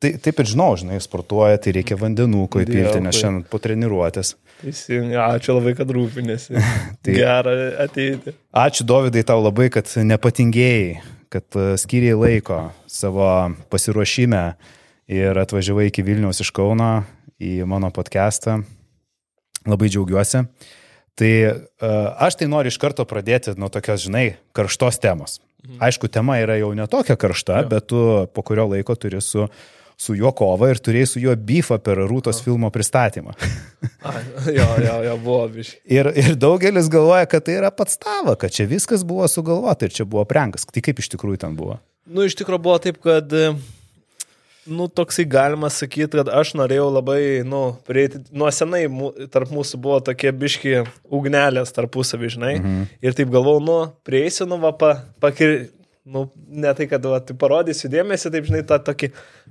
[0.00, 4.32] Tai, taip ir žinau, žinai, sportuoja, tai reikia vandenų, ko įpilti, nes šiandien po treniruotės.
[4.62, 6.56] Teisingai, ačiū labai, kad rūpinėsi.
[7.04, 7.52] tai gerą
[7.84, 8.32] ateitį.
[8.62, 10.94] Ačiū Dovydai tau labai, kad nepatingėjai,
[11.28, 13.26] kad e, skyriai laiko savo
[13.68, 14.40] pasiruošime
[15.12, 17.02] ir atvažiavai iki Vilniaus iš Kauno
[17.36, 18.62] į mano podcastą.
[19.68, 20.40] Labai džiaugiuosi.
[21.20, 21.58] Tai uh,
[22.24, 25.36] aš tai noriu iš karto pradėti nuo tokios, žinai, karštos temos.
[25.60, 25.76] Mhm.
[25.84, 27.68] Aišku, tema yra jau netokia karšta, ja.
[27.68, 28.00] bet tu
[28.32, 29.68] po kurio laiko turi su uh,
[30.00, 32.46] su juo kovą ir turėjai su juo bifą per Rūtos ja.
[32.46, 33.34] filmo pristatymą.
[34.08, 34.14] A,
[34.48, 35.74] jo, jo, jo, buvo biš.
[35.84, 39.92] Ir, ir daugelis galvoja, kad tai yra pats tava, kad čia viskas buvo sugalvota ir
[39.96, 40.64] čia buvo prenkas.
[40.64, 41.76] Tai kaip iš tikrųjų ten buvo?
[42.08, 43.34] Nu, iš tikrųjų buvo taip, kad,
[44.70, 48.86] nu, toksai galima sakyti, kad aš norėjau labai, nu, prieiti, nuo senai
[49.32, 50.78] tarp mūsų buvo tokie biški
[51.12, 52.54] ugnelės tarpusavį, žinai.
[52.62, 52.88] Mhm.
[53.04, 53.78] Ir taip galvau, nu,
[54.08, 55.68] prieisiu, nu, va, pa, pakir,
[56.04, 59.10] nu, ne tai, kad va, tai parodysiu dėmesį, taip žinai, tą tokį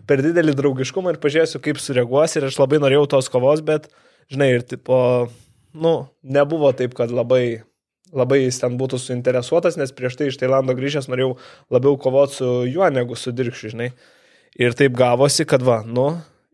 [0.10, 3.90] per didelį draugiškumą ir pažiūrėsiu, kaip sureaguos ir aš labai norėjau tos kovos, bet,
[4.34, 5.00] žinai, ir tipo,
[5.74, 7.62] nu, nebuvo taip, kad labai,
[8.16, 11.36] labai jis ten būtų suinteresuotas, nes prieš tai iš Tailando grįžęs norėjau
[11.74, 13.94] labiau kovoti su juo negu su dirkščiu, žinai.
[14.58, 16.10] Ir taip gavosi, kad va, nu,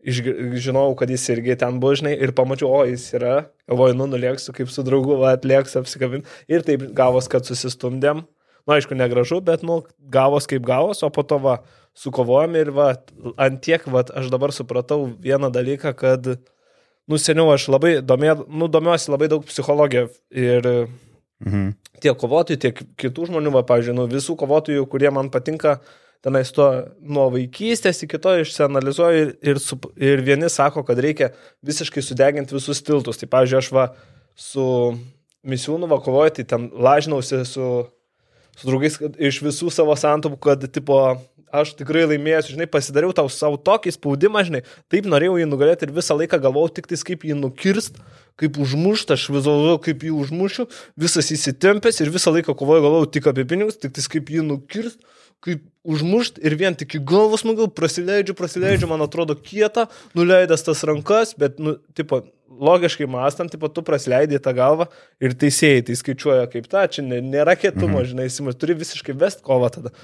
[0.06, 4.52] žinau, kad jis irgi ten buvo, žinai, ir pamačiau, o jis yra, galvoju, nu, nulėksiu
[4.54, 6.28] kaip su draugu, va, atlėksiu apsikabinti.
[6.52, 8.26] Ir taip gavos, kad susistumdėm
[8.66, 9.80] nu, aišku, negražu, bet, nu,
[10.12, 11.60] gavos kaip gavos, o po to, va,
[11.96, 12.90] sukovojom ir, va,
[13.40, 16.32] ant tiek, va, aš dabar supratau vieną dalyką, kad,
[17.06, 20.66] nu, seniau aš labai domė, nu, domiuosi labai daug psichologiją ir
[21.44, 21.70] mhm.
[22.02, 25.78] tiek kovotojų, tiek kitų žmonių, va, pavyzdžiui, nu, visų kovotojų, kurie man patinka,
[26.26, 26.66] tenais to
[27.06, 31.30] nuo vaikystės iki to išsianalizuoju ir, ir, su, ir vieni sako, kad reikia
[31.66, 33.20] visiškai sudeginti visus tiltus.
[33.20, 33.84] Tai, pavyzdžiui, aš va
[34.34, 34.64] su
[35.46, 37.68] misiūnu va kovoju, tai ten lažinausi su
[38.56, 38.98] su draugais
[39.30, 41.00] iš visų savo santopų, kad, tipo,
[41.54, 44.62] aš tikrai laimėsiu, žinai, pasidariau tau savo tokį spaudimą, žinai,
[44.92, 48.00] taip norėjau jį nugalėti ir visą laiką galvojau tik tais, kaip jį nukirst,
[48.40, 50.66] kaip užmušti, aš vizualizuoju, kaip jį užmušiu,
[51.00, 55.00] visas įsitempęs ir visą laiką kovoju, galvojau tik apie pinigus, tik tais kaip jį nukirst,
[55.44, 60.82] kaip užmušti ir vien tik į galvą smagiau, prasileidžiu, prasileidžiu, man atrodo kieta, nuleidęs tas
[60.88, 62.24] rankas, bet, nu, tipo,
[62.60, 64.86] logiškai mąstant, tipo, tu prasileidai tą galvą
[65.22, 68.08] ir teisėjai tai skaičiuoja kaip ta, čia nėra kietumo, mhm.
[68.12, 69.94] žinai, simas, turi visiškai vest kovą tada.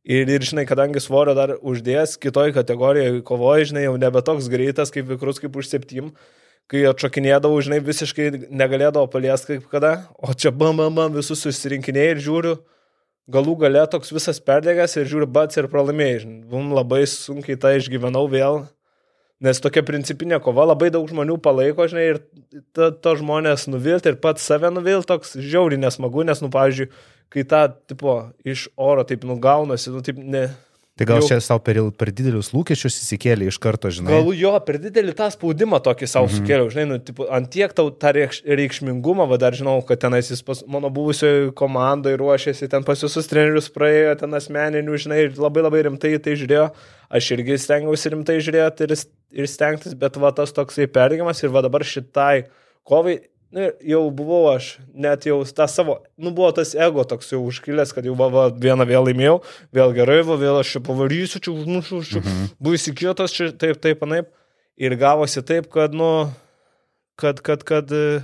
[0.00, 4.92] Ir, ir, žinai, kadangi svorio dar uždėjęs, kitoj kategorijoje kovoji, žinai, jau nebe toks greitas
[4.94, 6.14] kaip vikrus, kaip už septym,
[6.72, 12.14] kai atšokinėdavau, žinai, visiškai negalėdavau paliesti kaip kada, o čia bam, bam, bam, visus susirinkinėjai
[12.14, 12.56] ir žiūriu,
[13.30, 17.76] galų gale toks visas perdėgas ir žiūriu, bats ir pralaimėjai, žinai, bum labai sunkiai tą
[17.76, 18.62] išgyvenau vėl,
[19.40, 22.18] Nes tokia principinė kova labai daug žmonių palaiko, žinai, ir
[22.76, 26.90] to, to žmonės nuvilti ir pats save nuvilti toks žiauriai nesmagu, nes, nu, pavyzdžiui,
[27.32, 30.44] kai tą, tipo, iš oro taip nugaunasi, nu, taip, ne,
[31.00, 34.18] Tai gal čia savo per, per didelius lūkesčius įsikėlė iš karto, žinai?
[34.18, 36.34] Gal jo, per didelį tą spaudimą tokį savo mhm.
[36.36, 40.28] sukėliau, žinai, nu, tipo, ant tiek tau tą reikš, reikšmingumą, va dar žinau, kad tenais
[40.28, 45.64] jis pas mano buvusioje komandai ruošėsi, ten pas visus trenerius praėjo, ten asmeninių, žinai, labai
[45.64, 46.68] labai rimtai tai žiūrėjo,
[47.16, 48.96] aš irgi stengiausi rimtai žiūrėti ir,
[49.40, 52.42] ir stengtis, bet va tas toksai pergimas ir va dabar šitai
[52.84, 57.40] kovai Nu, jau buvau aš, net jau tą savo, nu buvo tas ego toks jau
[57.48, 59.40] užkilęs, kad jau va, va vieną vėl laimėjau,
[59.74, 62.52] vėl gerai, va vėl aš čia pavarysiu, čia užmušiu, čia mhm.
[62.62, 64.30] buvau įsikėtas, čia taip, taip, panaip.
[64.80, 66.30] Ir gavosi taip, kad, nu,
[67.18, 68.22] kad, kad, kad e,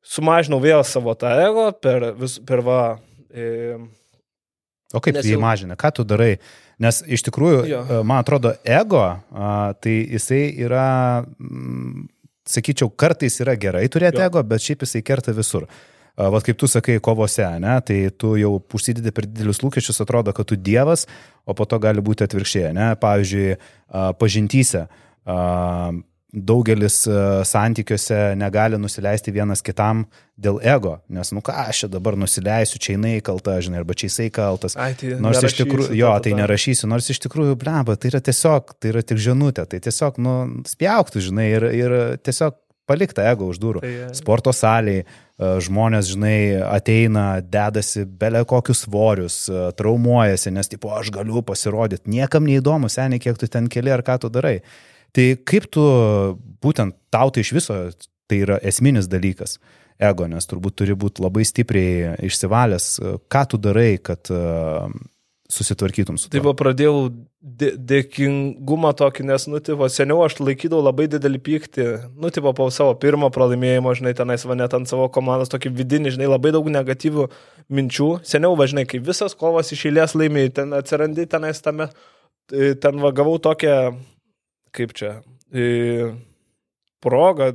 [0.00, 2.80] sumažinau vėl savo tą ego per, vis, per va.
[3.28, 3.76] E,
[4.96, 5.44] o kaip jį jau...
[5.44, 5.76] mažina?
[5.78, 6.38] Ką tu darai?
[6.80, 7.84] Nes iš tikrųjų, jo.
[7.84, 9.10] E, man atrodo, ego,
[9.84, 10.86] tai jisai yra...
[11.36, 12.08] Mm,
[12.48, 15.68] sakyčiau, kartais yra gerai turėti ego, bet šiaip jisai kerta visur.
[16.18, 20.48] Vat kaip tu sakai, kovose, ne, tai tu jau užsidedi per didelius lūkesčius, atrodo, kad
[20.50, 21.06] tu dievas,
[21.46, 23.58] o po to gali būti atvirkščiai, ne, pavyzdžiui,
[24.18, 24.88] pažintyse
[26.32, 27.12] daugelis e,
[27.48, 30.04] santykiuose negali nusileisti vienas kitam
[30.38, 34.10] dėl ego, nes, nu ką, aš čia dabar nusileisiu, čia jinai kalta, žinai, arba čia
[34.10, 34.76] jisai kaltas.
[34.78, 38.76] Ai, tai nors iš tikrųjų, jo, tai nerašysiu, nors iš tikrųjų, bleba, tai yra tiesiog,
[38.78, 40.34] tai yra tik žinutė, tai tiesiog, nu,
[40.68, 43.82] spjauktų, žinai, ir, ir tiesiog palikta ego už durų.
[43.84, 44.10] Tai, ja.
[44.16, 45.06] Sporto salėje
[45.38, 52.48] žmonės, žinai, ateina, dedasi belė kokius svorius, e, traumuojasi, nes, tipo, aš galiu pasirodyti, niekam
[52.48, 54.56] neįdomu, seniai, kiek tu ten keli ar ką tu darai.
[55.16, 55.84] Tai kaip tu,
[56.62, 57.76] būtent tau tai iš viso,
[58.28, 59.56] tai yra esminis dalykas
[59.98, 62.90] ego, nes turbūt turi būti labai stipriai išsivalęs,
[63.32, 64.86] ką tu darai, kad uh,
[65.50, 66.52] susitvarkytum su tai tuo.
[66.52, 66.98] Taip, pradėjau
[67.40, 71.86] dė dėkingumą tokį, nes, nu, tipo, seniau aš laikydavau labai didelį pyktį,
[72.20, 76.14] nu, tipo, po savo pirmo pralaimėjimo, žinai, tenais va net ant savo komandos, tokį vidinį,
[76.18, 77.26] žinai, labai daug negatyvių
[77.72, 78.10] minčių.
[78.28, 81.88] Seniau, važinai, kai visas kovas iš eilės laimėjai, ten atsirandi tenais tame,
[82.52, 83.78] ten va gavau tokią
[84.78, 85.18] kaip čia,
[85.52, 86.12] e,
[87.04, 87.52] proga,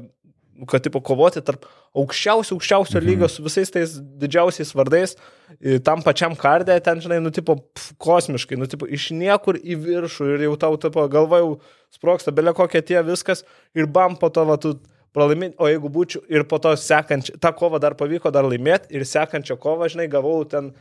[0.70, 1.66] kad, tipo, kovoti tarp
[1.98, 3.08] aukščiausio, aukščiausio mhm.
[3.08, 5.16] lygio su visais tais didžiausiais vardais,
[5.60, 9.78] e, tam pačiam kardė, ten, žinai, nu, tipo, pf, kosmiškai, nu, tipo, iš niekur į
[9.84, 11.52] viršų ir jau tau, tipo, galva jau
[11.94, 13.46] sproksta, belė kokie tie viskas
[13.78, 14.76] ir bam po to, va, tu
[15.14, 19.06] pralaimėti, o jeigu būčiau ir po to sekančią, tą kovą dar pavyko dar laimėti ir
[19.06, 20.72] sekančią kovą, žinai, gavau ten,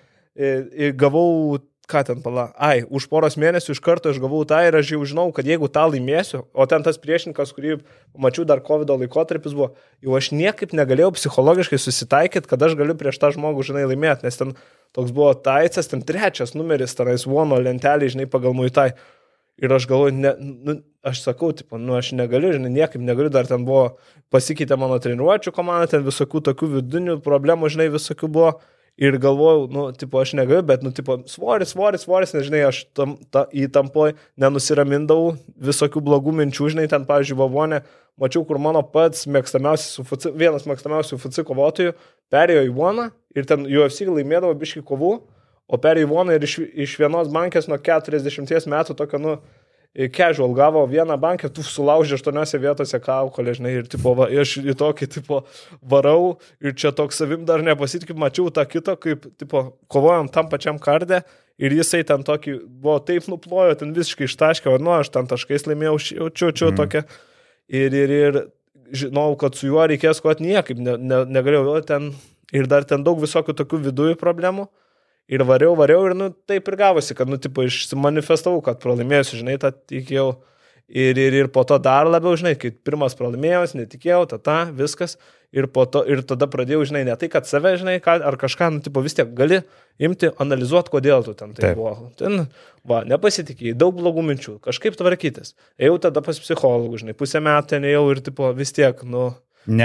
[0.96, 1.58] gavau
[1.90, 5.00] ką ten pala, ai, už poros mėnesių iš karto aš gavau tą ir aš jau
[5.08, 7.80] žinau, kad jeigu tą laimėsiu, o ten tas priešininkas, kurį
[8.14, 9.72] mačiau dar COVID laikotarpis buvo,
[10.04, 14.38] jau aš niekaip negalėjau psichologiškai susitaikyti, kad aš galiu prieš tą žmogų, žinai, laimėti, nes
[14.38, 14.54] ten
[14.94, 18.92] toks buvo taicas, ten trečias numeris, tenais vono lentelė, žinai, pagal muitai.
[19.62, 23.46] Ir aš galvoju, ne, nu, aš sakau, tipo, nu, aš negaliu, žinai, niekaip negaliu, dar
[23.50, 23.98] ten buvo,
[24.32, 28.54] pasikeitė mano treniruočio komanda, ten visokių tokių vidinių problemų, žinai, visokių buvo.
[29.00, 33.14] Ir galvojau, nu, tipo, aš negaliu, bet, nu, tipo, svoris, svoris, svoris, nežinai, aš tam,
[33.32, 35.32] ta, įtampoj nenusiramindavau
[35.64, 37.80] visokių blogų minčių, žinai, ten, pavyzdžiui, Vavonė,
[38.20, 41.94] mačiau, kur mano pats mėgstamiausias, UFC, vienas mėgstamiausių UFC kovotojų
[42.32, 45.14] perėjo į Voną ir ten UFC laimėdavo biški kovų,
[45.72, 49.38] o perėjo į Voną ir iš, iš vienos bankės nuo 40 metų tokio, nu,
[49.92, 54.74] casual gavo vieną bankę, tu sulaužė aštuoniose vietose kaukolę, žinai, ir tipo, va, aš į
[54.80, 55.42] tokį tipo
[55.84, 60.80] varau ir čia toks savim dar nepasitikiu, mačiau tą kitą, kaip tipo, kovojom tam pačiam
[60.80, 61.20] kardė
[61.60, 65.98] ir jisai ten tokį, buvo taip nuplojo, ten visiškai ištaškė, nu aš ten taškais laimėjau,
[66.22, 66.80] jaučiu, čia mm.
[66.80, 67.04] tokia.
[67.72, 68.40] Ir, ir, ir
[68.96, 72.12] žinau, kad su juo reikės kovoti niekaip, ne, ne, negalėjau ten
[72.52, 74.68] ir dar ten daug visokių tokių vidujų problemų.
[75.30, 79.58] Ir variau, variau ir, nu, taip ir gavosi, kad, nu, tipo, išsimanifestavau, kad pralaimėsiu, žinai,
[79.62, 80.32] tą tikėjau.
[80.92, 85.16] Ir, ir, ir po to dar labiau, žinai, kai pirmas pralaimėjęs, netikėjau, tada viskas.
[85.52, 89.00] Ir, to, ir tada pradėjau, žinai, ne tai, kad save, žinai, ar kažką, nu, tipo,
[89.04, 89.60] vis tiek gali
[90.00, 91.78] imti, analizuoti, kodėl tu ten tai Taip.
[91.80, 92.10] buvo.
[92.18, 92.46] Ten,
[92.88, 95.54] va, nepasitikėjai, daug blogų minčių, kažkaip tvarkytis.
[95.80, 99.30] Ėjau tada pas psichologų, žinai, pusę metų ten ėjau ir, tipo, vis tiek, nu.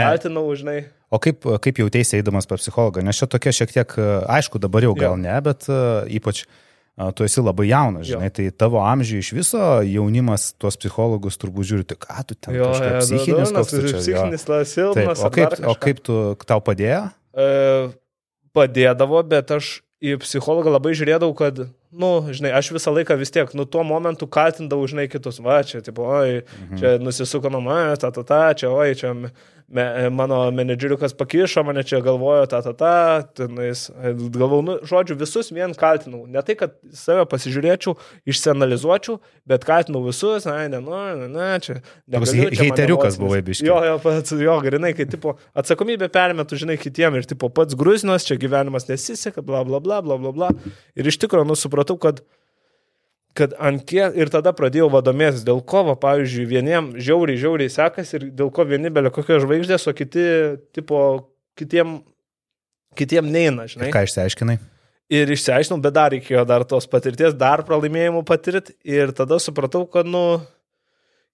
[0.09, 0.79] Kaltinau, žinai.
[1.07, 3.03] O kaip, kaip jautėsi eidamas pas psichologą?
[3.05, 3.93] Nes čia tokia šiek tiek,
[4.27, 5.21] aišku, dabar jau gal jo.
[5.23, 8.35] ne, bet uh, ypač uh, tu esi labai jaunas, žinai, jo.
[8.39, 12.73] tai tavo amžiui iš viso jaunimas tuos psichologus turbūt žiūri, tai ką tu ten, jo,
[12.75, 15.23] ja, psichinis, koks tu čia, psichinis, silpnas.
[15.23, 17.05] O kaip, o kaip tu, tau padėjo?
[17.37, 17.47] E,
[18.57, 21.71] padėdavo, bet aš į psichologą labai žiūrėdavau, kad, na,
[22.03, 25.81] nu, žinai, aš visą laiką vis tiek, nu, tuo momentu kaltindavau, žinai, kitus, va, čia,
[25.85, 26.81] tipo, oi, mhm.
[26.81, 29.15] čia nusisuko nuo manęs, ta, ta, ta, čia, oi, čia
[29.67, 32.91] me, mano menedžeriukas pakišo mane čia, galvojo, ta, ta, ta,
[33.35, 33.87] tenais,
[34.33, 36.23] galvau, nu, žodžiu, visus vien kaltinau.
[36.31, 37.97] Ne tai, kad save pasižiūrėčiau,
[38.31, 39.17] išsianalizuočiau,
[39.49, 41.79] bet kaltinau visus, na, ne, nu, ne, ne, čia.
[42.17, 43.67] Toks heiteriukas buvai biškiai.
[43.69, 48.27] Jo, jo, pats, jo, grinai, kai, tipo, atsakomybę permetu, žinai, kitiem ir, tipo, pats gruzinos,
[48.27, 50.51] čia gyvenimas nesiseka, bla, bla, bla, bla, bla, bla.
[50.95, 52.23] Ir iš tikrųjų, nu, supratau, kad
[53.37, 58.17] kad ant kiek ir tada pradėjau vadomėtis, dėl ko, va, pavyzdžiui, vieniem žiauriai, žiauriai sekasi
[58.17, 60.25] ir dėl ko vieni belė kokios žvaigždės, o kiti,
[60.75, 61.01] tipo,
[61.59, 61.99] kitiem,
[62.97, 63.91] kitiem neina, žinai.
[63.91, 64.57] Ir ką išsiaiškinai?
[65.17, 70.09] Ir išsiaiškinau, bet dar reikėjo dar tos patirties, dar pralaimėjimų patirti ir tada supratau, kad,
[70.09, 70.41] nu,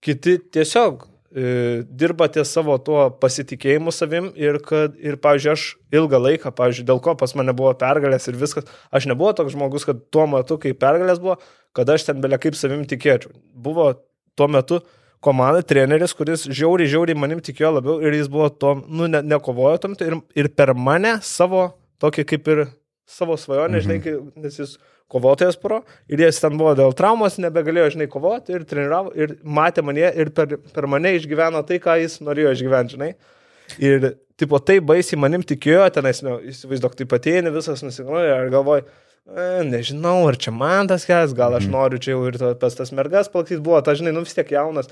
[0.04, 5.64] kiti tiesiog dirba ties savo tuo pasitikėjimu savim ir kad, ir, pavyzdžiui, aš
[5.98, 9.88] ilgą laiką, pavyzdžiui, dėl ko pas mane buvo pergalės ir viskas, aš nebuvau toks žmogus,
[9.90, 11.40] kad tuo metu, kai pergalės buvo,
[11.74, 13.34] kad aš ten belia kaip savim tikėčiau.
[13.66, 13.90] Buvo
[14.38, 14.84] tuo metu
[15.24, 19.82] komanda, treneris, kuris žiauriai, žiauriai manim tikėjo labiau ir jis buvo to, nu, ne, nekovojo
[19.82, 21.72] tam ir, ir per mane savo
[22.04, 22.66] tokį kaip ir
[23.10, 23.86] savo svajonę, mhm.
[23.86, 24.78] žinai, nes jis
[25.14, 29.86] kovotojas pro ir jis ten buvo dėl traumos, nebegalėjo, žinai, kovoti ir treniravo ir matė
[29.86, 33.14] mane ir per, per mane išgyveno tai, ką jis norėjo išgyventi, žinai.
[33.80, 38.84] Ir, tipo, tai baisiai manim tikėjo, tenais, nu, įsivaizduok, tai patėni visas nusigalvoja ir galvoja,
[39.30, 41.78] e, nežinau, ar čia man tas kelias, gal aš mhm.
[41.78, 44.52] noriu čia jau ir to, pas tas mergas plakstys buvo, ta žinai, nu vis tiek
[44.58, 44.92] jaunas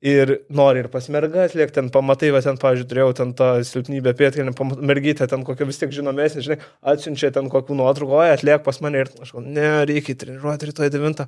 [0.00, 4.14] ir nori ir pas mergas liek, ten pamatai, va ten, pavyzdžiui, turėjau ten tą silpnybę
[4.16, 4.54] pėtkelį,
[4.88, 6.58] mergytę ten kokią vis tiek žinomesnė, žinai,
[6.92, 10.92] atsiunčia ten kokių nuotraukų, oi, atliek pas mane ir aš galvoju, ne, reikia treniruoti rytoj
[10.96, 11.26] 9.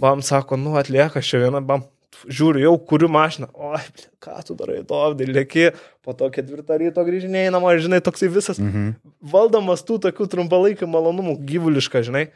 [0.00, 1.84] Bam sako, nu atlieka, aš čia vieną, bam,
[2.24, 3.84] žiūriu, jau kuriu mašiną, oi,
[4.24, 5.68] ką tu darai, dovdai, lėki,
[6.04, 8.94] po to ketvirtą ryto grįžinėjai namo, žinai, toksai visas mhm.
[9.20, 12.30] valdomas tų tokių trumpalaikių malonumų, gyvuliška, žinai.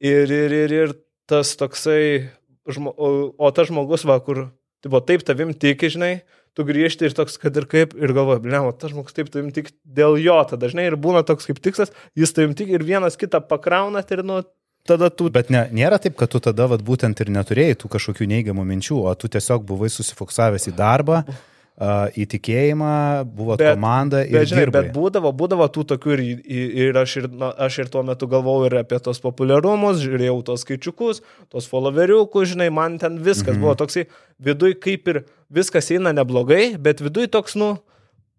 [0.00, 0.94] Ir, ir, ir, ir
[1.28, 2.28] tas toksai,
[2.68, 4.46] o, o tas žmogus, va, kur
[4.86, 6.12] Tipo, taip tavim tiki, žinai,
[6.56, 9.72] tu grįžti ir toks, kad ir kaip, ir galvoji, blemo, tas žmogus taip tavim tik
[9.82, 13.42] dėl jo, tada dažnai ir būna toks kaip tikslas, jis tavim tik ir vienas kitą
[13.44, 14.38] pakraunat ir, nu,
[14.86, 15.26] tada tu...
[15.34, 19.02] Bet ne, nėra taip, kad tu tada vat, būtent ir neturėjai tų kažkokių neigiamų minčių,
[19.10, 21.44] o tu tiesiog buvai susifokusavęs į darbą, uh,
[21.76, 24.80] įtikėjimą, buvo bet, komanda ir bet, žinai, dirbai.
[24.86, 28.70] bet būdavo, būdavo tų tokių ir, ir, aš, ir na, aš ir tuo metu galvojau
[28.70, 31.20] ir apie tos populiarumus, žiūrėjau tos skaičiukus,
[31.52, 33.66] tos followeriukus, žinai, man ten viskas mhm.
[33.66, 34.06] buvo toksai,
[34.40, 35.20] viduj kaip ir
[35.52, 37.74] viskas eina neblogai, bet viduj toks, nu,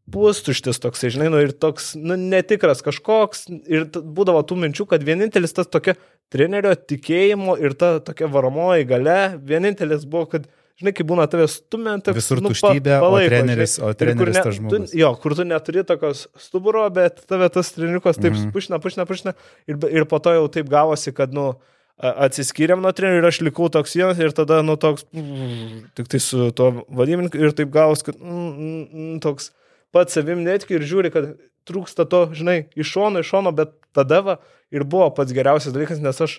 [0.10, 5.54] pustuštis toksai, žinai, nu ir toks, nu, netikras kažkoks, ir būdavo tų minčių, kad vienintelis
[5.54, 5.94] tas tokia
[6.34, 10.48] trenerio tikėjimo ir ta tokia varomoji gale, vienintelis buvo, kad
[10.82, 14.44] žinai, kai būna tave stumiant, visur nu, tuštybė, palaiko, o treneris, žinai, o treneris ne,
[14.46, 14.92] tas žmogus.
[14.92, 18.54] Tu, jo, kur tu neturi tokios stuburo, bet tave tas trenirukas taip mm -hmm.
[18.54, 19.34] pušina, pušina, pušina
[19.68, 21.56] ir, ir po to jau taip gavosi, kad, nu,
[21.98, 25.08] atsiskyrėm nuo trenerių ir aš likau toks vienas ir tada, nu, toks,
[25.98, 29.50] tik tai su tuo vadybininku ir taip gavos, kad mm, mm, mm, toks
[29.92, 31.32] pats savim netki ir žiūri, kad
[31.68, 34.38] trūksta to, žinai, iš šono, iš šono, bet tada va
[34.72, 36.38] ir buvo pats geriausias dalykas, nes aš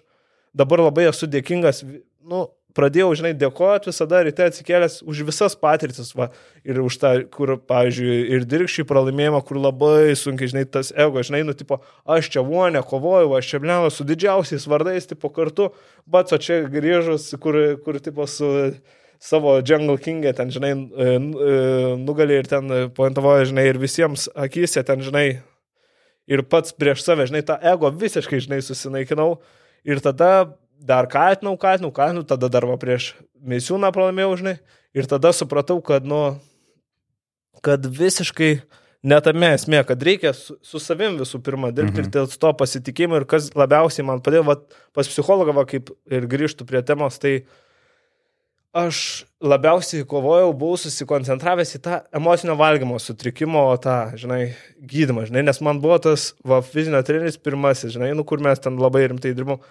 [0.57, 1.83] dabar labai esu dėkingas,
[2.23, 2.47] nu,
[2.79, 6.29] pradėjau, žinai, dėkoti visada ryte atsikėlęs už visas patirtis, va,
[6.67, 11.43] ir už tą, kur, pavyzdžiui, ir dirkščiai pralaimėjimą, kur labai sunkiai, žinai, tas ego, žinai,
[11.49, 15.73] nu, tipo, aš čia vonė, kovoju, aš čia blėnu su didžiausiais vardais, tipo, kartu,
[16.07, 18.55] bet o čia grįžus, kur, kur, tipo, su
[19.19, 21.61] savo Jungle King'e ten, žinai, e, e,
[21.99, 25.27] nugalė ir ten pointavoja, žinai, ir visiems akise ten, žinai,
[26.29, 29.39] ir pats prieš save, žinai, tą ego visiškai, žinai, susinaikinau.
[29.89, 30.31] Ir tada
[30.79, 34.57] dar kaltinau, kaltinau, kaltinau, tada dar va prieš Mėsiūną pralaimėjau, žinai,
[34.99, 36.19] ir tada supratau, kad, nu,
[37.63, 38.57] kad visiškai
[39.07, 42.03] netame esmė, kad reikia su, su savim visų pirma dirbti mhm.
[42.03, 44.59] ir dėl to pasitikėjimo ir kas labiausiai man padėjo, va,
[44.97, 47.37] pas psichologą, va, kaip ir grįžtų prie temos, tai
[48.79, 54.43] aš labiausiai kovojau, buvau susikoncentravęs į tą emocinio valgymo sutrikimo, tą, žinai,
[54.91, 58.77] gydymą, žinai, nes man buvo tas, va, fizinio treneris pirmasis, žinai, nu, kur mes ten
[58.83, 59.63] labai rimtai dirbom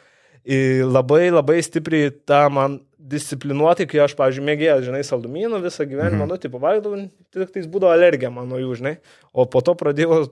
[0.88, 6.32] labai labai stipriai tą man disciplinuoti, kai aš, pavyzdžiui, mėgėjau, žinai, saldumynų visą gyvenimą, mhm.
[6.34, 8.98] nu, tipo, valgydavau, tik tai būdavo alergija mano jų, žinai,
[9.32, 10.26] o po to pradėjau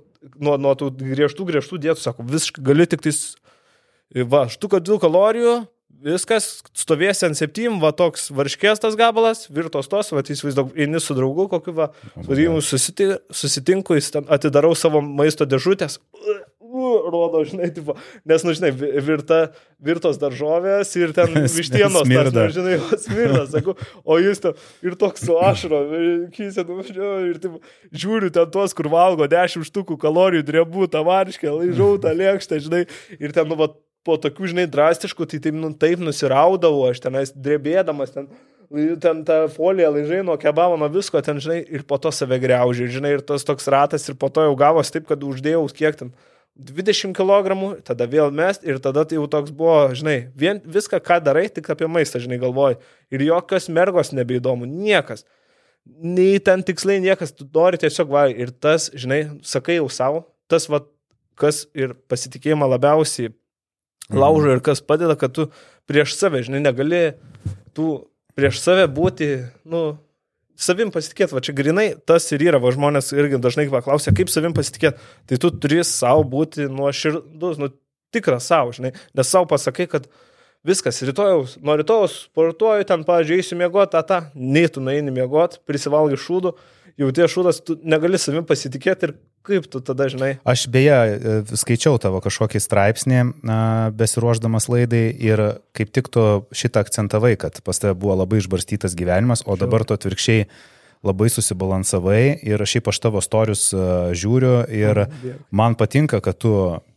[0.43, 3.21] nuo, nuo tų griežtų, griežtų dietų, sako, visiškai gali tik tais,
[4.27, 5.55] va, štuka 2 kalorijų,
[6.05, 11.15] viskas, stovės ant 7, va, toks varškės tas gabalas, virtos tos, va, įsivaizduok, eini su
[11.17, 13.99] draugu, kokiu, va, vadinimu, susitinku,
[14.35, 16.01] atidarau savo maisto dėžutės,
[17.13, 17.95] rodo, žinai, tipo,
[18.27, 19.39] nes, nu, žinai, virta,
[19.83, 25.25] virtos daržovės ir ten vištienos, tas, nu, žinai, smirda, sakau, o jūs ten ir toks
[25.27, 25.81] su ašro,
[26.35, 26.81] kysė, nu,
[27.31, 27.59] ir taip,
[27.95, 32.83] žiūriu ten tuos, kur valgo 10 štukų kalorijų, drebų, tavariškę, laižau tą lėkštę, žinai,
[33.19, 33.71] ir ten, nu, va,
[34.05, 38.29] po tokių, žinai, drastiškų, tai taip, nu, taip nusiraudavau, aš tenais drebėdamas ten
[38.99, 42.89] ten tą foliją laižai nuo kebabo, nuo visko, ten, žinai, ir po to save greužiai,
[42.89, 46.11] žinai, ir tas toks ratas, ir po to jau gavos taip, kad uždėjau kiek ten
[46.55, 51.19] 20 kg, tada vėl mest ir tada tai jau toks buvo, žinai, vien, viską, ką
[51.23, 52.79] darai, tik apie maistą, žinai, galvoji.
[53.11, 55.25] Ir jokios mergos nebeįdomu, niekas.
[55.85, 60.69] Nei ten tiksliai niekas, tu nori tiesiog, va, ir tas, žinai, sakai jau savo, tas,
[60.71, 60.79] va,
[61.35, 64.19] kas ir pasitikėjimą labiausiai mhm.
[64.21, 65.49] laužo ir kas padeda, kad tu
[65.89, 67.03] prieš save, žinai, negali
[67.75, 67.99] tu
[68.39, 69.33] prieš save būti,
[69.67, 69.97] nu,
[70.55, 74.55] savim pasitikėti, va čia grinai tas ir yra, va žmonės irgi dažnai paklausia, kaip savim
[74.55, 77.71] pasitikėti, tai tu turi savo būti nuoširdus, nu
[78.15, 80.07] tikras savo, žinai, nes savo pasakai, kad
[80.65, 85.61] viskas, rytojaus, nuo rytojaus sportuoju, ten, pavyzdžiui, eisiu miegoti, tą, tą, nei tu nueini miegoti,
[85.67, 86.55] prisivalgai šūdų,
[86.99, 90.31] jau tie šūdas, tu negali savim pasitikėti ir kaip tu tada žinai.
[90.47, 93.19] Aš beje e, skaičiau tavo kažkokį straipsnį
[93.97, 95.43] besiruoždamas laidai ir
[95.77, 96.23] kaip tik tu
[96.55, 100.47] šitą akcentavai, kad pas tave buvo labai išbarstytas gyvenimas, o dabar tu atvirkščiai
[101.05, 103.85] labai susibalansavai ir šiaip aš tavo storius e,
[104.17, 105.05] žiūriu ir
[105.53, 106.55] man patinka, kad tu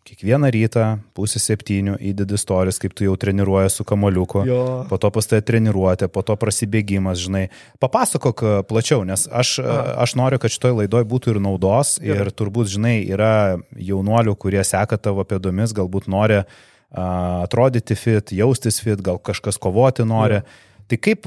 [0.09, 0.85] kiekvieną rytą
[1.17, 4.63] pusę septynių įdedi storius, kaip tu jau treniruoji su kamoliuku, jo.
[4.89, 7.45] po to pas tai treniruotė, po to prasibėgimas, žinai.
[7.83, 9.99] Papasakok e, plačiau, nes aš, e, Aha.
[10.07, 12.27] aš noriu, kad šitoj laidoj būtų ir naudos Gerai.
[12.29, 18.81] ir turbūt, žinai, yra jaunuolių, kurie seka tavo pėdomis, galbūt nori uh, atrodyti fit, jaustis
[18.85, 20.41] fit, gal kažkas kovoti nori.
[20.41, 20.67] Jo.
[20.89, 21.27] Tai kaip,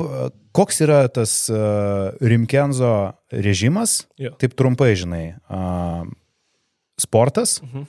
[0.58, 4.34] koks yra tas uh, Rimkenzo režimas, jo.
[4.42, 6.08] taip trumpai žinai, uh,
[7.00, 7.86] sportas, mhm.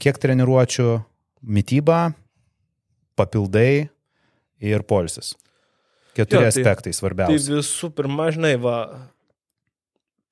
[0.00, 0.88] Kiek treniruočių,
[1.44, 2.00] mytyba,
[3.18, 3.88] papildai
[4.60, 5.34] ir polisis.
[6.16, 7.36] Keturi jo, tai, aspektai svarbiausi.
[7.36, 8.76] Tai visų pirma, žinai, va,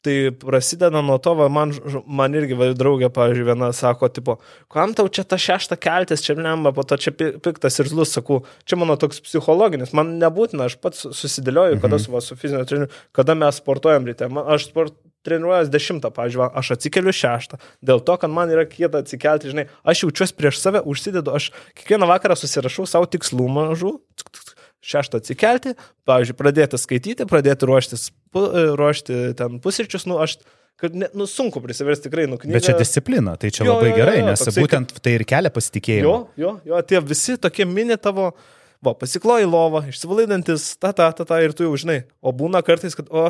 [0.09, 1.75] Tai prasideda nuo to, va, man,
[2.09, 4.39] man irgi va, draugė, pavyzdžiui, viena sako, tipo,
[4.73, 8.39] kam tau čia ta šešta keltis, čia lemba, po to čia piktas ir zlus, sakau,
[8.65, 11.83] čia mano toks psichologinis, man nebūtina, aš pats susidėlioju, mhm.
[11.85, 14.31] kada su, va, su fizinio treneriu, kada mes sportuojam ryte.
[14.33, 14.97] Man, aš sport,
[15.29, 20.07] treniruojas dešimtą, pavyzdžiui, aš atsikeliu šeštą, dėl to, kad man yra kieta atsikelti, žinai, aš
[20.07, 23.99] jaučiuosi prieš save, užsidedu, aš kiekvieną vakarą susirašau savo tikslų mažų,
[24.89, 25.75] šeštą atsikelti,
[26.09, 30.39] pavyzdžiui, pradėti skaityti, pradėti ruoštis e, ruošti ten pusryčius, nu, aš
[30.79, 32.55] kad ne, nu, sunku prisiversti tikrai nuknygti.
[32.55, 35.15] Bet čia disciplina, tai čia jo, labai jo, gerai, jo, jo, nes toksai, būtent tai
[35.17, 36.07] ir kelia pasitikėjimą.
[36.07, 38.31] Jo, jo, jo, tie visi tokie mini tavo,
[38.85, 42.05] va, pasikloji lovą, išsivalaidantis, ta, ta, ta, ta, ir tu jau žinai.
[42.23, 43.27] O būna kartais, kad, o,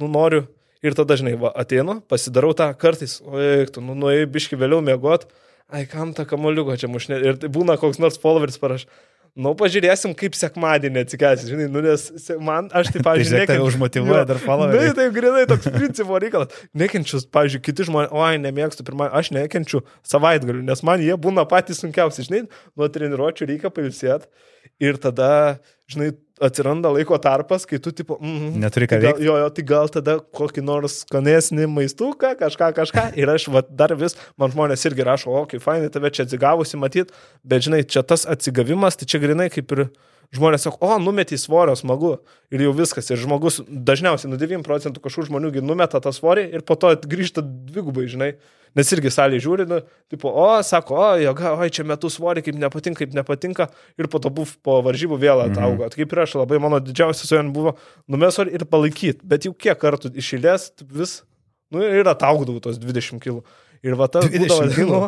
[0.00, 0.46] nu noriu.
[0.84, 4.80] Ir tada, žinai, va, ateinu, pasidarau tą kartais, o, eik, tu, nu, nuėjai biški vėliau
[4.84, 5.28] mėgot,
[5.72, 7.20] ai, kam tą kamoliuką čia mušnė.
[7.28, 8.86] Ir tai būna koks nors followeris paraš.
[9.36, 12.06] Nu, pažiūrėsim, kaip sekmadienį atsikelsi, žinai, nu, nes
[12.40, 13.66] man, aš tai, pavyzdžiui, tai nekenčiu.
[13.68, 14.40] užmotivuoja dar.
[14.40, 16.54] Na, tai grinai toks principo reikalas.
[16.72, 21.84] Nekenčiu, pavyzdžiui, kiti žmonės, oi, nemėgstu, pirmą, aš nekenčiu savaitgalių, nes man jie būna patys
[21.84, 22.46] sunkiausi, žinai,
[22.80, 24.24] nuo treniruočio reikia pailsėti
[24.80, 25.30] ir tada,
[25.90, 26.10] žinai,
[26.42, 29.24] atsiranda laiko tarpas, kai tu, tipo, mm, neturi ką tai veikti.
[29.24, 33.06] Jo, jo, tai gal tada kokį nors skanesnį maistuką, kažką, kažką.
[33.20, 36.80] Ir aš va, dar vis, man žmonės irgi rašo, o, kaip fainai tave čia atsigavusi
[36.80, 37.16] matyti,
[37.46, 39.86] bet žinai, čia tas atsigavimas, tai čia grinai kaip ir
[40.34, 42.16] žmonės sako, o, numetį svorio, smagu.
[42.54, 43.08] Ir jau viskas.
[43.10, 47.44] Ir žmogus dažniausiai, nu 9 procentų kažkokių žmonių numeta tą svorį ir po to grįžta
[47.44, 48.32] dvigubai, žinai.
[48.76, 49.78] Nes irgi salė žiūri, nu,
[50.12, 53.68] tipo, o, sako, o, joga, oi, čia metų svorį, kaip nepatinka, kaip nepatinka.
[53.96, 55.86] Ir po to buvo po varžybų vėl ataugo.
[55.86, 55.94] Mhm.
[55.96, 57.76] Kaip ir aš, labai mano didžiausias svajonė buvo
[58.12, 59.24] numes svorį ir palaikyti.
[59.24, 61.22] Bet jau kiek kartų išėlės vis,
[61.72, 63.40] nu, ir ataugdavau tos 20 kg.
[63.86, 65.02] Ir va tas būdavo, nu,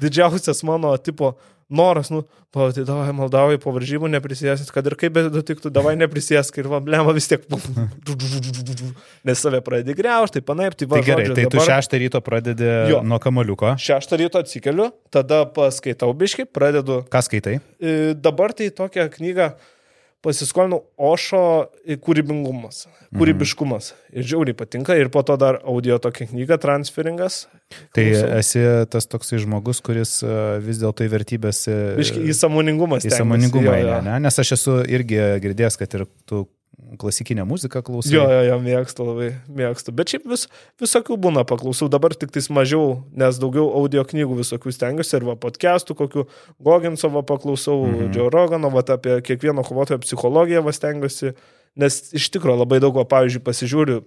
[0.00, 1.34] didžiausias mano tipo
[1.70, 6.68] noras, nu, tai davai maldauji po varžybų, neprisėsit, kad ir kaip betiktų, davai neprisėsk ir
[6.72, 7.46] va, blema vis tiek,
[9.26, 10.98] nes save pradedi greužti, tai panaip, tai va.
[10.98, 11.56] Tai gerai, žodžiu, tai dabar...
[11.56, 13.02] tu šeštą ryto pradedi jo.
[13.06, 13.74] nuo kamaliuko.
[13.80, 17.04] Šeštą ryto atsikeliu, tada paskaitau biški, pradedu.
[17.12, 17.60] Ką skaitai?
[17.78, 19.52] E, dabar tai tokią knygą
[20.24, 21.42] pasiskolinau Ošo
[22.04, 22.84] kūrybingumas,
[23.16, 23.90] kūrybiškumas.
[23.94, 24.18] Mhm.
[24.20, 24.96] Ir žiauriai patinka.
[24.98, 27.46] Ir po to dar audio tokia knyga, transferingas.
[27.96, 28.30] Tai Klausau.
[28.40, 31.64] esi tas toksai žmogus, kuris e, vis dėlto į vertybės...
[31.98, 33.06] Biški, į samoningumas.
[33.08, 33.76] Į samoningumą.
[33.80, 34.16] Ne, ne?
[34.26, 36.44] Nes aš esu irgi girdėjęs, kad ir tu
[36.98, 38.12] klasikinę muziką klausau.
[38.14, 39.94] Jo, jo, jo, mėgstu labai, mėgstu.
[39.96, 40.46] Bet šiaip vis,
[40.82, 41.88] visokių būna paklausau.
[41.92, 46.26] Dabar tik tais mažiau, nes daugiau audio knygų visokių stengiuosi ir va podcastų, kokių
[46.58, 48.14] Goginsovo paklausau, mm -hmm.
[48.16, 51.34] Joe Rogano, va apie kiekvieno kovotojo psichologiją va stengiuosi.
[51.76, 54.02] Nes iš tikrųjų labai daug, va, pavyzdžiui, pasižiūriu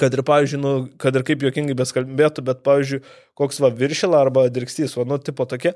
[0.00, 3.02] kad ir, pavyzdžiui, nu, kad ir kaip juokingai beskalbėtų, bet, pavyzdžiui,
[3.36, 5.74] koks va viršila arba dirkstys, va, nu, tipo tokie,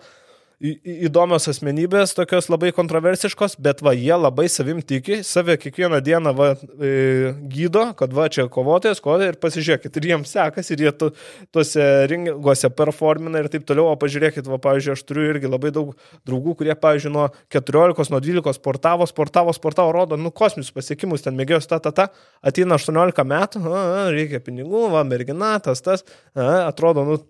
[0.62, 6.50] įdomios asmenybės, tokios labai kontroversiškos, bet va, jie labai savim tiki, save kiekvieną dieną va,
[6.54, 11.10] e, gydo, kad va, čia kovotojas, kovotojas ir pasižiūrėkit, ir jiems sekasi, ir jie tu,
[11.54, 15.92] tuose ringuose performina ir taip toliau, o pažiūrėkit, va, pavyzdžiui, aš turiu irgi labai daug
[16.28, 21.36] draugų, kurie, pavyzdžiui, nuo 14, nuo 12 sportavo, sportavo, sportavo, rodo, nu, kosminius pasiekimus, ten
[21.38, 22.08] mėgėjos, ta, ta, ta,
[22.46, 27.22] ateina 18 metų, a, a, reikia pinigų, va, mergina, tas, tas, a, atrodo, nu,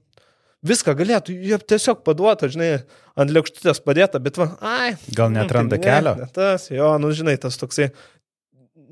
[0.66, 2.70] viską galėtų, jie tiesiog paduota, žinai,
[3.20, 4.94] ant lėkštutės padėta, bet va, ai.
[5.16, 6.16] Gal netranda nu, tai kelio?
[6.20, 7.90] Ne, tas, jo, nu žinai, tas toksai.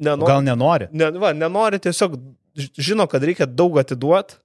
[0.02, 0.88] Nenori, Gal nenori?
[0.96, 2.16] Ne, va, nenori tiesiog,
[2.80, 4.38] žino, kad reikia daug atiduoti,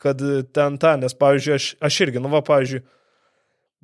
[0.00, 0.22] kad
[0.56, 2.80] ten tą, nes, pavyzdžiui, aš, aš irgi, nu va, pavyzdžiui,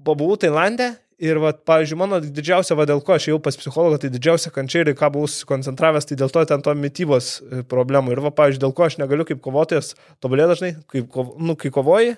[0.06, 4.10] buvau Tailandė ir, va, pavyzdžiui, mano didžiausia, va, dėl ko aš jau pas psichologą, tai
[4.12, 8.12] didžiausia kančia ir ką buvau susikoncentravęs, tai dėl to ten to mytybos e, problemų.
[8.14, 12.16] Ir, va, pavyzdžiui, dėl ko aš negaliu kaip kovotojas tobulėti dažnai, kaip, nu, kai kovoji,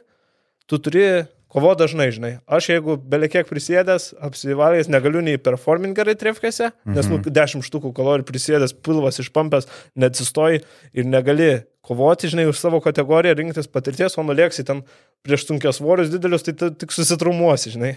[0.68, 1.04] tu turi
[1.48, 2.32] kovo dažnai, žinai.
[2.44, 7.64] Aš jeigu belekiek prisėdęs, apsivalęs, negaliu nei performing gerai trefkėse, nes nu, 10 mhm.
[7.68, 10.60] štukų kalorijų prisėdęs, pilvas išpampęs, neatsistoji
[10.92, 11.50] ir negali
[11.88, 14.84] kovoti, žinai, už savo kategoriją, rinktis patirties, o nulėksi ten
[15.24, 17.96] prieš sunkias svorius didelius, tai tik susitrumuosi, žinai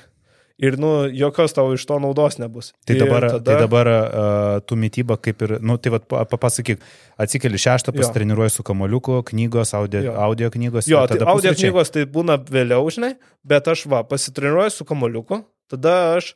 [0.59, 2.71] ir, nu, jokios tau iš to naudos nebus.
[2.87, 3.43] Tai dabar, tada...
[3.47, 6.83] tai dabar uh, tu mytyba kaip ir, nu, tai vad, papasakyk,
[7.21, 10.15] atsikeli šeštą, pasitreniruoji su kamoliuku, knygos, audio, jo.
[10.27, 10.89] audio knygos.
[10.91, 11.71] Jo, tai audio pusryčiai.
[11.71, 13.15] knygos tai būna vėliau, žinai,
[13.47, 16.33] bet aš va, pasitreniruoju su kamoliuku, tada aš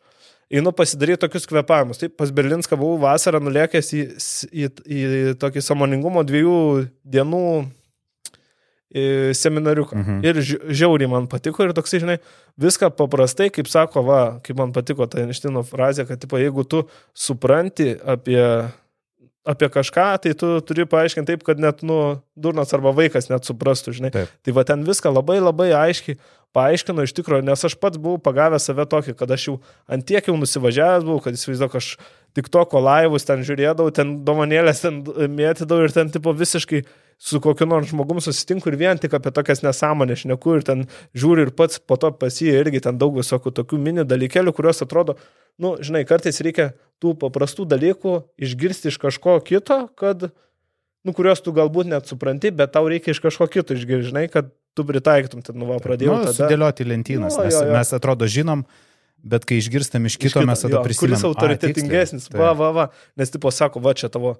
[0.51, 1.99] einu pasidaryti tokius kvepavimus.
[2.01, 4.03] Taip, pas Berlinską buvau vasarą nulėkęs į,
[4.51, 5.01] į, į
[5.41, 6.59] tokį samoningumo dviejų
[7.15, 7.47] dienų
[8.93, 9.97] seminariuką.
[9.97, 10.19] Mhm.
[10.23, 12.17] Ir žiauriai man patiko ir toksai, žinai,
[12.61, 16.85] viską paprastai, kaip sako, va, kaip man patiko ta Einštino frazė, kad, tipo, jeigu tu
[17.17, 18.39] supranti apie,
[19.45, 23.97] apie kažką, tai tu turi paaiškinti taip, kad net, nu, durnas arba vaikas net suprastų,
[23.99, 24.13] žinai.
[24.15, 24.31] Taip.
[24.45, 26.19] Tai va ten viską labai labai aiškiai
[26.55, 29.55] paaiškino iš tikrųjų, nes aš pats buvau pagavęs save tokį, kad aš jau
[29.91, 31.89] antiek jau nusivažiavęs buvau, kad įsivaizduoju, aš
[32.35, 36.83] tik toko laivus ten žiūrėdavau, ten domanėlės ten mėtydavau ir ten tipo visiškai
[37.17, 40.83] su kokiu nors žmogum susitinku ir vien tik apie tokias nesąmonės šneku ir ten
[41.15, 44.83] žiūri ir pats po to pas jį irgi ten daug visokių tokių mini dalykėlių, kuriuos
[44.83, 45.15] atrodo,
[45.61, 50.27] nu, žinai, kartais reikia tų paprastų dalykų išgirsti iš kažko kito, kad,
[51.07, 54.51] nu, kuriuos tu galbūt net supranti, bet tau reikia iš kažko kito išgirsti, žinai, kad
[54.75, 56.19] tu pritaikytum, ten, nu, va, pradėjau.
[56.19, 56.35] Nu, tada...
[56.41, 57.77] Sudėlioti lentynas, nu, nes jo, jo.
[57.79, 58.65] mes atrodo žinom,
[59.23, 61.19] bet kai išgirstam iš kito, iš kito mes tada prisimenam.
[61.19, 64.35] Kuris autoritetingesnis, va, va, va, nes tipo sako, va, čia tavo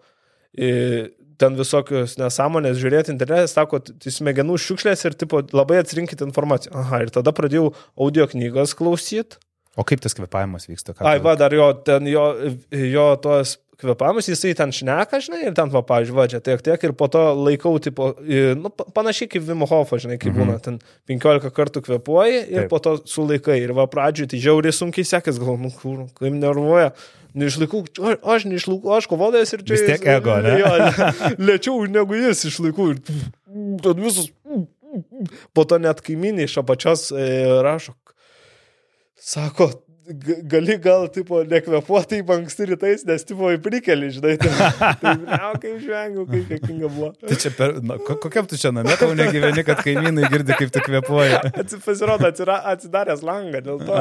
[1.39, 6.75] ten visokius nesąmonės žiūrėti internete, sako, tai smegenų šiukšlės ir tipo, labai atsirinkit informaciją.
[6.79, 9.41] Aha, ir tada pradėjau audio knygas klausyti.
[9.75, 10.93] O kaip tas kvepavimas vyksta?
[10.95, 12.23] Ką Ai, va, dar jo, ten jo,
[12.71, 16.85] jo tos kvepavimus, jisai ten šneka, žinai, ir ten, va, pavyzdžiui, va, čia tiek, tiek,
[16.87, 18.11] ir po to laikau, tipo,
[18.59, 20.79] nu, pa- panašiai kaip Vimo Hofo, žinai, kaip būna, ten
[21.11, 22.69] 15 kartų kvepuoji ir Taip.
[22.71, 23.59] po to sulaikai.
[23.65, 26.93] Ir va, pradžiui tai žiauriai sunkiai sekės, gal, nu, kur, kaip nervuoja.
[27.35, 27.81] Neišlaikau,
[28.31, 29.75] aš neišlaikau, aš kovotojas ir čia.
[29.75, 30.53] Vis tiek ego, ne?
[30.61, 30.69] Jo,
[31.49, 32.93] lėčiau negu jis išlaikau.
[32.95, 33.01] Ir
[33.83, 34.31] tad visus.
[35.51, 37.25] Po to net kaimynai iš apačios e,
[37.65, 37.91] rašo.
[39.19, 39.67] Sako,
[40.51, 44.51] gali gal, tipo, nekvepuotai anksti rytais, nes, tipo, į prikelį, žinai, tai,
[45.01, 47.09] tai ne, kaip žvengiu, kaip jokinga buvo.
[47.23, 50.73] Tai čia per, na, ko- kokiam tu čia namie tau negyveni, kad kaimynai girdi, kaip
[50.75, 51.39] tu kvepuoji.
[51.85, 53.93] Pasirodo, atsira, atsidaręs langą dėl to.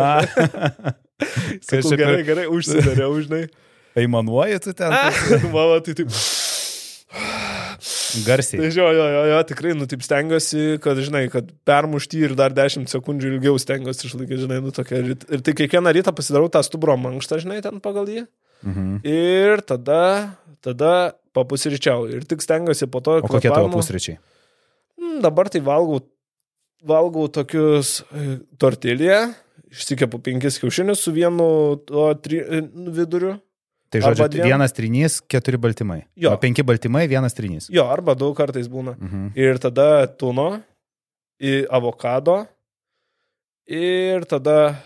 [1.64, 3.46] Sakau, čia gerai, gerai, užsidariau, žinai.
[3.94, 4.90] Aimanuoji tu ten
[5.54, 6.10] Mama, tai taip.
[8.26, 8.60] Garsiai.
[8.62, 12.54] Tai jo, jo, jo, jo, tikrai, nu taip stengiuosi, kad, žinai, kad permušti ir dar
[12.56, 15.02] 10 sekundžių ilgiau stengiuosi išlaikyti, žinai, nu tokia.
[15.02, 18.24] Ir, ir tai kiekvieną rytą pasidarau tą stubro mankštą, žinai, ten pagal jį.
[18.64, 19.02] Mhm.
[19.04, 20.02] Ir tada,
[20.64, 20.94] tada
[21.36, 22.06] papusryčiau.
[22.08, 23.18] Ir tik stengiuosi po to.
[23.24, 24.18] O kokie tavo pusryčiai?
[25.00, 26.00] Mm, Dabar tai valgau,
[26.86, 29.34] valgau tokius e, tortilę,
[29.74, 31.48] išsikepu penkis kiaušinius su vienu
[31.88, 32.62] to tri, e,
[32.94, 33.36] viduriu.
[33.94, 34.46] Tai žodžiu, dviem.
[34.50, 36.00] vienas trinys, keturi baltymai.
[36.18, 36.32] Jo.
[36.34, 37.68] O penki baltymai, vienas trinys.
[37.70, 38.96] Jo, arba daug kartais būna.
[38.98, 39.30] Mhm.
[39.38, 40.62] Ir tada tuno,
[41.70, 42.46] avokado.
[43.66, 44.76] Ir tada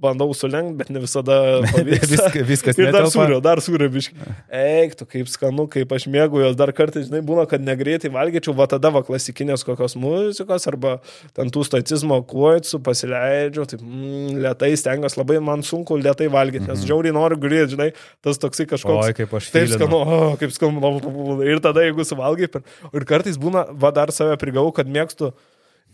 [0.00, 1.36] bandau sulenkti, bet ne visada.
[1.86, 4.34] Viska, viskas Ir dar sūrio, dar sūrio biškai.
[4.60, 8.54] Eik, tu kaip skanu, kaip aš mėgau jos dar kartais, žinai, būna, kad negreitai valgyčiau,
[8.58, 10.96] va tada va klasikinės kokios muzikos arba
[11.36, 16.86] ten tų stoicizmo kuoitsų pasileidžiu, taip mm, lietai stengiuosi, labai man sunku lietai valgyti, nes
[16.86, 17.90] žiauriai noriu grįžti, žinai,
[18.24, 19.10] tas toksai kažkoks.
[19.10, 20.94] Oi, kaip aš Taip skanu, o, kaip skanu.
[21.46, 22.50] Ir tada, jeigu suvalgai,
[22.92, 25.32] ir kartais būna, va dar save prigau, kad mėgstu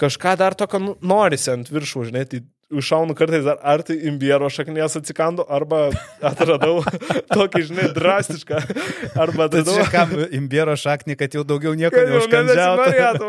[0.01, 4.49] kažką dar tokio nu, norisi ant viršų, žinai, tai užšaunu kartais dar ar tai imbiero
[4.53, 5.85] šaknies atsikandu, arba
[6.25, 6.81] atradau
[7.37, 8.61] tokį, žinai, drastišką,
[9.13, 9.79] arba Tai atradau...
[9.79, 13.29] čia kam imbiero šaknį, kad jau daugiau nieko neužkandžiautų.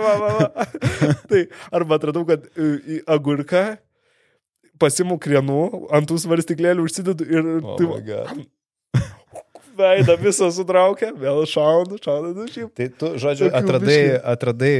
[1.31, 3.65] tai arba atradau, kad e, į agurką
[4.81, 5.61] pasimu krienų,
[5.95, 8.43] ant tų svarstyklėlių užsidedu ir Oh tai.
[9.77, 12.71] Veidą visą sutraukia, vėl šaunu, šaunu, nu šiaip.
[12.77, 13.99] Tai tu, žodžiu, atradai,
[14.33, 14.73] atradai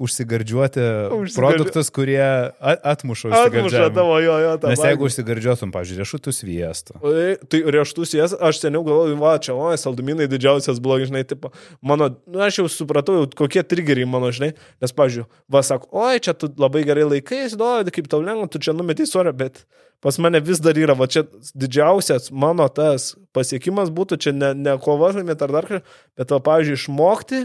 [0.00, 0.80] užsigardžiuoti
[1.12, 2.20] Užsigardži- produktus, kurie
[2.60, 3.94] atmuša Atmuša užsigardžiavimą.
[3.94, 4.68] tavo, jo, jo, tą.
[4.72, 4.88] Nes valgį.
[4.90, 6.92] jeigu užsigardžiotum, pavyzdžiui, riešutų sviestų.
[7.02, 11.52] Oi, Tai riešutus jas, aš seniau galvoju, va, čia, o, saldumynai didžiausias blogas, žinai, tipo,
[11.82, 16.32] mano, nu, aš jau supratau, kokie triggeriai mano, žinai, nes, pavyzdžiui, va, sako, oi, čia
[16.32, 19.66] tu labai gerai laikais, duodi, kaip tau lengva, tu čia numetei sorę, bet
[20.04, 21.24] pas mane vis dar yra, va, čia
[21.56, 26.40] didžiausias mano tas pasiekimas būtų, čia ne, ne kova, žinai, ar dar kažkas, bet, va,
[26.50, 27.42] pavyzdžiui, išmokti,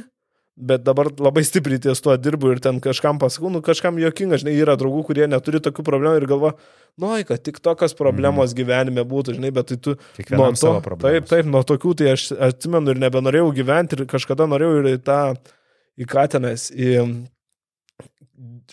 [0.62, 4.54] bet dabar labai stipriai ties tuo dirbu ir ten kažkam pasakau, nu kažkam jokinga, žinai,
[4.60, 6.54] yra draugų, kurie neturi tokių problemų ir galva,
[7.02, 9.96] nu, kad tik tokios problemos gyvenime būtų, žinai, bet tai tu...
[10.20, 10.98] Kiekvienam nuo to-.
[11.02, 14.98] Taip, taip, nuo tokių tai aš atsimenu ir nebenorėjau gyventi ir kažkada norėjau ir į
[15.08, 15.22] tą,
[15.98, 16.98] į Katenas, į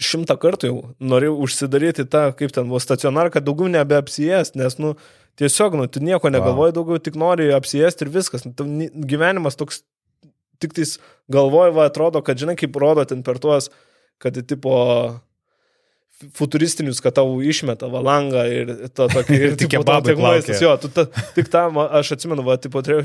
[0.03, 4.95] šimtą kartų jau norėjau užsidaryti tą, kaip ten buvo stacionarą, kad daugiau nebeapsijęs, nes, nu,
[5.41, 8.47] tiesiog, nu, tu nieko negalvoji, daugiau tik nori apsijęsti ir viskas.
[8.49, 9.83] Nu, gyvenimas toks,
[10.63, 10.97] tik tais
[11.33, 13.71] galvoji, va, atrodo, kad, žinai, kaip rodo ten per tuos,
[14.23, 14.75] kad, tipo,
[16.35, 20.61] futuristinius, kad tau išmeta valangą ir to tokį ir Tik kebabai plaukioja.
[20.65, 22.99] jo, tu ta, tik tam, aš atsimenu, va, tipo, tu,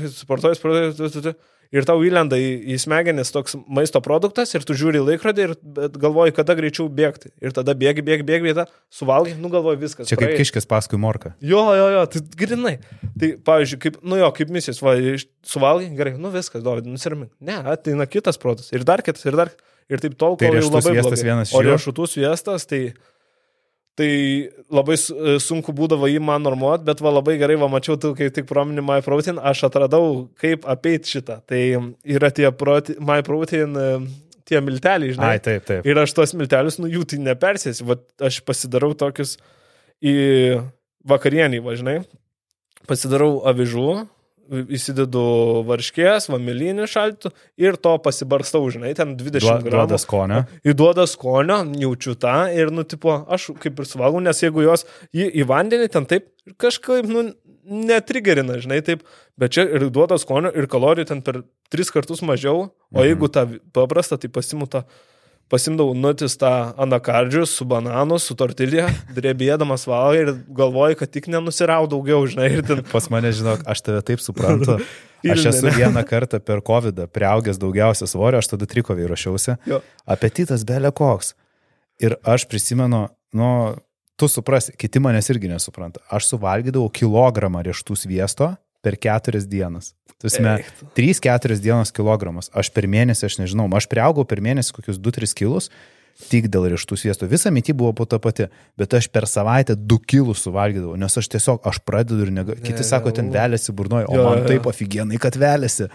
[1.14, 1.34] tu,
[1.74, 5.54] ir tau įlenda į, į smegenis toks maisto produktas ir tu žiūri laikrodį ir
[6.00, 7.32] galvoji, kada greičiau bėgti.
[7.42, 10.10] Ir tada bėgi, bėgi, bėgi, bėgi, suvalgai, nu galvoji viskas.
[10.10, 10.42] Čia kaip praėjo.
[10.42, 11.34] kiškis paskui morką.
[11.44, 12.74] Jo, jo, jo, tai grinai.
[13.20, 14.96] Tai, pavyzdžiui, kaip, nu jo, kaip misijos, va,
[15.54, 17.32] suvalgai, gerai, nu viskas, duodi, nusiramink.
[17.44, 18.70] Ne, ateina kitas protas.
[18.74, 19.54] Ir dar kitas, ir dar.
[19.92, 21.24] Ir taip tol, Tai kol jau riešutų labai blogai.
[21.26, 22.80] vienas O riešutų sviestas, tai,
[24.00, 24.10] tai
[24.72, 28.30] labai e, sunku būdavo jį man normuot, bet va labai gerai, va mačiau, tu kai
[28.34, 31.40] tik promini MyProtein, aš atradau, kaip apeiti šitą.
[31.48, 31.60] Tai
[32.16, 35.34] yra tie prote, MyProtein, e, tie milteliai, žinai.
[35.36, 35.86] Ai, taip, taip.
[35.88, 39.36] Ir aš tos miltelius, nu jų tai nepersėsiu, va aš pasidarau tokius
[40.04, 40.16] į
[41.08, 41.98] vakarienį, važinai,
[42.88, 43.88] pasidarau avižų,
[44.50, 45.22] įsidedu
[45.68, 47.30] varškės, vamilinį šaltų
[47.60, 49.70] ir to pasibarstau, žinai, ten 20 Duo- gramų.
[49.88, 50.40] Duoda skonio.
[50.64, 55.30] Įduoda skonio, jaučiu tą ir, nu, tipo, aš kaip ir suvalgau, nes jeigu jos į,
[55.40, 56.28] į vandenį ten taip
[56.60, 57.32] kažkaip, nu,
[57.64, 59.02] netrigerina, žinai, taip,
[59.40, 63.04] bet čia ir duoda skonio ir kalorijų ten per tris kartus mažiau, o Mhm.
[63.08, 64.84] jeigu tą paprastą, tai pasimu tą
[65.52, 71.88] pasimdavau nutis tą anakardžius su bananu, su tortilė, drebėdamas valgai ir galvoju, kad tik nenusirau
[71.90, 72.84] daugiau, žinai, ir ten.
[72.92, 74.78] Pas mane, žinok, aš tave taip suprantu.
[75.24, 79.54] Aš esu vieną kartą per COVID priaugęs daugiausia svorio, aš tada trikovį rašiausi.
[79.70, 79.80] Jo.
[80.04, 81.32] Apetitas belė koks.
[82.02, 83.48] Ir aš prisimenu, nu,
[84.20, 86.02] tu suprasi, kiti manęs irgi nesupranta.
[86.12, 88.50] Aš suvalgydavau kilogramą rieštų sviesto
[88.84, 89.94] per keturias dienas.
[90.24, 90.54] Tasme,
[90.96, 92.48] 3-4 dienos kilogramas.
[92.56, 95.68] Aš per mėnesį, aš nežinau, aš priaugau per mėnesį kokius 2-3 kilus,
[96.30, 97.28] tik dėl rieštų sviesto.
[97.28, 98.48] Visa mytyba buvo po tą patį,
[98.80, 102.56] bet aš per savaitę 2 kilus suvalgydavau, nes aš tiesiog, aš pradedu ir nega...
[102.56, 105.90] Kiti sako, ten vėlėsi burnoji, o man taip aфиgenai, kad vėlėsi.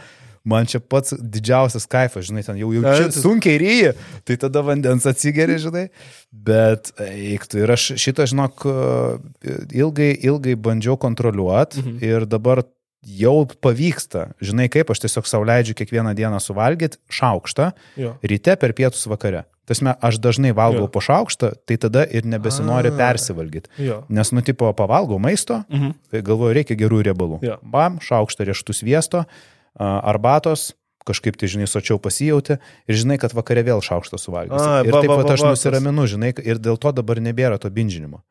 [0.48, 3.89] Man čia pats didžiausias kaifas, žinai, ten jau, jau čia sunkiai ryji,
[4.26, 5.89] tai tada vandens atsigeri, žinai.
[6.32, 8.63] Bet eiktų ir aš šitą, žinok,
[9.76, 11.98] ilgai, ilgai bandžiau kontroliuoti mhm.
[12.08, 12.63] ir dabar
[13.05, 18.15] jau pavyksta, žinai kaip, aš tiesiog sauliaidžiu kiekvieną dieną suvalgyti šaukštą, jo.
[18.23, 19.45] ryte per pietus vakare.
[19.69, 20.91] Tasme, aš dažnai valgau jo.
[20.91, 23.69] po šaukštą, tai tada ir nebesinori A, persivalgyti.
[24.09, 25.93] Nes, nu, tipo, pavalgau maisto, mhm.
[26.09, 27.39] tai galvoju, reikia gerų riebalų.
[27.45, 27.59] Jo.
[27.62, 29.23] Bam, šaukštą rieštų sviesto,
[29.77, 30.71] arbatos,
[31.09, 34.89] kažkaip tai, žinai, sočiau pasijauti ir žinai, kad vakare vėl šaukštą suvalgysi.
[34.89, 38.23] Ir taip pat aš nusiraminu, žinai, ir dėl to dabar nebėra to binžinimo.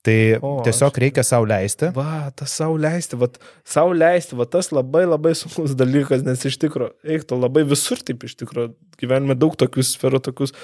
[0.00, 0.98] Tai o, tiesiog aš...
[1.02, 1.90] reikia savo leisti.
[1.92, 3.26] Va, tas savo leisti, va,
[3.68, 8.24] savo leisti, va, tas labai labai sunkus dalykas, nes iš tikrųjų, eiktų labai visur taip
[8.24, 10.54] iš tikrųjų, gyvenime daug tokių sferų, tokius,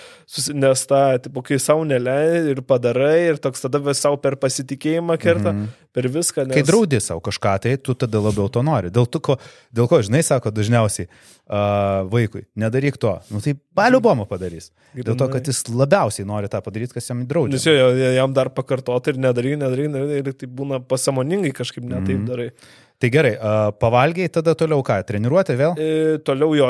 [0.56, 5.18] nes tą, tipo, kai savo neleidai ir padarai, ir toks tada vis savo per pasitikėjimą
[5.20, 5.84] kerta, mm -hmm.
[5.92, 6.46] per viską.
[6.48, 6.56] Nes...
[6.56, 8.88] Kai draudi savo kažką, tai tu tada labiau to nori.
[8.88, 9.36] Dėl, to, ko,
[9.68, 13.18] dėl ko, žinai, sako dažniausiai uh, vaikui, nedaryk to.
[13.30, 14.72] Nu tai baliu bomą padarys.
[14.96, 17.58] Dėl to, kad jis labiausiai nori tą padaryti, kas jam draudžia.
[17.58, 22.18] Nes jo, jam dar pakartoti ir nedaryk, nedaryk, nedaryk, ir tai būna pasamoningai kažkaip netaip
[22.18, 22.26] mm.
[22.30, 22.50] darai.
[22.96, 23.34] Tai gerai,
[23.76, 25.74] pavalgiai tada toliau ką, treniruoti vėl?
[25.76, 26.68] E, toliau jo,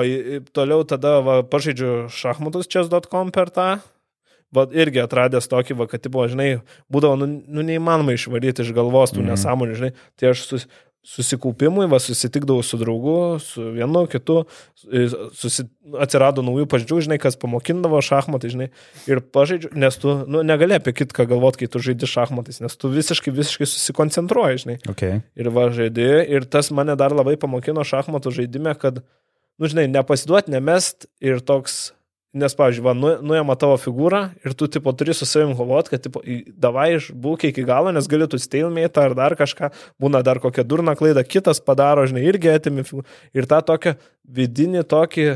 [0.57, 3.69] toliau tada va, pažaidžiu šachmatus chess.com per tą.
[4.55, 6.61] Va, irgi atradęs tokį, va, kad, tipo, žinai,
[6.93, 9.31] būdavo, nu, nu neįmanoma išvaryti iš galvos tų mm.
[9.33, 9.91] nesąmonių, žinai.
[10.19, 10.67] Tai aš sus,
[11.07, 14.41] susikaupimui, va, susitikdavau su draugu, su vienu, kitu,
[15.39, 15.67] susi,
[16.03, 18.69] atsirado naujų pažydžių, žinai, kas pamokindavo šachmatai, žinai,
[19.11, 22.91] ir pažaidžiu, nes tu, nu, negali apie kitką galvoti, kai tu žaidži šachmatais, nes tu
[22.91, 24.79] visiškai, visiškai susikoncentruoji, žinai.
[24.91, 25.21] Okay.
[25.39, 29.05] Ir va, žaidži, ir tas mane dar labai pamokino šachmatų žaidime, kad,
[29.63, 31.96] nu, žinai, nepasiduoti, nemest ir toks
[32.37, 36.03] Nes, pavyzdžiui, va, nu, nuėma tavo figūrą ir tu, tipo, turi su savim kovoti, kad,
[36.05, 36.21] tipo,
[36.61, 39.71] davai išbūk iki galo, nes galėtų stalemate ar dar kažką,
[40.03, 43.07] būna dar kokia durna klaida, kitas padaro, žinai, irgi atimi figūrą.
[43.37, 43.95] Ir tą tokią
[44.37, 45.27] vidinį tokį,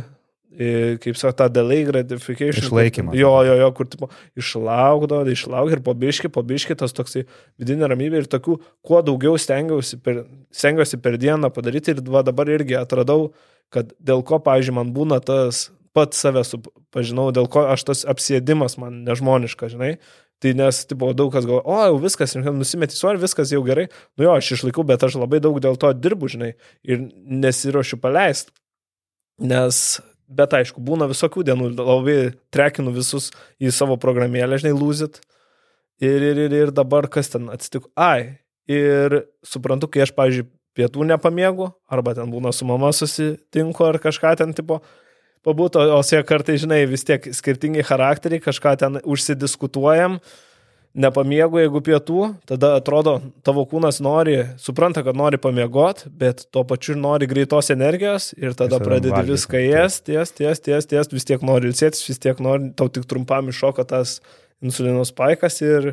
[1.00, 2.66] kaip sako, tą delay gratification.
[2.66, 3.14] Išlaikymą.
[3.16, 7.24] Jo, jo, jo, kur, tipo, išlaukdo, išlauk ir pabiški, pabiški tas toksai
[7.60, 12.50] vidinė ramybė ir tokių, kuo daugiau stengiausi per, stengiausi per dieną padaryti ir va, dabar
[12.50, 13.30] irgi atradau,
[13.70, 16.42] kad dėl ko, pavyzdžiui, man būna tas pats save
[16.94, 19.96] pažinau, dėl ko aš tas apsėdimas man nežmoniška, žinai.
[20.40, 23.90] Tai nes, tipo, daug kas galvoja, o, jau viskas, nusimeti svorį, viskas jau gerai.
[24.16, 28.54] Nu jo, aš išlaikau, bet aš labai daug dėl to dirbu, žinai, ir nesiuošiu paleisti.
[29.44, 30.00] Nes,
[30.32, 32.16] bet aišku, būna visokių dienų, labai
[32.54, 33.28] trekinu visus
[33.60, 35.20] į savo programėlę, žinai, lūzit.
[36.00, 37.92] Ir, ir, ir, ir dabar kas ten atsitiko?
[38.00, 40.48] Ai, ir suprantu, kai aš, pavyzdžiui,
[40.78, 44.80] pietų nepamiegu, arba ten būna su mama susitinku ar kažką ten tipo,
[45.46, 50.18] pabūtų, o su ja kartai, žinai, vis tiek skirtingi charakteriai, kažką ten užsidiskutuojam,
[50.90, 56.96] nepamiegu, jeigu pietų, tada atrodo, tavo kūnas nori, supranta, kad nori pamiegot, bet tuo pačiu
[56.98, 61.70] nori greitos energijos ir tada pradedi viską jas, ties, ties, ties, ties, vis tiek nori
[61.70, 64.18] ilsėtis, vis tiek nori, tau tik trumpam iššoka tas
[64.60, 65.92] insulino spaikas ir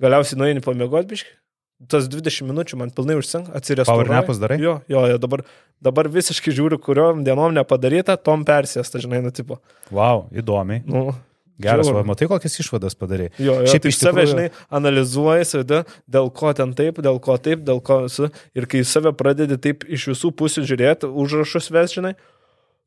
[0.00, 1.37] galiausiai nueini pamiegot biškai
[1.86, 4.08] tas 20 minučių man pilnai užsink, atsirestauruoju.
[4.08, 4.58] Power napas darai?
[4.62, 5.44] Jo, jo, jo dabar,
[5.84, 9.60] dabar visiškai žiūriu, kuriuom dienom nepadaryta, tom persėsta, žinai, nutipo.
[9.94, 10.82] Wow, įdomiai.
[10.88, 11.12] Nu,
[11.58, 13.32] Geras, va, matai, kokias išvadas padarė.
[13.34, 14.30] Jo, jo, Šiaip iš save, tikrųjų...
[14.30, 18.28] žinai, analizuoji save, dėl ko ten taip, dėl ko taip, dėl ko su.
[18.54, 22.14] Ir kai save pradedi taip iš visų pusių žiūrėti, užrašus ves, žinai,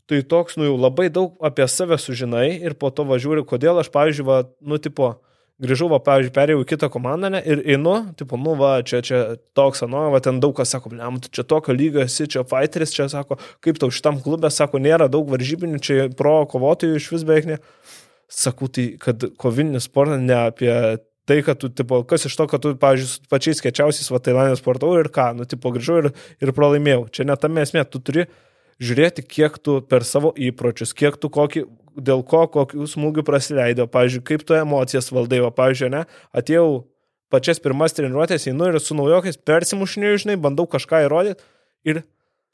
[0.07, 3.91] tai toks, nu jau labai daug apie save sužinai ir po to važiuoji, kodėl aš,
[3.91, 5.17] pavyzdžiui, va, nu, tipo,
[5.61, 9.21] grįžau, va, pavyzdžiui, perėjau į kitą komandą ne, ir einu, tipo, nu, va, čia, čia
[9.57, 12.93] toks, nu, va, ten daug kas sako, blem, tu čia tokio lygio esi, čia fighteris,
[12.95, 17.25] čia sako, kaip tau šitam klube, sako, nėra daug varžybinių, čia pro kovotojų iš vis
[17.27, 17.61] beveik ne.
[18.31, 20.71] Sakau, tai kad kovinis sportas ne apie
[21.27, 24.97] tai, kad tu, tipo, kas iš to, kad tu, pavyzdžiui, pačiais kečiausiais va Tailandė sportavau
[24.99, 26.09] ir ką, nu, tipo, grįžau ir,
[26.43, 27.05] ir pralaimėjau.
[27.13, 28.25] Čia netame esmė, tu turi
[28.81, 34.23] žiūrėti, kiek tu per savo įpročius, kiek tu kokį dėl ko, kokių smūgių prasileido, pavyzdžiui,
[34.27, 36.03] kaip tu emocijas valdai, o, pavyzdžiui, ne,
[36.37, 36.83] atėjau
[37.31, 41.43] pačias pirmas treniruotės, einu ir su naujokais persimušinėjau, žinai, bandau kažką įrodyti
[41.87, 42.03] ir,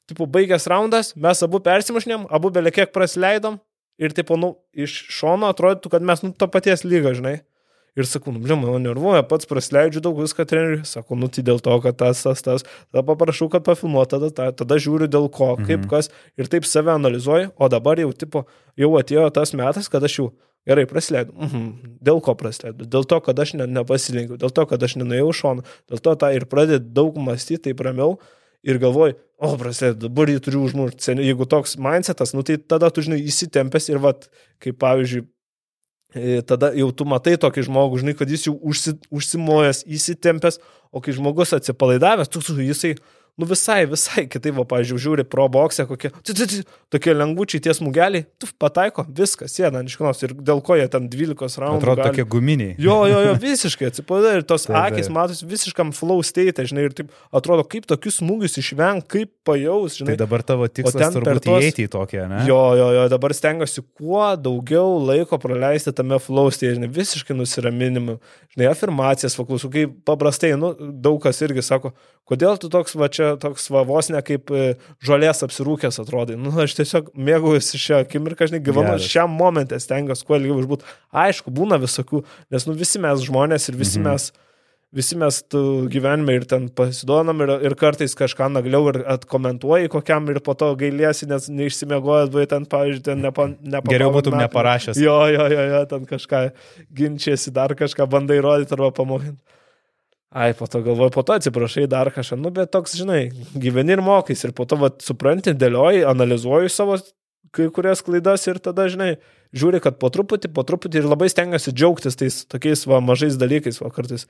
[0.10, 3.60] tipo, baigęs raundas, mes abu persimušinėm, abu belė kiek prasileidom
[4.02, 7.40] ir, tipo, nu, iš šono atrodytų, kad mes, nu, to paties lygio, žinai.
[7.98, 10.84] Ir sakau, nu, blin, mano nervuoja, pats prasleidžiu daug viską treneriui.
[10.86, 12.66] Sakau, nu, tai dėl to, kad tas, tas, tas.
[12.92, 15.90] Tada paprašau, kad pafilmuotų, tada, tada, tada žiūriu dėl ko, kaip mhm.
[15.94, 16.12] kas.
[16.38, 18.46] Ir taip save analizuoju, o dabar jau, tipo,
[18.78, 20.30] jau atėjo tas metas, kad aš jau
[20.68, 21.32] Gerai, prasileidau.
[21.32, 21.68] Mhm.
[22.04, 22.88] Dėl ko prasileidau?
[22.92, 26.32] Dėl to, kad aš ne, nepasilinkiau, dėl to, kad aš nenuėjau šoną, dėl to tą
[26.36, 28.18] ir pradėt daug mąstyti, taip ramiau
[28.68, 31.16] ir galvoju, o, prasileidau, dabar jį turiu užmušti.
[31.24, 34.28] Jeigu toks mindsetas, nu tai tada tu, žinai, įsitempęs ir, vat,
[34.64, 35.24] kaip pavyzdžiui,
[36.48, 40.60] tada jau tu matai tokį žmogų, žinai, kad jis jau užsi, užsimojęs, įsitempęs,
[40.96, 42.96] o kai žmogus atsipalaidavęs, tu, jisai
[43.38, 46.10] nu visai, visai kitaip, va, pažiūrėjau, žiūri pro boksę, kokie,
[46.90, 51.62] tokie lengvučiai tie smūgeliai, tu pataiko, viskas, sėda išknos ir dėl ko jie ten 12
[51.62, 51.84] raundų.
[51.84, 52.16] Atrodo gali...
[52.16, 52.74] tokie guminiai.
[52.82, 56.96] Jo, jo, jo, visiškai atsipalaidai ir tos tai, akis matosi visiškam flow state, žinai, ir
[56.98, 60.16] taip atrodo, kaip tokius smūgius išveng, kaip pajaus, žinai.
[60.16, 61.62] Tai dabar tavo tikslas turbūt tos...
[61.62, 62.42] įeiti į tokią, ne?
[62.50, 68.18] Jo, jo, jo, dabar stengiuosi kuo daugiau laiko praleisti tame flow state, žinai, visiškai nusiraminimu,
[68.56, 70.74] žinai, afirmacijas, paklausau, kaip paprastai, nu,
[71.06, 71.94] daug kas irgi sako,
[72.28, 74.66] kodėl tu toks va čia toks va vos ne kaip e,
[75.04, 76.40] žolės apsirūkęs atrodai.
[76.40, 80.88] Nu, aš tiesiog mėgaujuosi šią akimirką, aš negyvenu šiam momentą, stengiuosi kuo ilgiau išbūti.
[81.26, 84.12] Aišku, būna visokių, nes nu, visi mes žmonės ir visi mhm.
[84.12, 84.32] mes
[84.98, 85.42] visi mes
[85.92, 90.72] gyvenime ir ten pasiduonam ir, ir kartais kažką nagliau ir atkomentuoji kokiam ir po to
[90.80, 94.46] gailiesi, nes neišsimiegojęs, buvai ten, pavyzdžiui, ten nepa, nepa, Geriau būtum metų.
[94.48, 95.02] neparašęs.
[95.04, 96.44] Jo, jo, jo, jo, ten kažką
[96.98, 99.57] ginčiasi, dar kažką bandai rodyti arba pamokinti.
[100.30, 104.02] Ai, po to galvoju, po to atsiprašai dar kažką, nu, bet toks, žinai, gyveni ir
[104.04, 104.44] mokais.
[104.44, 106.98] Ir po to, va, supranti, dėlioji, analizuoji savo
[107.56, 109.16] kai kurias klaidas ir tada, žinai,
[109.56, 113.80] žiūri, kad po truputį, po truputį ir labai stengiasi džiaugtis tais tokiais, va, mažais dalykais,
[113.84, 114.28] va, kartais,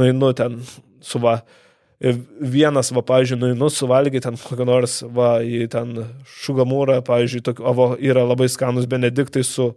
[0.00, 0.56] nu, nu, ten,
[1.04, 1.38] su, va,
[2.00, 5.92] vienas, va, pavyzdžiui, nu, nu, suvalgy ten kokią nors, va, į ten
[6.40, 9.74] šugamūrą, pavyzdžiui, tokio, o, va, yra labai skanus benediktai su,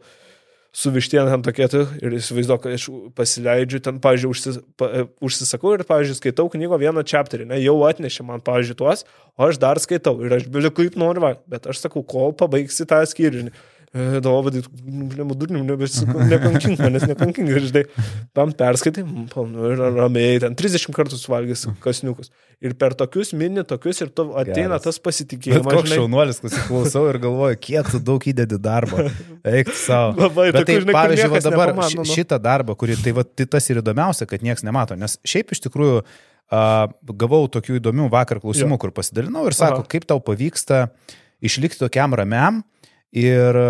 [0.76, 5.74] su vištiena ant tokėtų ir įsivaizduoju, kad aš pasileidžiu ten, pavyzdžiui, užsis, pa, e, užsisakau
[5.76, 9.06] ir, pavyzdžiui, skaitau knygo vieną chapterį, ne, jau atnešė man, pavyzdžiui, tuos,
[9.38, 12.88] o aš dar skaitau ir aš biliu kaip noriu, va, bet aš sakau, kol pabaigsi
[12.90, 13.48] tą skyrių.
[13.48, 14.60] Žinai Dovadai,
[15.16, 17.84] nebudurnim, nekankink manęs, nekankink, ir žinai,
[18.36, 22.30] tam perskaitai, nu, ir ramiai, ten 30 kartų suvalgys kasniukus.
[22.60, 24.84] Ir per tokius mini, tokius ir tu ateina Geras.
[24.90, 25.72] tas pasitikėjimas.
[25.72, 29.08] Koks šaunuolis, klausau ir galvoju, kiek tu daug įdedi darbo.
[29.48, 30.18] Eik savo.
[30.26, 32.08] Labai, Bet tai, žinai, pavyzdžiui, va, dabar nepamano, nu.
[32.12, 35.64] šitą darbą, kurį tai, va, tai tas ir įdomiausia, kad niekas nemato, nes šiaip iš
[35.70, 36.88] tikrųjų uh,
[37.24, 38.84] gavau tokių įdomių vakar klausimų, jo.
[38.84, 39.92] kur pasidalinau ir sako, Aha.
[39.96, 40.88] kaip tau pavyksta
[41.46, 42.66] išlikti tokiam ramiam,
[43.16, 43.70] Ir e,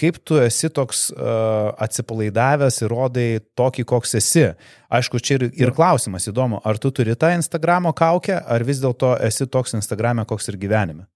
[0.00, 4.46] kaip tu esi toks uh, atsipalaidavęs ir rodai tokį, koks esi.
[4.88, 9.16] Aišku, čia ir, ir klausimas įdomu, ar tu turi tą Instagramo kaukę, ar vis dėlto
[9.26, 11.08] esi toks Instagrame, koks ir gyvenime.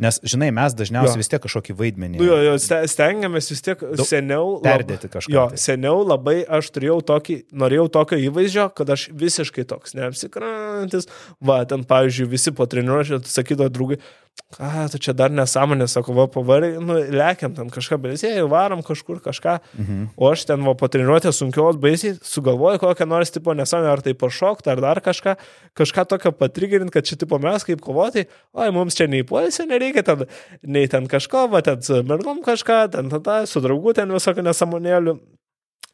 [0.00, 1.20] Nes, žinai, mes dažniausiai jo.
[1.20, 2.18] vis tiek kažkokį vaidmenį.
[2.18, 2.54] Nu, jo, jo,
[2.90, 4.54] stengiamės vis tiek Daug seniau.
[4.64, 5.30] Perdėti kažką.
[5.30, 5.60] Jo, tai.
[5.60, 11.06] seniau labai aš turėjau tokį, norėjau tokio įvaizdžio, kad aš visiškai toks neapsikrantis.
[11.44, 14.00] Va, ten, pavyzdžiui, visi po treniruočio sakydavo draugai,
[14.52, 19.20] ką tu čia dar nesąmonė, sako, va, pavarai, nu, lėkiam ten kažką, baisiai, varom kažkur
[19.24, 19.58] kažką.
[19.78, 20.02] Mhm.
[20.16, 24.14] O aš ten, va, po treniruotės sunkios, baisiai, sugalvoju kokią nors tipo nesąmonę, ar tai
[24.18, 25.36] pašokti, ar dar kažką,
[25.78, 30.04] kažką tokio patrigerint, kad čia tipo mes kaip kovotai, oi, mums čia nei poilsio nereikia,
[30.06, 30.26] ten,
[30.62, 35.16] nei ten kažko, va, ten su mergom kažką, ten tada su draugu ten visokio nesąmonėlių.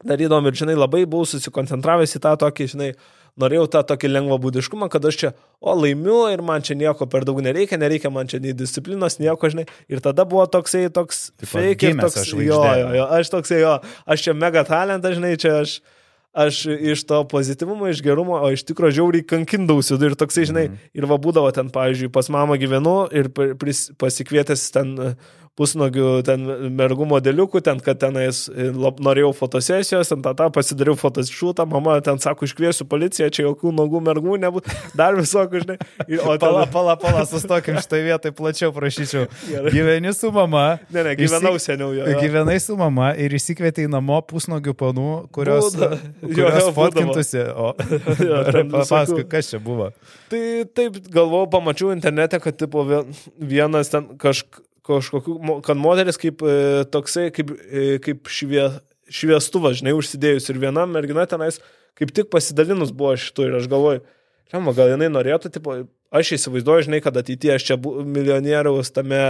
[0.06, 2.92] Darydom ir, žinai, labai buvau susikoncentravęs į tą tokį, žinai,
[3.40, 7.26] norėjau tą tokį lengvą būdiškumą, kad aš čia, o laimiu ir man čia nieko per
[7.28, 9.68] daug nereikia, nereikia man čia nei disciplinos, nieko, žinai.
[9.90, 14.36] Ir tada buvo toksai toks fake, toks, jo, jo, jo, aš toksai, jo, aš čia
[14.36, 15.78] mega talentas, žinai, čia aš
[16.38, 20.90] aš iš to pozityvumo, iš gerumo, o iš tikrųjų žiauriai kankindausi ir toksai, žinai, mm.
[21.00, 23.30] ir va būdavo ten, pavyzdžiui, pas mamą gyvenu ir
[23.98, 24.92] pasikvietęs ten
[25.58, 26.44] pusnogių ten
[26.78, 31.96] mergų modeliukų, ten, kad tenais e, lab, norėjau fotosesijos, ten tą, tą pasidariau fotošūtą, mama
[32.04, 35.78] ten sako, iškviesiu policiją, čia jokių nogų mergų nebūtų, dar visokių, žinai.
[36.22, 39.26] O pala, pala, pala, sustokim šitą vietą, plačiau prašyčiau.
[39.48, 39.74] Gerai.
[39.74, 40.66] Gyveni su mama.
[40.94, 41.72] Ne, ne, gyvenau įsik...
[41.72, 42.06] seniau jau.
[42.22, 45.98] Gyvenai su mama ir įsikvietei namo pusnogių panų, kurios, Būda.
[46.22, 47.44] kurios jo, jo, fotkintųsi.
[47.52, 47.72] O,
[48.78, 49.90] papasakok, kas čia buvo.
[50.30, 50.40] Tai
[50.76, 52.86] taip galvojau, pamačiau internete, kad tipo,
[53.38, 58.68] vienas ten kažkas kažkokių, kad moteris kaip e, toksai, kaip, e, kaip švie,
[59.12, 61.60] šviestuvas, žinai, užsidėjus ir viena mergina tenais
[61.98, 64.04] kaip tik pasidalinus buvo šitų ir aš galvoju,
[64.48, 65.74] Žinoma, gal jinai norėtų, tipo,
[66.08, 69.20] aš įsivaizduoju, žinai, kad ateityje aš čia milijonieriaus tame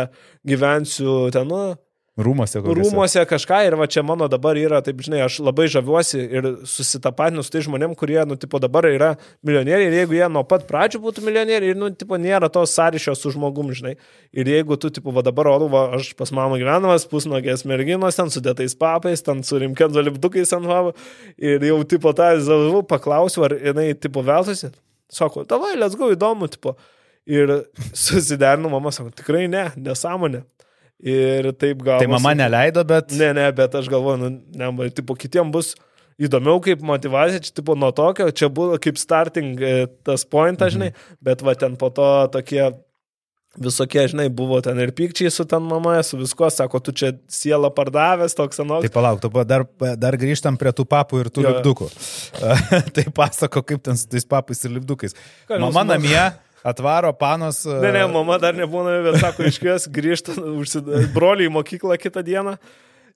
[0.46, 1.74] gyvensiu, ten, nu,
[2.18, 2.90] Rūmose kokiuose.
[2.90, 7.44] Rūmose kažką ir va čia mano dabar yra, taip žinai, aš labai žaviuosi ir susitapatinu
[7.46, 9.12] su tai žmonėm, kurie, nu, tipo, dabar yra
[9.46, 13.14] milijonieriai ir jeigu jie nuo pat pradžių būtų milijonieriai ir, nu, tipo, nėra tos sąryšio
[13.14, 13.94] su žmogum, žinai.
[14.34, 18.34] Ir jeigu tu, tipo, va dabar rodo, va, aš pas mamą gyvenamas, pusnogės merginos, ten
[18.34, 20.96] sudėtais papais, ten su rimkenzo lipdukais ant vavo
[21.38, 24.74] ir jau, tipo, tą zavu paklausiu, ar jinai, tipo, veltasi.
[25.14, 26.74] Sako, tavai, let's go, įdomu, tipo.
[27.30, 27.60] Ir
[27.94, 30.42] susiderinu, mama sako, tikrai ne, nesąmonė.
[30.98, 32.00] Ir taip gal.
[32.02, 33.12] Tai mama neleido, bet.
[33.14, 35.76] Ne, ne, bet aš galvoju, nu, ne, tipo, kitiems bus
[36.18, 41.18] įdomiau kaip motivacija, čia tipo nuo tokio, čia buvo kaip starting e, tas žinai, mhm.
[41.22, 42.66] bet va ten po to tokie
[43.58, 47.70] visokie, žinai, buvo ten ir pykčiai su ten mama, su viskuo, sako, tu čia sielą
[47.74, 48.86] pardavęs, toks anoks.
[48.86, 49.64] Tai palauk, tu dar,
[49.98, 51.54] dar grįžtam prie tų papų ir tų jo.
[51.54, 51.88] lipdukų.
[52.98, 55.16] tai pasako, kaip ten su tais papais ir lipdukais.
[55.48, 56.20] Ką, mama namie.
[56.68, 57.62] Atvaro panos.
[57.66, 60.36] Ne, ne, mama dar nebūna, bet sako, iškvies, grįžta,
[61.14, 62.58] broliai į mokyklą kitą dieną.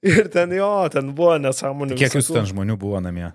[0.02, 1.96] Ir ten jo, ten buvo nesąmonė.
[2.00, 3.30] Kiek jūsų ten žmonių buvo namie?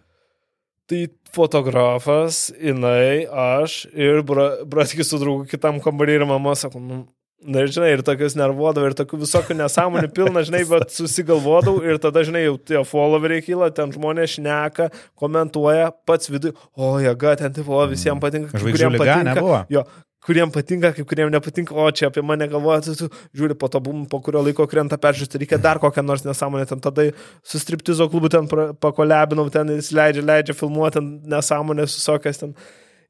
[0.88, 1.02] Tai
[1.36, 7.00] fotografas, jinai, aš ir bratkis su draugu kitam kambarį ir mama sako, nu,
[7.46, 12.00] Na ir žinai, ir tokius nervuodavau, ir tokių visokių nesąmonių pilna, žinai, bet susigalvodavau ir
[12.02, 14.88] tada, žinai, jau tie followeriai kyla, ten žmonės šneka,
[15.22, 19.62] komentuoja, pats viduje, o jėga, ten tipo, visiems patinka, kuriems patinka.
[19.70, 19.86] Jo,
[20.28, 23.08] kuriems patinka, kai kuriems nepatinka, o čia apie mane galvoja, tu, tu
[23.38, 26.84] žiūri po to bum, po kurio laiko krenta peržiūrėti, reikia dar kokią nors nesąmonę, ten
[26.84, 27.08] tada
[27.48, 28.50] su striptizo klubu ten
[28.84, 32.58] pakolebinau, ten jis leidžia, leidžia filmuoti, ten nesąmonės visokias ten.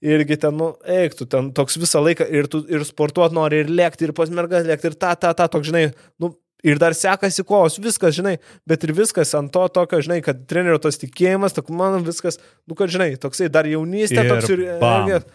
[0.05, 3.71] Irgi ten, nu, eik, tu ten toks visą laiką ir, tu, ir sportuot nori, ir
[3.73, 5.87] lėkti, ir pas mergas lėkti, ir ta, ta, ta, toks, žinai,
[6.21, 6.29] nu,
[6.61, 8.35] ir dar sekasi kovos, viskas, žinai,
[8.69, 12.37] bet ir viskas ant to tokio, žinai, kad trenerio tas tikėjimas, tok man viskas,
[12.69, 14.63] nu, kad, žinai, toksai dar jaunystė, ir toks ir...
[14.83, 15.09] Bam.
[15.09, 15.25] Ir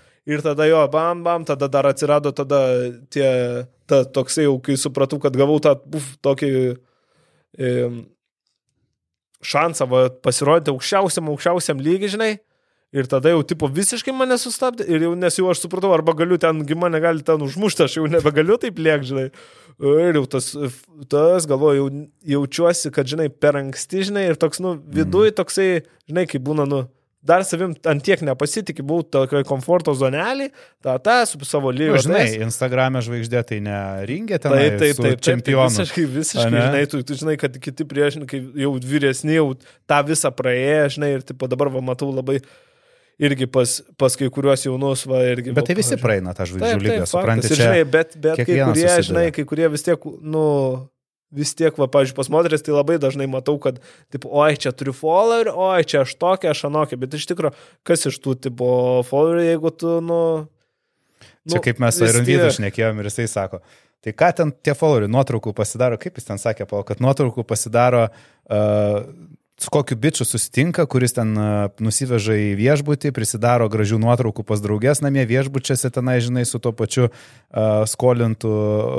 [0.42, 2.62] tada jo, bam, bam, tada dar atsirado tada
[3.10, 3.26] tie,
[3.90, 6.50] ta, toksai jau, kai supratau, kad gavau tą, uf, tokį
[7.58, 7.72] e,
[9.42, 12.32] šansą va, pasirodyti aukščiausiam, aukščiausiam lygiai, žinai.
[12.92, 16.36] Ir tada jau, tipo, visiškai mane sustabdė ir jau, nes jau aš supratau, arba galiu
[16.38, 19.30] ten, mane gali ten užmušti, aš jau nebegaliu taip liek, žinai.
[19.80, 20.50] Ir jau tas,
[21.10, 22.02] tas galvoju, jau,
[22.34, 25.70] jaučiuosi, kad, žinai, per anksti, žinai, ir toks, nu, viduje toksai,
[26.04, 26.84] žinai, kai būna, nu,
[27.22, 30.48] dar savim ant tiek nepasitikė, buvau tokioje komforto zonelį,
[30.82, 31.94] tą, tą, su savo lygiu.
[31.94, 34.56] Nu, žinai, Instagram'e žvaigždė tai neringė ten.
[34.56, 35.70] Taip, taip, taip, čempionų.
[35.70, 39.52] Visiškai, visiškai, žinai, tu, tu žinai, kad kiti priešininkai jau vyresni, jau
[39.90, 42.40] tą visą praėję, žinai, ir tipo dabar va matau labai
[43.22, 45.54] irgi pas, pas kai kuriuos jaunus, va, irgi.
[45.54, 47.58] Bet tai visi praeina tą žvaigždžių lygą, suprantate?
[47.58, 49.06] Žinai, bet, bet kai kurie, susidėjo.
[49.10, 50.46] žinai, kai kurie vis tiek, nu,
[51.32, 53.80] vis tiek, va, pavyzdžiui, pas moteris tai labai dažnai matau, kad,
[54.12, 57.54] tipo, oi, čia turiu follower, oi, čia aš tokia, aš anokia, bet iš tikrųjų,
[57.88, 58.68] kas iš tų, tipo,
[59.08, 60.20] follower, jeigu tu, nu...
[61.48, 63.62] Čia nu, kaip mes su Iron Vydu šnekėjom ir jisai sako,
[64.04, 69.00] tai ką ten tie followeriai nuotraukų pasidaro, kaip jis ten sakė, kad nuotraukų pasidaro uh,
[69.62, 71.32] su kokiu bičiu susitinka, kuris ten
[71.82, 77.08] nusiveža į viešbutį, prisidaro gražių nuotraukų pas draugės namie viešbučiuose tenai, žinai, su tuo pačiu
[77.08, 78.54] uh, skolintų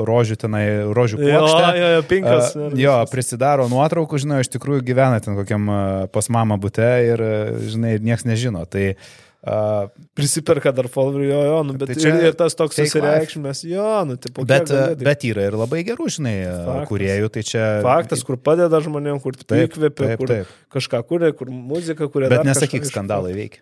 [0.08, 0.64] rožių tenai,
[0.96, 1.64] rožių plokštę.
[1.64, 2.54] Jo, jo, jo, pinkas.
[2.56, 5.82] Uh, jo, prisidaro nuotraukų, žinai, iš tikrųjų gyvena ten kokiam uh,
[6.14, 7.28] pas mamą bute ir,
[7.74, 8.64] žinai, niekas nežino.
[8.70, 9.12] Tai uh,
[9.44, 13.58] Uh, Prisiperka dar followerių, jo, jo, nu, bet tai čia, ir, ir tas toks susireikšmės,
[13.68, 16.88] jo, nu, tipo, bet, bet yra ir labai gerų, žinai, Faktas.
[16.88, 17.66] kuriejų, tai čia...
[17.84, 20.56] Faktas, kur padeda žmonėm, kur įkvėpia, kur taip.
[20.72, 22.32] kažką kuria, kur muzika kuria.
[22.32, 23.60] Bet nesakyk, skandalai veikia.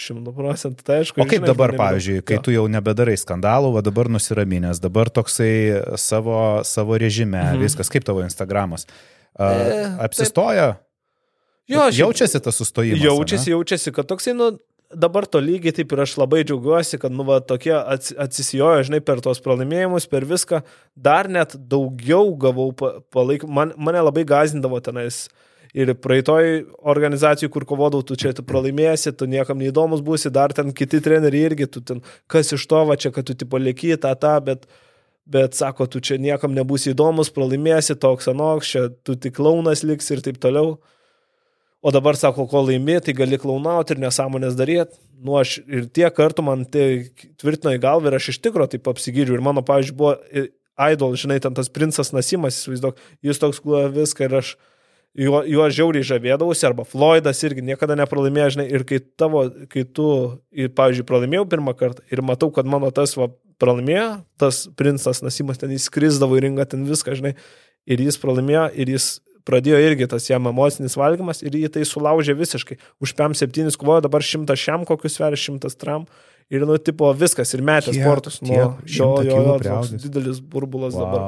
[0.00, 1.20] Šimtų procentų, tai aišku.
[1.20, 5.52] O kaip žinai, dabar, pavyzdžiui, kai tu jau nebedarai skandalų, o dabar nusiraminęs, dabar toksai
[6.00, 7.66] savo, savo režime, mhm.
[7.66, 8.88] viskas, kaip tavo Instagramas.
[9.36, 10.78] Uh, e, apsistoja?
[10.78, 10.86] Taip.
[11.70, 13.04] Jo, jaučiasi tas sustojimas.
[13.04, 13.54] Jaučiasi, ne?
[13.54, 14.50] jaučiasi, kad toksai, nu,
[14.94, 19.22] dabar to lygiai taip ir aš labai džiaugiuosi, kad, nu, va, tokie atsisijojo, žinai, per
[19.24, 20.62] tos pralaimėjimus, per viską,
[20.96, 25.28] dar net daugiau gavau palaikymą, man, mane labai gazindavo tenais.
[25.70, 30.72] Ir praeitoj organizacijai, kur kovodavau, tu čia tu pralaimėsi, tu niekam neįdomus būsi, dar ten
[30.74, 34.16] kiti treneriai irgi, tu ten, kas iš to, va čia, kad tu tipo lėky tą,
[34.18, 34.66] tą, bet,
[35.30, 40.10] bet sako, tu čia niekam nebūsi įdomus, pralaimėsi, toks anoks, čia tu tik klaunas liks
[40.10, 40.80] ir taip toliau.
[41.80, 44.98] O dabar sako, kol laimi, tai gali klaunauti ir nesąmonės daryti.
[45.24, 47.08] Nu, aš ir tie kartų man tai
[47.40, 49.38] tvirtino į galvą ir aš iš tikro taip apsigydžiu.
[49.38, 50.16] Ir mano, pavyzdžiui, buvo
[50.90, 54.52] idol, žinai, ten tas princas Nasimas, įsivaizduok, jis toks kluoja viską ir aš
[55.16, 60.08] juo, juo žiauriai žavėdavausi, arba Floydas irgi niekada nepralaimėjo, žinai, ir kai tavo, kai tu,
[60.52, 64.08] ir, pavyzdžiui, pralaimėjau pirmą kartą ir matau, kad mano tas va, pralaimėjo,
[64.40, 67.34] tas princas Nasimas ten įskrisdavo į ringą, ten viską, žinai,
[67.88, 69.12] ir jis pralaimėjo, ir jis
[69.46, 72.78] pradėjo irgi tas jam emocinis valgymas ir jį tai sulaužė visiškai.
[73.02, 76.06] Už PM7 kovojo, dabar 100 šiam kokius sveria, 100 tram.
[76.50, 78.40] Ir, nu, tipo, viskas, ir metė sportus.
[78.42, 81.04] Nu, jo, jo, jo, didelis burbulas wow.
[81.04, 81.26] dabar.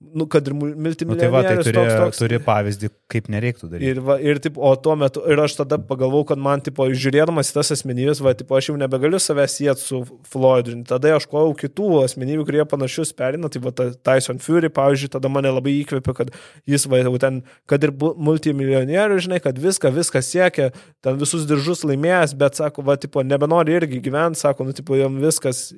[0.00, 1.06] Nu, kad ir multimilijonierius.
[1.06, 2.20] Nu, tai va, tai turi, toks, toks.
[2.22, 3.90] turi pavyzdį, kaip nereiktų daryti.
[3.92, 7.52] Ir, va, ir, taip, o tuo metu, ir aš tada pagalvojau, kad man, tipo, žiūrėdamas
[7.52, 10.00] į tas asmenybės, va, tipo, aš jau nebegaliu savęs sieti su
[10.32, 10.78] Floydu.
[10.88, 15.52] Tada aš kojau kitų asmenybių, kurie panašius perina, tai va, Tyson Fury, pavyzdžiui, tada mane
[15.52, 16.34] labai įkvėpė, kad
[16.70, 20.72] jis, va, jau ten, kad ir multimilijonierius, žinai, kad viską, viską siekia,
[21.04, 25.20] ten visus diržus laimėjęs, bet, sako, va, tipo, nebenori irgi gyventi, sako, nu, tipo, jam
[25.20, 25.68] viskas,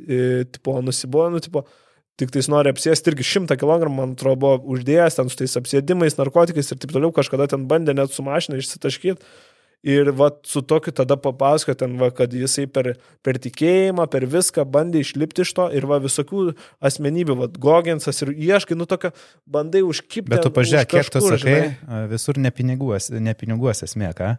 [0.54, 1.66] tipo, nusibojo, nu, tipo,
[2.20, 6.18] tik tais nori apsėsti irgi 100 kg, man atrodo, buvo uždėjęs ten su tais apsėdimais,
[6.18, 9.24] narkotikais ir taip toliau, kažkada ten bandė net su mašina išsitaškyti.
[9.82, 12.92] Ir va, su tokiu tada papasakojo ten, va, kad jisai per,
[13.26, 16.52] per tikėjimą, per viską bandė išlipti iš to ir va, visokių
[16.86, 19.10] asmenybių, va, Gogensas ir ieškai, nu tokio,
[19.50, 20.30] bandai užkipti.
[20.30, 22.02] Bet tu pažiūrėk, kiek tu sakai, žinai?
[22.12, 24.30] visur ne piniguos, ne piniguos esmė, ką?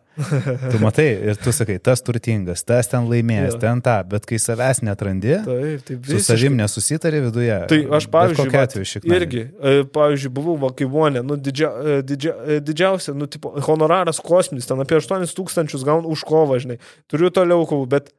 [0.72, 4.80] tu matai ir tu sakai, tas turtingas, tas ten laimėjęs, ten tą, bet kai savęs
[4.88, 6.24] netrandi, taip, tai visiškai.
[6.24, 7.60] su savim nesusitari viduje.
[7.68, 9.12] Tai aš, pavyzdžiui, kokia atveju tiek.
[9.20, 14.70] Irgi, e, pavyzdžiui, buvau Vakivonė, nu, didžia, e, didžia, e, didžiausia, nu, tipo, honoraras kosminis,
[14.70, 16.80] ten apie 8 tūkstančius gaunu už kovą, žinai.
[17.12, 18.12] Turiu toliau kovų, bet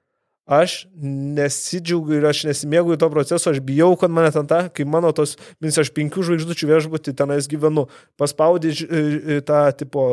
[0.44, 5.12] aš nesidžiaugiu ir aš nesimėgauju to proceso, aš bijau, kad mane ten ta, kai mano
[5.16, 7.86] tos, minus aš penkių žvaigždučių viešbutį tenais gyvenu,
[8.20, 8.74] paspaudė
[9.48, 10.08] tą tipo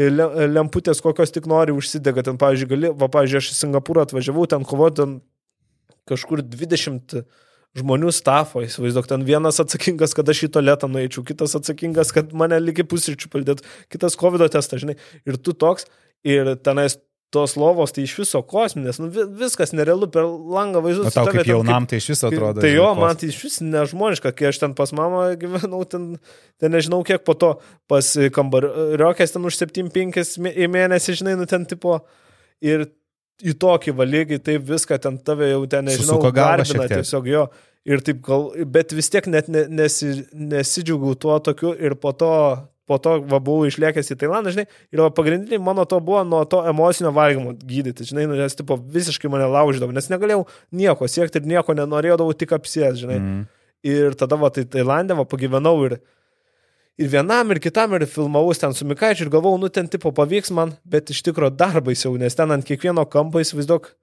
[0.00, 2.24] lemputės, kokios tik nori, užsidega.
[2.26, 5.14] Ten, pavyzdžiui, gali, va, pavyzdžiui, aš į Singapūrą atvažiavau, ten kovoti ten
[6.10, 7.20] kažkur 20
[7.78, 12.58] žmonių stafo, įsivaizduok, ten vienas atsakingas, kad aš į tualetą nueičiau, kitas atsakingas, kad mane
[12.58, 14.96] lygiai pusryčių paldėtų, kitas COVID testas, žinai,
[15.28, 15.86] ir tu toks,
[16.26, 16.98] ir tenais
[17.30, 19.06] tos lovos tai iš viso kosminės, nu,
[19.38, 21.12] viskas nerealu per langą vaizdus.
[21.12, 22.62] O tau kaip jaunam kaip, tai iš viso atrodo.
[22.64, 26.08] Tai jo, man tai iš vis nežmoniška, kai aš ten pas mamą gyvenau, ten,
[26.58, 27.52] ten nežinau kiek po to
[27.90, 32.00] pas kambariokės ten už 7-5 į mėnesį, žinai, nu ten tipo.
[32.60, 32.90] Ir
[33.40, 37.46] į tokį valygį, taip viską ten tave jau ten, nežinau, garbina tiesiog jo.
[37.88, 42.32] Ir taip gal, bet vis tiek net nesi, nesidžiaugiau tuo tokiu ir po to
[42.90, 46.42] po to va, buvau išlėkęs į Tailandą, žinai, ir va, pagrindiniai mano to buvo nuo
[46.50, 50.42] to emocinio valgymo gydyti, žinai, nu, nes tipo, visiškai mane lauždavo, nes negalėjau
[50.74, 53.20] nieko siekti ir nieko nenorėjau, tik apsės, žinai.
[53.20, 53.44] Mm.
[53.86, 56.00] Ir tada va, tai Tailandė, va, pagyvenau ir,
[57.00, 60.50] ir vienam, ir kitam, ir filmavau ten su Mikaičiu ir galvojau, nu ten tipo pavyks
[60.56, 63.94] man, bet iš tikrųjų dar baisiau, nes ten ant kiekvieno kampo įsivaizduok,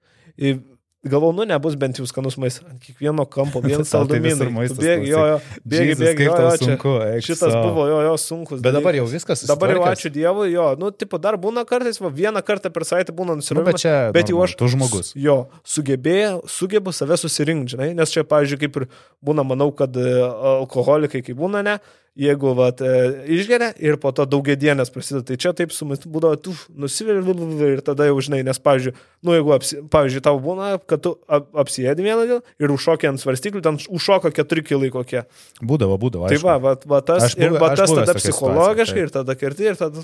[1.06, 2.64] Galvau, nu nebus bent jau skanus maistas.
[2.66, 4.48] Ant kiekvieno kampo vienas tai saldumynai.
[4.74, 6.94] Bėgi, jo, jo, bėgi, bėgi, jo, jo, sunku.
[7.22, 7.60] Šitas so.
[7.62, 8.64] buvo, jo, jo, sunkus.
[8.64, 9.44] Bet dabar jau viskas.
[9.46, 13.14] Dabar jau ačiū Dievui, jo, nu, tipo, dar būna kartais, va, vieną kartą per savaitę
[13.14, 13.70] būna nusiraminti.
[13.70, 15.12] Nu, bet čia, bet jau aš, tu žmogus.
[15.14, 18.88] Jo, sugebėjau, sugebu save susirinkti, žinai, nes čia, pavyzdžiui, kaip ir
[19.22, 20.18] būna, manau, kad e,
[20.58, 21.78] alkoholikai, kai būna, ne,
[22.18, 22.94] jeigu vat, e,
[23.38, 25.22] išgeria ir po to daugiedienės prasideda.
[25.28, 27.22] Tai čia taip su maistu būdavo, tu nusivili
[27.68, 28.94] ir tada jau žinai, nes, pavyzdžiui,
[29.26, 33.22] nu, jeigu, apsi, pavyzdžiui, tau būna, kad tu ap, apsėdi vieną dieną ir užšokė ant
[33.22, 35.22] svarstyklių, ten užšoka keturi kilai kokie.
[35.62, 36.32] Būdavo, būdavo.
[36.32, 39.70] Tai va, va, va tas, aš ir va, tas tada psichologiškai situacija, ir tada kerti
[39.70, 40.02] ir tada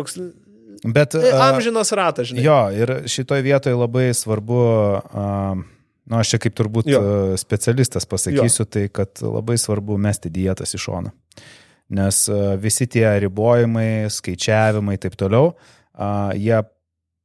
[0.00, 0.18] toks...
[0.84, 2.42] Bet, uh, amžinas ratas, žinai.
[2.44, 5.62] Jo, ir šitoje vietoje labai svarbu uh,
[6.04, 7.00] Nu, aš čia kaip turbūt jo.
[7.00, 8.70] E, specialistas pasakysiu, jo.
[8.76, 11.14] tai kad labai svarbu mesti dietas į šoną.
[11.96, 15.54] Nes e, visi tie ribojimai, skaičiavimai ir taip toliau,
[16.36, 16.58] jie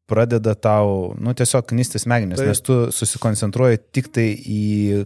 [0.10, 4.62] pradeda tau, nu, tiesiog knistis smegenis, nes tu susikoncentruoji tik tai į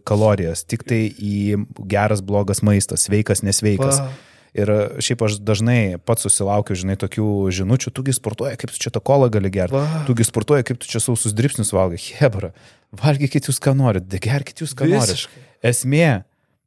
[0.07, 3.99] kalorijas, tik tai į geras, blogas maistas, sveikas, nesveikas.
[3.99, 4.29] Pa.
[4.53, 4.69] Ir
[5.01, 7.25] šiaip aš dažnai pats susilaukiu, žinai, tokių
[7.57, 11.01] žinučių, tugi sportuoji, kaip tu čia tą kolą gali gerti, tugi sportuoji, kaip tu čia
[11.01, 12.53] sausus dripsnius valgai, hebra.
[12.93, 15.25] Valgykit jūs, ką norit, gerkit jūs, ką norit.
[15.65, 16.23] Esmė,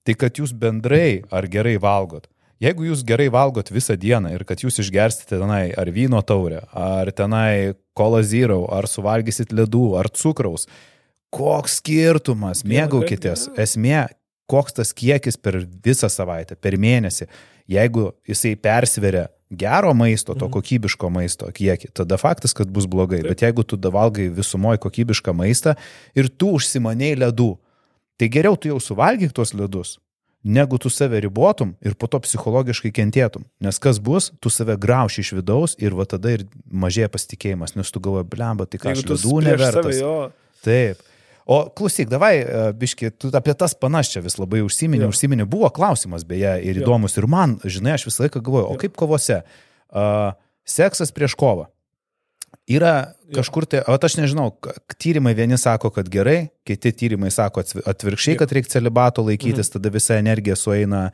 [0.06, 2.26] tai kad jūs bendrai ar gerai valgot.
[2.62, 7.10] Jeigu jūs gerai valgot visą dieną ir kad jūs išgersite tenai ar vyno taurę, ar
[7.12, 10.64] tenai kola zero, ar suvalgysit ledų, ar cukraus,
[11.36, 13.50] koks skirtumas, mėgaukitės.
[13.60, 14.06] Esmė,
[14.48, 17.28] koks tas kiekis per visą savaitę, per mėnesį.
[17.68, 20.54] Jeigu jisai persveria gero maisto, to mhm.
[20.56, 23.22] kokybiško maisto kiekį, tada faktas, kad bus blogai.
[23.22, 23.30] Taip.
[23.32, 25.76] Bet jeigu tu davalgai visumoje kokybišką maistą
[26.18, 27.54] ir tu užsimaniai ledų,
[28.18, 29.96] tai geriau tu jau suvalgyk tuos ledus,
[30.46, 33.46] negu tu save ribotum ir po to psichologiškai kentėtum.
[33.62, 37.90] Nes kas bus, tu save grauši iš vidaus ir va tada ir mažėja pasitikėjimas, nes
[37.90, 40.00] tu galvoji, blemba, tai ką aš ledų nevertas.
[40.00, 40.32] Save,
[40.66, 41.02] Taip.
[41.46, 45.68] O klausyk, davai, e, biški, tu apie tas panas čia vis labai užsiminė, užsiminė, buvo
[45.70, 47.14] klausimas beje ir įdomus.
[47.20, 49.44] Ir man, žinai, aš visą laiką galvoju, o kaip kovose?
[49.86, 50.32] Uh,
[50.66, 51.68] seksas prieš kovą.
[52.66, 54.48] Yra kažkur tai, o aš nežinau,
[54.98, 59.76] tyrimai vieni sako, kad gerai, kiti tyrimai sako atvirkščiai, kad reikia celibato laikytis, mhm.
[59.76, 61.04] tada visa energija sueina,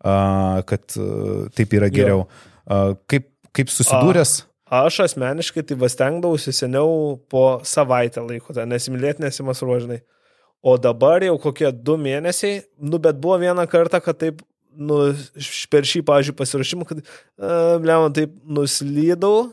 [0.00, 2.24] kad uh, taip yra geriau.
[3.12, 4.34] Kaip, kaip susidūręs?
[4.40, 9.98] A Aš asmeniškai tai vastengdavausi seniau po savaitę laiko, tai nesimylėti nesimasruožinai.
[10.64, 14.40] O dabar jau kokie du mėnesiai, nu bet buvo vieną kartą, kad taip
[14.72, 15.00] nu,
[15.72, 17.02] per šį, pažiūrėjau, pasirašymą, kad,
[17.82, 19.50] blem, taip nuslydau,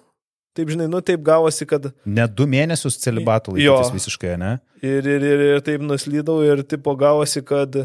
[0.56, 1.90] taip, žinai, nu, taip gavosi, kad...
[2.08, 4.54] Net du mėnesius celibatų laikytis visiškai, ne?
[4.80, 7.76] Ir, ir, ir, ir taip nuslydau ir, tipo, gavosi, kad,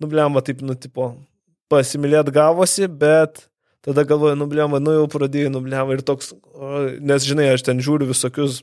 [0.00, 1.12] nu, blem, taip, nu, tipo,
[1.68, 3.49] pasimylėt gavosi, bet
[3.86, 6.34] tada galvoju, nu, blem, nu, jau pradėjau, nu, blem, ir toks,
[7.00, 8.62] nes, žinai, aš ten žiūriu visokius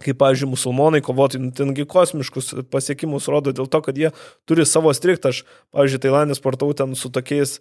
[0.00, 4.12] kaip, pavyzdžiui, musulmonai kovotojai, nu, tengi kosmiškus pasiekimus rodo dėl to, kad jie
[4.48, 5.34] turi savo striktą.
[5.34, 5.42] Aš,
[5.74, 7.58] pavyzdžiui, Tailandė sportau ten su tokiais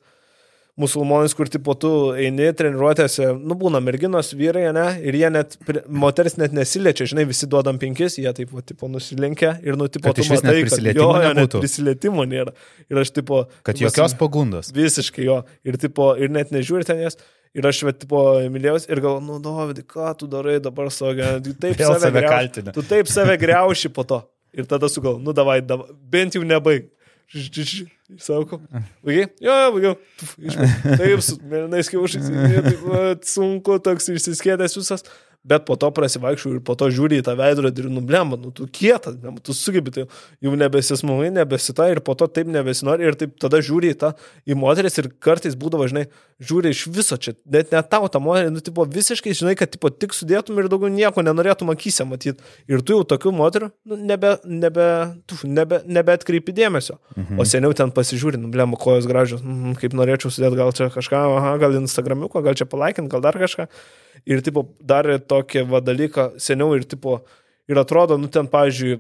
[0.80, 5.58] musulmonais, kur tipo tu eini treniruotėse, nu būna merginos, vyrai, ne, ir jie net,
[5.88, 10.14] moteris net nesiliečia, žinai, visi duodam penkis, jie taip, va, tipo, nusilenkia ir, nu, tipo,
[10.16, 12.56] tu matai, kad jo, jo, net prisilietimo nėra.
[12.92, 14.72] Ir aš, tipo, kad jokios pagundos.
[14.76, 15.42] Visiškai jo.
[15.68, 17.20] Ir, tipo, ir net nežiūri ten jas.
[17.58, 21.56] Ir aš, bet, tipo, mylėjausi ir galvoju, nu, Dovydai, ką tu darai dabar savo gyvenime?
[21.60, 22.74] Taip save, save kaltini.
[22.76, 24.22] Tu taip save greuši po to.
[24.54, 26.92] Ir tada sugal, nu, davai, davai, bent jau nebaig.
[28.18, 28.58] Sako,
[29.06, 29.28] baigiai?
[29.44, 29.96] Jo, baigiau.
[30.98, 32.30] Taip, su mėlynais kiaušais,
[33.30, 35.06] sunku, toks išsiskėdęs visas
[35.48, 38.68] bet po to prasivaikščiau ir po to žiūri į tą veidrodį ir nublemba, nu tu
[38.68, 40.04] kietas, blemba, tu sugebi, tai
[40.44, 44.12] jau nebesismulai, nebesita ir po to taip nebesinori ir taip tada žiūri į tą,
[44.44, 46.06] į moteris ir kartais būdavo, žinai,
[46.44, 49.92] žiūri iš viso čia, net net tau tą moterį, nu, tipo, visiškai, žinai, kad, tipo,
[49.92, 52.44] tik sudėtum ir daugiau nieko nenorėtum akise matyti.
[52.68, 54.90] Ir tu jau tokių moterų, nu, nebe, nebe,
[55.30, 57.00] tu, nebe, nebe atkreipi dėmesio.
[57.16, 57.40] Mhm.
[57.40, 61.24] O seniau ten pasižiūri, nu, blemba, kojos gražios, mm, kaip norėčiau sudėti, gal čia kažką,
[61.40, 63.70] aha, gal Instagramiuko, gal čia palaikint, gal dar kažką
[64.28, 67.20] ir, tipo, darė tokį va dalyką seniau ir, tipo,
[67.70, 69.00] ir atrodo, nu, ten, pavyzdžiui,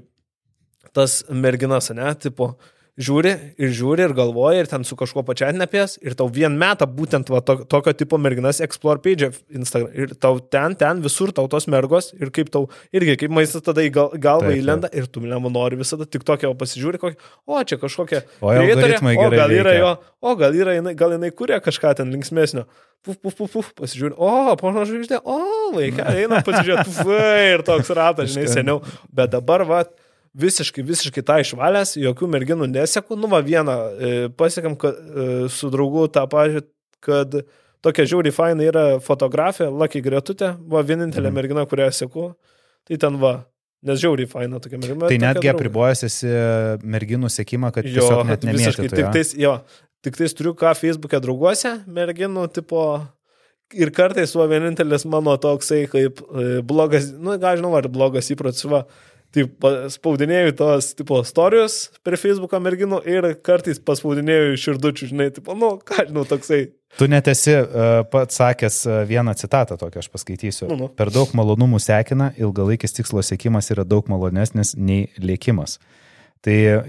[0.96, 2.54] tas merginas, ne, tipo,
[3.00, 6.88] žiūri ir žiūri ir galvoja ir ten su kažkuo pačiatinė apie ir tau vien metą
[6.90, 11.48] būtent va, to, tokio tipo merginas explore page Instagram ir tau ten, ten visur tau
[11.52, 15.08] tos mergos ir kaip tau irgi, kaip maistas tada į gal, galvą taip, įlenda ir
[15.08, 19.30] tu lemą nori visada tik tokia, o pasižiūri kokį, o čia kažkokia, o, algoritmai o
[19.32, 22.68] gal yra jo, o gal yra, jinai, gal jinai kuria kažką ten linksmėsnio.
[23.00, 25.40] Puf, puf, puf, puf, pasižiūri, o, pono žvaigždė, o,
[25.72, 27.14] vaikai, eina pasižiūrėti, puf,
[27.48, 28.82] ir toks ratas, žinai, seniau.
[29.16, 29.86] Bet dabar, va,
[30.34, 33.18] visiškai, visiškai tą išvalęs, jokių merginų neseku.
[33.20, 36.70] Nu, va, vieną e, pasiekam kad, e, su draugu tą pažiūrėt,
[37.06, 37.40] kad
[37.86, 41.40] tokia žiauriai faina yra fotografija, Lucky Gretutė, va, vienintelė mhm.
[41.40, 42.34] mergina, kurią seku.
[42.90, 43.38] Tai ten va,
[43.80, 45.08] Nes žiauriai faina tokia mergina.
[45.08, 46.32] Tai netgi apribojęs esi
[46.84, 48.90] merginų sėkimą, kad jo, tiesiog net nemėžtai.
[48.92, 49.54] Tik tais, jo,
[50.04, 52.82] tik tais turiu ką Facebook'e drauguose, merginų tipo.
[53.70, 58.66] Ir kartais va vienintelis mano toksai kaip e, blogas, nu, gal žinau, ar blogas įprotis,
[58.66, 58.80] va,
[59.36, 65.76] taip, spaudinėjau tos, tipo, istorijos per Facebooką merginų ir kartais paspaudinėjau širdučių, žinai, tipo, nu,
[65.86, 66.62] ką žinau, toksai.
[66.98, 70.66] Tu net esi uh, pats sakęs uh, vieną citatą tokią, aš paskaitysiu.
[70.72, 70.88] Nu, nu.
[70.98, 75.78] Per daug malonumų sekina, ilgalaikis tikslo siekimas yra daug malonesnis nei lėkimas.
[76.46, 76.88] Tai uh,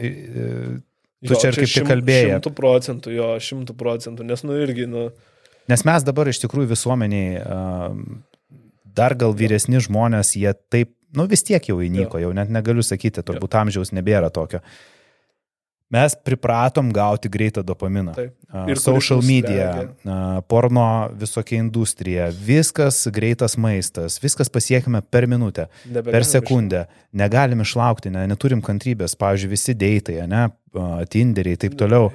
[1.20, 2.30] tu jo, čia ir kaip tik kalbėjai.
[2.38, 5.11] Šimtų procentų, jo, šimtų procentų, nes, nu, irgi, nu.
[5.68, 8.57] Nes mes dabar iš tikrųjų visuomeniai, uh,
[8.97, 13.25] dar gal vyresni žmonės, jie taip nu vis tiek jau įnyko, jau net negaliu sakyti,
[13.27, 14.63] turbūt amžiaus nebėra tokio.
[15.91, 18.13] Mes pripratom gauti greitą dopaminą.
[18.15, 18.35] Taip.
[18.71, 20.43] Ir social media, slegia.
[20.47, 20.85] porno
[21.19, 26.85] visokia industrija, viskas greitas maistas, viskas pasiekime per minutę, Nebegalim per sekundę.
[27.11, 30.47] Negalim išlaukti, ne, neturim kantrybės, pavyzdžiui, visi deitai, ne,
[31.11, 32.13] Tinderiai ir taip toliau.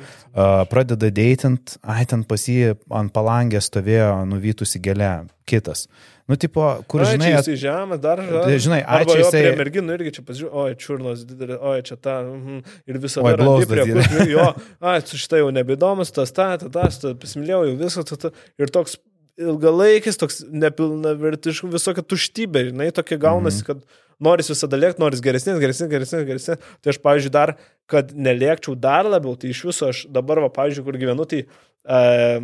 [0.71, 5.89] Pradeda deitint, ai ten pas jį ant palangės stovėjo nuvytusi gėlė, kitas.
[6.25, 8.43] Nu, tipo, kur, ai, žinai, jis į žemę dar žinai.
[8.47, 9.41] Tai, žinai, ai, čia jisai...
[9.43, 13.45] Prie merginų irgi čia pasižiūrėjau, oi, čiurnos didelė, oi, čia ta, mm, ir visą laiką.
[13.51, 14.47] Oi, prie kur, jo,
[14.89, 18.33] ai, su šitai jau nebeįdomus, tas, ta, ta, tas, ta, pasimylėjau jau visą, ta, ta,
[18.57, 18.97] ir toks
[19.37, 23.85] ilgalaikis, toks nepilnavertiškų, visokia tuštybė, žinai, tokia gaunasi, mm -hmm.
[23.85, 26.69] kad noris visada lėkti, noris geresnės, geresnės, geresnės, geresnės.
[26.81, 30.85] Tai aš, pavyzdžiui, dar, kad nelėkčiau dar labiau, tai iš viso aš dabar, va, pavyzdžiui,
[30.87, 32.39] kur gyvenu, tai e,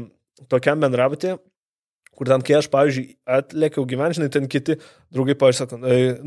[0.51, 1.39] tokiam bendravitė
[2.18, 4.76] kur ten, kai aš, pavyzdžiui, atlėkiau gyvenžinai, ten kiti
[5.14, 5.78] draugai, pavyzdžiui, sako,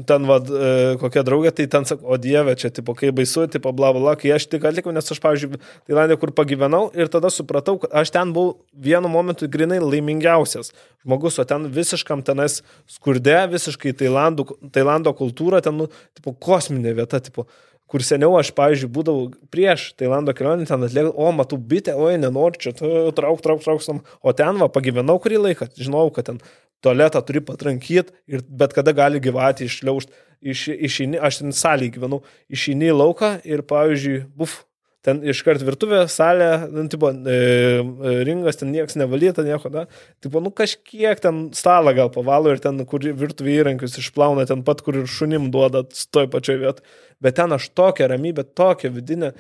[0.09, 3.70] ten, vad, e, kokia draugė, tai ten sako, o dieve, čia, tipo, kai baisu, tipo,
[3.76, 7.76] bla, bla, kai aš tik atlikau, nes aš, pavyzdžiui, Tailandė, kur pagyvenau ir tada supratau,
[7.82, 10.72] kad aš ten buvau vienu momentu grinai laimingiausias
[11.05, 17.22] žmogus, o ten visiškam tenais skurde, visiškai Tailandų, Tailando kultūra, ten, nu, tipo, kosminė vieta,
[17.22, 17.47] tipo,
[17.91, 22.61] kur seniau aš, pavyzdžiui, būdavau prieš Tailando kelionę, ten atliekau, o matau bitę, oi, nenoriu
[22.66, 26.41] čia, trauk, trauk, trauk, o ten va, pagyvenau kurį laiką, žinau, kad ten
[26.85, 32.22] tualetą turi patrankyti ir bet kada gali gyvatį išliaužti, iš, išeini, aš ten salėje gyvenau,
[32.53, 34.62] išeini į lauką ir, pavyzdžiui, buf,
[35.05, 39.84] ten iškart virtuvė, salė, nu, tipo, e, e, ringas, ten niekas nevalyta, nieko, da.
[40.24, 44.80] Tipo, nu kažkiek ten stalą gal pavalo ir ten, kur virtuvė įrankius išplauna, ten pat,
[44.84, 47.00] kur ir šunim duoda, toj pačioj vietoj.
[47.24, 49.34] Bet ten aš tokią ramybę, tokią vidinę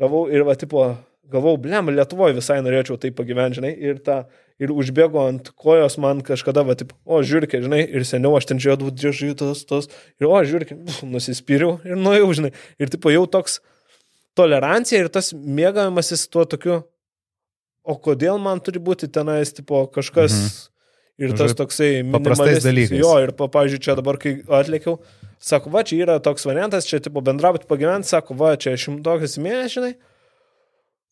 [0.00, 0.90] gavau ir, va, tipo,
[1.32, 4.24] galvau, blem, Lietuvoje visai norėčiau tai pagyventi, žinai, ir, ta,
[4.62, 8.60] ir užbėgo ant kojos man kažkada, va, taip, o, žiūrėk, žinai, ir seniau aš ten
[8.62, 9.88] žiūrėjau, dėžai tas, tas,
[10.20, 10.76] ir, o, žiūrėk,
[11.08, 13.58] nusispyriau ir nuėjau, žinai, ir, tipo, jau toks
[14.36, 16.80] tolerancija ir tas mėgavimasis tuo tokiu,
[17.86, 20.40] o kodėl man turi būti tenais, tipo, kažkas...
[20.40, 20.64] Mhm.
[21.16, 22.98] Ir tas toksai paprastas dalykas.
[23.00, 24.98] Jo, ir, pavyzdžiui, čia dabar, kai atlėkiau,
[25.40, 29.72] sako, va, čia yra toks variantas, čia, tipo, bendrauti pagyventi, sako, va, čia šimtokas mėnesį,
[29.78, 29.94] žinai,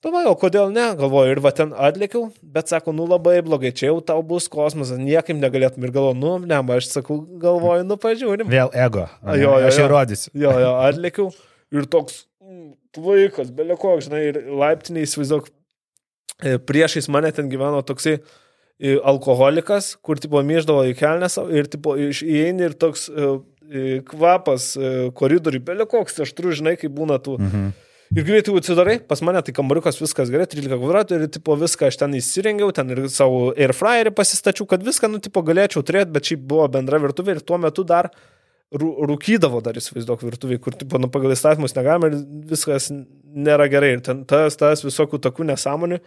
[0.04, 3.86] Davai, o kodėl ne, galvoju, ir va ten atlėkiau, bet sako, nu labai blogai, čia
[3.88, 8.50] jau tau bus kosmosas, niekaip negalėtum ir galvoju, nu, ne, aš sakau, galvoju, nu pažiūrim.
[8.52, 9.06] Vėl ego.
[9.22, 10.34] A, jo, jo, aš įrodysiu.
[10.36, 11.30] Jo, jo, atlėkiau
[11.72, 12.26] ir toks
[13.00, 15.50] vaikas, belėkoks, žinai, ir laiptiniai įsivaizduok,
[16.42, 21.96] e, priešais mane ten gyveno toksai e, alkoholikas, kur tipo myždavo į kelnes ir tipo
[21.98, 23.32] įeini ir toks e,
[24.06, 24.74] kvapas
[25.16, 27.40] koridoriui, belėkoks, aš turiu, žinai, kaip būna tų.
[27.40, 27.74] Mhm
[28.14, 31.96] Ir greitai atsidarai, pas mane tai kambariukas viskas gerai, 13 kvadratų ir tipo viską aš
[31.98, 36.44] ten įsirengiau, ten ir savo airfryerį pasistačiau, kad viską, nu, tipo galėčiau turėti, bet šiaip
[36.52, 38.12] buvo bendra virtuvė ir tuo metu dar
[38.80, 42.18] rūkydavo dar įsivaizduok virtuvį, kur tipo, nu, pagal įstatymus negalima ir
[42.50, 43.94] viskas nėra gerai.
[43.96, 46.00] Ir ten tas, tas visokių tokių nesąmonių.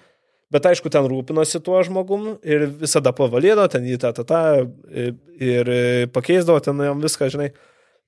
[0.53, 4.43] Bet aišku, ten rūpinosi tuo žmogum ir visada pavalėdavo, ten jį tą, tą, tą
[5.43, 5.71] ir
[6.15, 7.49] pakeisdavo ten jam viską, žinai.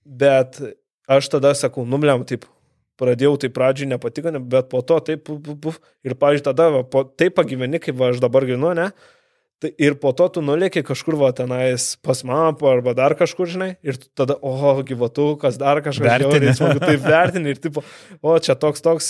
[0.08, 0.62] Bet
[1.10, 2.48] aš tada sakau, numliam, taip,
[3.00, 7.04] pradėjau tai pradžiai nepatiko, bet po to taip, puf, puf, ir, pažiūrėjau, tada va, po,
[7.20, 8.90] taip pagyveni, kaip va, aš dabar gyvenu, ne?
[9.60, 13.74] Tai ir po to tu nulėki kažkur va tenais pas mamą arba dar kažkur, žinai,
[13.84, 16.54] ir tada, o, gyvatu, kas dar kažkas, vertini.
[16.56, 17.84] Žiauriai, taip vertini ir tipo,
[18.24, 19.10] o, čia toks, toks.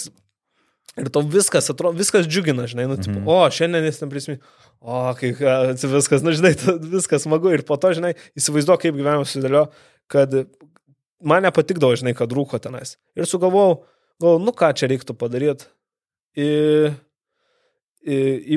[0.97, 3.45] Ir tau viskas, atrodo, viskas džiugina, žinai, nu, tipo, mm -hmm.
[3.45, 4.39] o, šiandien jis neprisimė,
[4.81, 5.31] o, kai
[5.93, 6.55] viskas, nu, žinai,
[6.97, 9.67] viskas smagu ir po to, žinai, įsivaizduok, kaip gyvenimas susidėlio,
[10.09, 10.33] kad
[11.21, 12.97] man nepatikdavo, žinai, kad rūko tenais.
[13.13, 13.83] Ir sugalvojau,
[14.19, 15.69] gal, nu ką čia reiktų padaryti.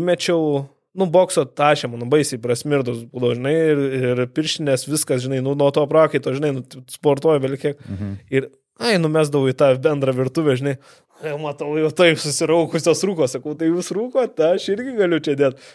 [0.00, 0.64] Įmečiau,
[0.94, 5.70] nu, bokso tašę, man baisiai prasmirdus būdavo, žinai, ir, ir piršinės, viskas, žinai, nu, nuo
[5.74, 7.80] to prakaito, žinai, nu, sportuoju vėl kiek.
[7.88, 8.18] Mhm.
[8.32, 10.76] Ir, ai, numesdavau į tą bendrą virtuvę, žinai,
[11.22, 15.66] Jau matau, jau taip susiraukusios rūkos, sakau, tai jūs rūkote, aš irgi galiu čia dėti.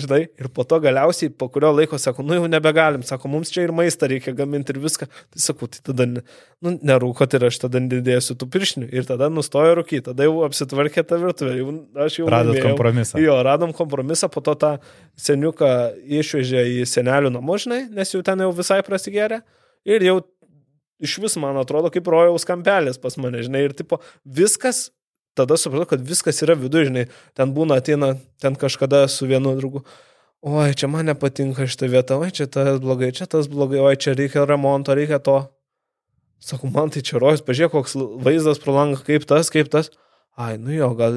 [0.00, 3.66] Žinai, ir po to galiausiai, po kurio laiko, sako, nu jau nebegalim, sako, mums čia
[3.66, 5.08] ir maistą reikia gaminti ir viską.
[5.34, 6.06] Tai sakau, tai tada,
[6.64, 8.88] nu, nerūkot ir aš tada didėsiu tų piršnių.
[8.96, 11.52] Ir tada nustojo rūkyti, tada jau apsitvarkė tą virtuvę.
[11.58, 11.76] Jau,
[12.06, 13.20] aš jau radom kompromisą.
[13.20, 14.72] Jo, radom kompromisą, po to tą
[15.20, 15.74] seniuką
[16.22, 19.42] išvežė į senelių namus, žinai, nes jau ten jau visai prasigėrė.
[19.86, 20.16] Ir jau
[21.02, 24.90] iš vis, man atrodo, kaip rojaus kampelis pas mane, žinai, ir tipo, viskas,
[25.36, 29.84] tada supratau, kad viskas yra viduje, žinai, ten būna, ateina, ten kažkada su vienu draugu,
[30.46, 34.16] oi, čia man nepatinka šitą vietą, oi, čia tas blogai, čia tas blogai, oi, čia
[34.16, 35.42] reikia remonto, reikia to.
[36.42, 39.88] Sakau, man tai čia rojas, pažiūrėk, koks vaizdas pro langą, kaip tas, kaip tas.
[40.36, 41.14] Ai, nu jo, gal,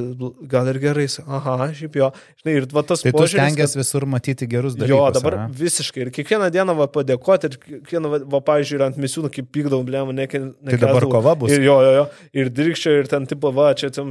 [0.47, 1.03] gal ir gerai.
[1.27, 2.07] Aha, šiaip jo.
[2.39, 3.33] Žinai, ir va tas tai požiūris.
[3.35, 3.81] Tai stengiasi kad...
[3.81, 4.93] visur matyti gerus dalykus.
[4.93, 5.47] Jo, dabar a?
[5.59, 6.05] visiškai.
[6.05, 10.15] Ir kiekvieną dieną va padėkoti, ir kiekvieną, va, va pažiūrėjau, ant misiūnų, kaip pykdavau, blėmų,
[10.21, 10.41] nekė.
[10.47, 11.51] Ne, tai dabar kova bus.
[11.51, 12.05] Ir jo, jo, jo.
[12.39, 14.05] Ir dirkščio, ir ten tipo, va, čia, čia,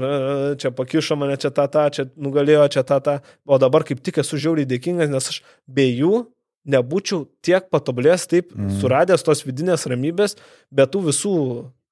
[0.60, 3.16] čia pakišo mane, čia tą, tą, čia nugalėjo, čia tą, tą.
[3.48, 6.26] O dabar kaip tik esu žiauriai dėkingas, nes aš be jų
[6.68, 8.76] nebūčiau tiek patobulėjęs, taip, mm.
[8.82, 10.36] suradęs tos vidinės ramybės,
[10.68, 11.34] bet tų visų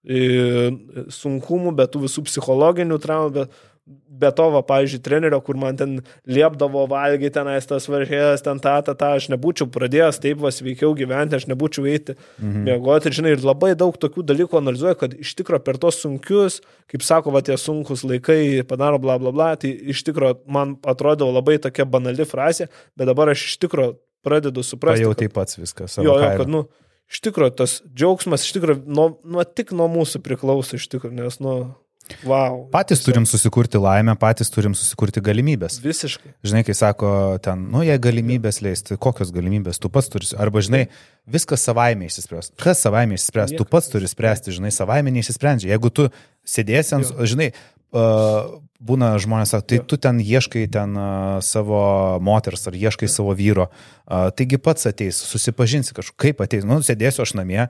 [0.07, 5.93] sunkumų, bet tų visų psichologinių traumų, bet, be to, va, pavyzdžiui, trenerio, kur man ten
[6.27, 10.95] liepdavo valgyti tenais tas varžėjas, ten tą, tą, tą, aš nebūčiau pradėjęs taip va sveikiau
[10.99, 12.65] gyventi, aš nebūčiau eiti mhm.
[12.67, 16.59] mėgoti ir, žinai, ir labai daug tokių dalykų analizuoju, kad iš tikrųjų per tos sunkius,
[16.91, 21.31] kaip sako, va, tie sunkus laikai padaro bla bla bla, tai iš tikrųjų man atrodo
[21.31, 23.95] labai tokia banali frazė, bet dadabar aš iš tikrųjų
[24.27, 25.07] pradedu suprasti.
[25.07, 26.01] Jau taip pats viskas.
[26.01, 26.67] Jo, jo, kad, nu,
[27.11, 31.39] iš tikrųjų tas džiaugsmas, iš tikrųjų, nuo, nuo, tik nuo mūsų priklauso, iš tikrųjų, nes,
[31.45, 31.57] nu,
[32.27, 32.59] wow.
[32.73, 35.79] Patys turim susikurti laimę, patys turim susikurti galimybės.
[35.85, 36.35] Visiškai.
[36.47, 37.09] Žinai, kai sako
[37.45, 40.85] ten, nu, jei galimybės leisti, kokios galimybės tu pats turi, arba, žinai,
[41.31, 42.53] viskas savaime išsispręs.
[42.63, 45.73] Kas savaime išsispręs, tu pats turi spręsti, žinai, savaime neišsisprendžia.
[45.75, 46.09] Jeigu tu
[46.47, 50.97] sėdėsi ant, žinai, uh, būna žmonės, tai tu ten ieškai ten
[51.45, 51.81] savo
[52.21, 53.71] moters ar ieškai savo vyro,
[54.07, 57.69] taigi pats ateis, susipažinsi kažkaip, kaip ateis, nu, sėdėsiu aš namie,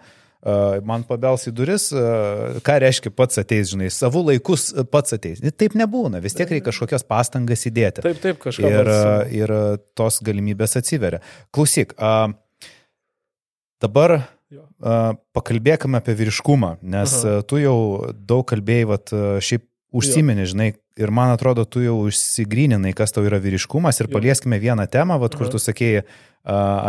[0.86, 5.42] man pabels į duris, uh, ką reiškia pats ateis, žinai, savų laikus pats ateis.
[5.59, 8.05] Taip nebūna, vis tiek reikia kažkokias pastangas įdėti.
[8.07, 8.70] Taip, taip, kažkas.
[8.70, 8.90] Ir,
[9.42, 9.55] ir
[9.99, 11.22] tos galimybės atsiveria.
[11.55, 11.97] Klausyk,
[13.82, 14.18] dabar
[15.34, 17.40] pakalbėkime apie vyriškumą, nes Aha.
[17.49, 17.78] tu jau
[18.14, 19.66] daug kalbėjai, vat, šiaip
[19.97, 20.70] užsiminė, žinai,
[21.01, 24.14] ir man atrodo, tu jau užsigryninai, kas tau yra vyriškumas ir jo.
[24.16, 26.11] palieskime vieną temą, vat, kur tu sakėjai uh,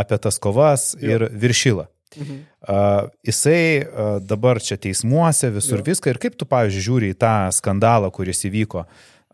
[0.04, 1.16] apie tas kovas jo.
[1.16, 1.88] ir viršylą.
[2.16, 2.40] Mhm.
[2.64, 5.88] Uh, jisai uh, dabar čia teismuose, visur jo.
[5.90, 8.88] viską ir kaip tu, pavyzdžiui, žiūri į tą skandalą, kuris įvyko.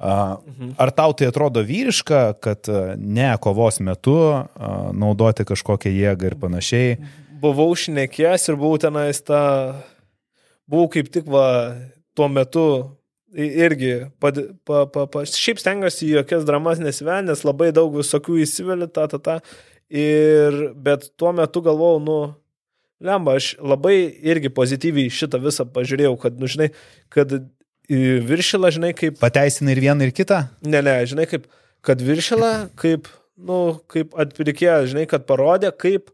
[0.04, 0.74] Mhm.
[0.82, 2.68] Ar tau tai atrodo vyriška, kad
[2.98, 4.18] ne kovos metu
[4.92, 6.98] naudoti kažkokią jėgą ir panašiai?
[7.40, 9.44] Buvau šnekėjęs ir buvau tenais tą,
[10.68, 11.46] buvau kaip tik va
[12.18, 12.66] tuo metu
[13.34, 14.32] irgi, pa,
[14.66, 19.20] pa, pa, pa, šiaip stengiuosi jokias dramas nesivelti, nes labai daug visokių įsiveli, ta, ta,
[19.20, 19.40] ta.
[19.94, 22.18] Ir, bet tuo metu galvojau, nu,
[23.04, 26.70] lemba, aš labai irgi pozityviai šitą visą pažiūrėjau, kad, nu, žinai,
[27.14, 27.36] kad
[27.90, 29.20] viršilą, žinai, kaip...
[29.22, 30.46] Pateisina ir vieną, ir kitą?
[30.66, 31.50] Ne, ne, žinai, kaip,
[31.86, 33.60] kad viršilą, kaip, nu,
[33.92, 36.14] kaip atpirkėjo, žinai, kad parodė, kaip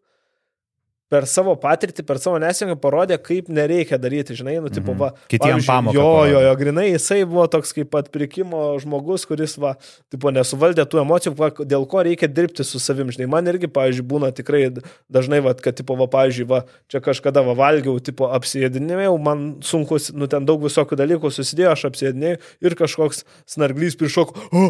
[1.10, 5.00] per savo patirtį, per savo nesėkmę parodė, kaip nereikia daryti, žinai, nu, tipo, mhm.
[5.02, 5.28] va.
[5.32, 5.96] Kitiems pamoką.
[5.98, 9.74] Jo, jo, jo, grinai, jisai buvo toks kaip atpirkimo žmogus, kuris, va,
[10.14, 13.30] tipo, nesuvaldė tų emocijų, va, dėl ko reikia dirbti su savim, žinai.
[13.34, 14.68] Man irgi, pavyzdžiui, būna tikrai
[15.10, 20.12] dažnai, va, kad, tipo, va, pavyzdžiui, va, čia kažkada, va, valgiau, tipo, apsėdinėjau, man sunkus,
[20.14, 22.38] nu, ten daug visokių dalykų susidėjo, aš apsėdinėjau
[22.70, 24.64] ir kažkoks snarglys o,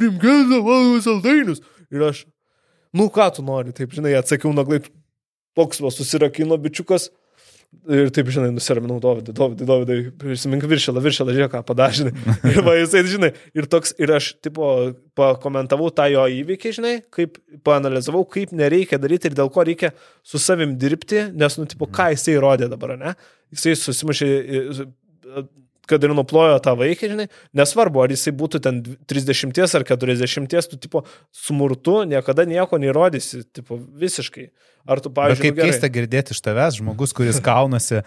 [0.00, 1.60] rimgelda, valgo saldainius.
[1.92, 2.24] Ir aš,
[2.96, 4.82] nu, ką tu nori, taip, žinai, atsakiau naglai,
[5.58, 7.10] toks va susirakino bičiukas.
[7.86, 12.10] Ir taip, žinai, nusiraminau Dovydai, Dovydai, Dovydai, prisimink viršėlą, viršėlą, žiūrėk, ką padažinai.
[12.50, 14.66] Ir va, jisai, žinai, ir toks, ir aš, tipo,
[15.18, 19.92] pakomentavau tą jo įvykį, žinai, kaip, paanalizavau, kaip nereikia daryti ir dėl ko reikia
[20.26, 23.14] su savim dirbti, nes, nu, tipo, ką jisai rodė dabar, ne?
[23.54, 24.30] Jisai susimušė
[25.90, 28.80] kad ir nuplojo tą vaiką, žinai, nesvarbu, ar jisai būtų ten
[29.10, 34.50] 30 ar 40, tu, tipo, smurtu niekada nieko neįrodysi, tipo, visiškai.
[34.90, 38.00] Ar tu, pavyzdžiui, Bet kaip nu, keista girdėti iš tavęs, žmogus, kuris kaunasi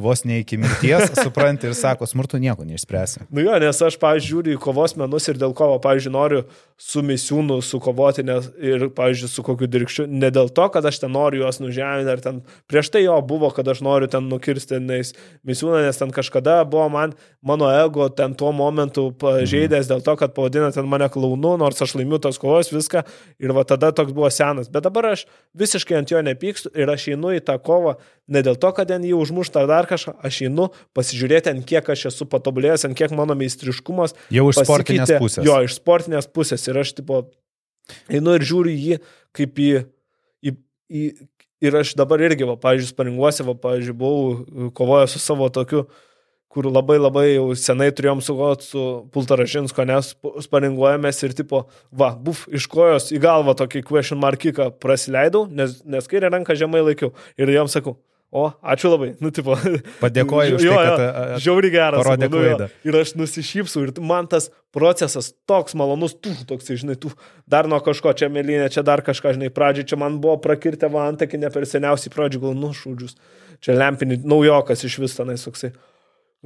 [0.00, 3.26] vos ne iki mirties, supranti ir sako, smurtų nieko neišspręsi.
[3.30, 6.42] Nu jo, nes aš, pavyzdžiui, žiūriu į kovos menus ir dėl kovo, pavyzdžiui, noriu
[6.80, 10.06] su misiūnu sukovoti nes, ir, pavyzdžiui, su kokiu dirkščiu.
[10.08, 12.40] Ne dėl to, kad aš ten noriu juos nužeminti, ar ten
[12.70, 17.12] prieš tai jo buvo, kad aš noriu ten nukirsti misiūną, nes ten kažkada buvo man,
[17.44, 19.90] mano ego ten tuo momentu pažeidęs mhm.
[19.92, 23.04] dėl to, kad pavadina ten mane klaunu, nors aš laimiu tos kovos, viską.
[23.40, 24.72] Ir va tada toks buvo senas.
[24.72, 25.26] Bet dabar aš
[25.58, 27.98] visiškai ant jo nepykstu ir aš einu į tą kovą
[28.30, 32.06] ne dėl to, kad ten jį užmušta dar kažką, aš einu pasižiūrėti, ant kiek aš
[32.12, 34.16] esu patobulėjęs, ant kiek mano meistriškumas.
[34.32, 35.44] Jau iš sportinės pusės.
[35.46, 36.68] Jo, iš sportinės pusės.
[36.70, 37.24] Ir aš, tipo,
[38.08, 39.00] einu ir žiūriu jį
[39.36, 39.70] kaip į,
[40.46, 40.54] į,
[40.88, 41.04] į
[41.60, 45.84] ir aš dabar irgi, va, pavyzdžiui, sparinguosi, va, pavyzdžiui, buvau kovojęs su savo tokiu,
[46.50, 48.84] kur labai labai jau senai turėjom sugot su
[49.14, 50.12] Pultaražinsko, nes
[50.46, 51.62] sparinguojamės ir tipo,
[51.94, 56.56] va, buf, iš kojos į galvą tokį question mark kiką prasileidau, nes, nes kairę ranką
[56.58, 58.00] žemai laikiau ir jam sakau,
[58.30, 59.08] O, ačiū labai.
[59.18, 59.56] Nu, tipo,
[59.98, 61.98] Padėkoju už tai, kad žiauriai geras.
[61.98, 62.68] Parodė nu, klaidą.
[62.86, 67.10] Ir aš nusišypsau ir man tas procesas toks malonus, tu, toks, žinai, tu
[67.50, 71.40] dar nuo kažko, čia mėlynė, čia dar kažką, žinai, pradžiai čia man buvo prakirtę vantakį,
[71.42, 73.18] ne per seniausiai pradžiai, gal, nu, šūdžius.
[73.66, 75.72] Čia lempinį, naujokas iš vis tenais toksai.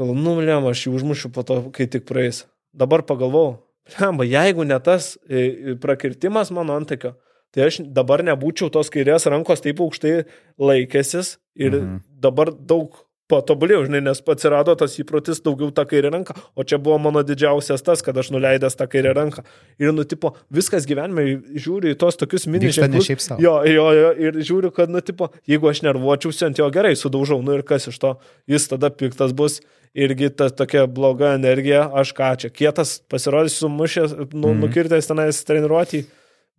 [0.00, 2.46] Gal, nu, lem, aš jį užmušiu po to, kai tik praeis.
[2.72, 3.58] Dabar pagalvojau,
[3.98, 7.12] lem, jeigu ne tas e, e, prakirtimas mano antakio,
[7.54, 10.24] tai aš dabar nebūčiau tos kairės rankos taip aukštai
[10.58, 11.98] laikęsis ir mhm.
[12.22, 16.98] dabar daug patobulėjau, žinai, nes atsirado tas įprotis daugiau tą kairę ranką, o čia buvo
[17.06, 19.44] mano didžiausias tas, kad aš nuleidęs tą kairę ranką.
[19.80, 21.24] Ir, nu, tipo, viskas gyvenime
[21.56, 23.08] žiūriu į tos tokius mini ženklus.
[23.40, 27.40] Jo, jo, jo, ir žiūriu, kad, nu, tipo, jeigu aš nervuočiausi ant jo gerai, sudaužau,
[27.44, 28.12] nu ir kas iš to,
[28.50, 29.62] jis tada piktas bus.
[29.94, 34.64] Irgi ta tokia bloga energija, aš ką čia, kietas pasirodysiu sumušęs, nu, mm.
[34.64, 36.00] nukirtęs tenais treniruotį.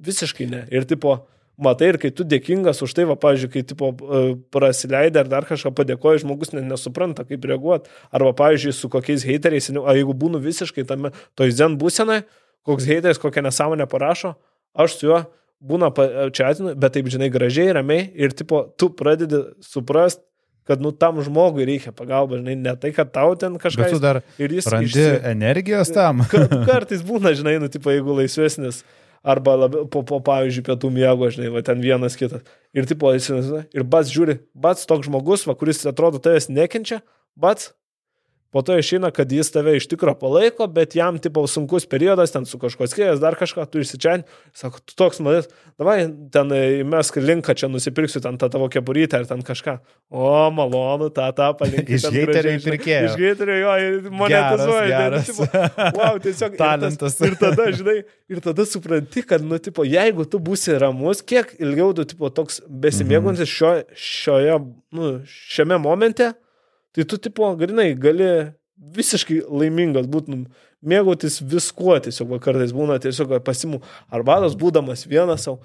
[0.04, 0.64] Visiškai ne.
[0.74, 1.18] Ir tipo,
[1.62, 5.48] matai ir kai tu dėkingas už tai, va, pavyzdžiui, kai tipo e, prasileidai ar dar
[5.48, 7.92] kažką padėkoji, žmogus ne, nesupranta, kaip reaguoti.
[8.16, 12.24] Arba, pavyzdžiui, su kokiais heiteriais, jeigu būnu visiškai tame, toj zen būsenai,
[12.68, 14.36] koks heiteris kokią nesąmonę parašo,
[14.76, 15.24] aš su juo
[15.66, 15.90] būna
[16.36, 20.22] čia atinu, bet taip, žinai, gražiai, ramiai ir tipo, tu pradedi suprast,
[20.66, 23.94] kad, nu, tam žmogui reikia pagalbos, žinai, ne tai, kad tau ten kažkas.
[24.42, 25.08] Ir jis randi išsi...
[25.30, 26.26] energijos tam.
[26.70, 28.82] Kartais būna, žinai, nu, tipo, jeigu laisvesnis
[29.26, 32.46] arba labiau, po, po pavyzdžiui, pietų miego, žinai, va ten vienas kitas.
[32.78, 37.02] Ir tipo, ir bats žiūri, bats toks žmogus, va, kuris atrodo tavęs nekenčia,
[37.36, 37.74] bats
[38.52, 42.46] po to išeina, kad jis tave iš tikro palaiko, bet jam, tipo, sunkus periodas, ten
[42.48, 44.24] su kažko skėjęs, dar kažką, tu išsičiani,
[44.56, 45.50] sako, tu toks manas,
[45.82, 45.98] davai,
[46.32, 49.76] ten e, mes linką čia nusipirksiu, ten tą tavo kepurytę ar ten kažką.
[50.08, 51.98] O, malonu, tą, tą palinkti.
[51.98, 53.02] iš gėterio į pirkėją.
[53.10, 53.76] Iš gėterio jo,
[54.22, 54.88] monetizuoja.
[54.94, 55.50] Geras, tipo,
[56.00, 57.20] wow, tiesiog talentas.
[57.20, 57.98] Ir, tas, ir tada, žinai,
[58.32, 62.62] ir tada supranti, kad, nu, tipo, jeigu tu būsi ramus, kiek ilgiau tu, tipo, toks
[62.70, 63.54] besimėguntis mhm.
[63.58, 63.76] šio,
[64.08, 64.58] šioje,
[64.96, 66.32] nu, šiame momente,
[66.96, 68.30] Tai tu, tipo, grinai, gali
[68.96, 73.82] visiškai laimingas būtum, nu, mėgautis viskuo, tiesiog kartais būna tiesiog pasimu
[74.14, 75.62] arbatos, būdamas vienas savo,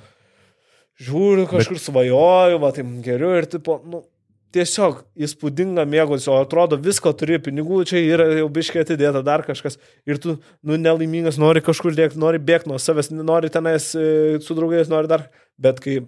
[1.01, 1.85] žiūriu kažkur Bet...
[1.87, 4.03] svajoju, va, tai geriau ir, tipo, nu,
[4.55, 9.78] tiesiog įspūdinga mėgus, o atrodo visko turi, pinigų čia yra jau biškai atidėta dar kažkas
[10.11, 14.57] ir tu, nu, nelaimingas, nori kažkur dėkti, nori bėgti nuo savęs, nori tenais e, su
[14.59, 15.28] draugais, nori dar,
[15.61, 16.01] bet kai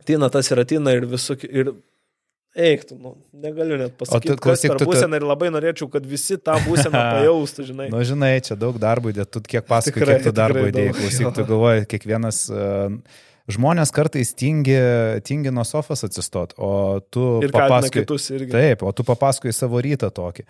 [0.00, 1.74] atina tas ir atina ir visokie, ir
[2.58, 6.56] eiktų, nu, negaliu net pasakyti, tu klausyk, tu būseną ir labai norėčiau, kad visi tą
[6.66, 7.88] būseną pajaustų, žinai.
[7.92, 11.34] Na, nu, žinai, čia daug darbo įdėt, tu kiek pasakoji, kiek tu darbo įdėjai, klausyk,
[11.36, 12.46] tu galvoji, kiekvienas...
[12.52, 14.76] Uh, Žmonės kartais tingi,
[15.26, 18.50] tingi nuo sofas atsistot, o tu papasakoji kitus irgi.
[18.52, 20.44] Taip, o tu papasakoji savo rytą tokį.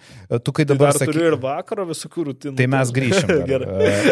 [0.45, 0.91] Tu kai dabar...
[0.93, 2.53] Tai sakai, turiu ir vakaro visokių rutinų.
[2.59, 3.33] Tai mes grįšim.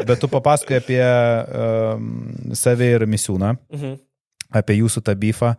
[0.08, 2.08] bet tu papasakoji apie um,
[2.56, 3.92] save ir misiūną, uh mhm.
[3.92, 4.00] -huh.
[4.62, 5.52] apie jūsų tą bifą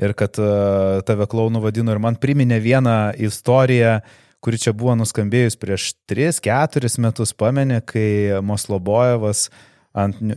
[0.00, 3.98] ir kad uh, tave klaunu vadinu ir man priminė vieną istoriją,
[4.40, 9.50] kuri čia buvo nuskambėjus prieš 3-4 metus, pamenė, kai Moslobojevas
[9.96, 10.30] ant e,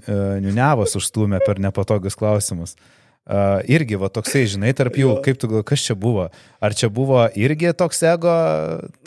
[0.43, 2.75] niuniavos užstumė per nepatogius klausimus.
[3.23, 6.25] Uh, irgi, va, toksai, žinai, tarp jų, kaip tu galvoji, kas čia buvo?
[6.59, 8.33] Ar čia buvo irgi toks ego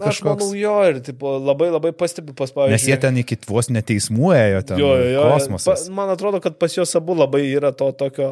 [0.01, 0.09] kažkoks?
[0.09, 2.79] Aš manau, jo, ir tipo, labai labai pastebiu pas pavyzdžiui.
[2.79, 5.85] Nes jie ten iki vos neteismuoja, ten jo, jo, jo, kosmosas.
[5.85, 8.31] Pa, man atrodo, kad pas juos abu labai yra to tokio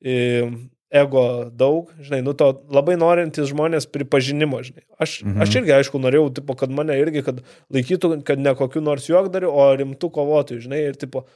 [0.00, 0.48] e,
[0.90, 1.24] ego
[1.54, 4.82] daug, žinai, nu to labai norintis žmonės pripažinimo, žinai.
[4.98, 5.44] Aš, mhm.
[5.44, 9.52] aš irgi, aišku, norėjau, tipo, kad mane irgi, kad laikytų, kad ne kokiu nors juokdariu,
[9.54, 11.26] o rimtų kovotojų, žinai, ir tipo,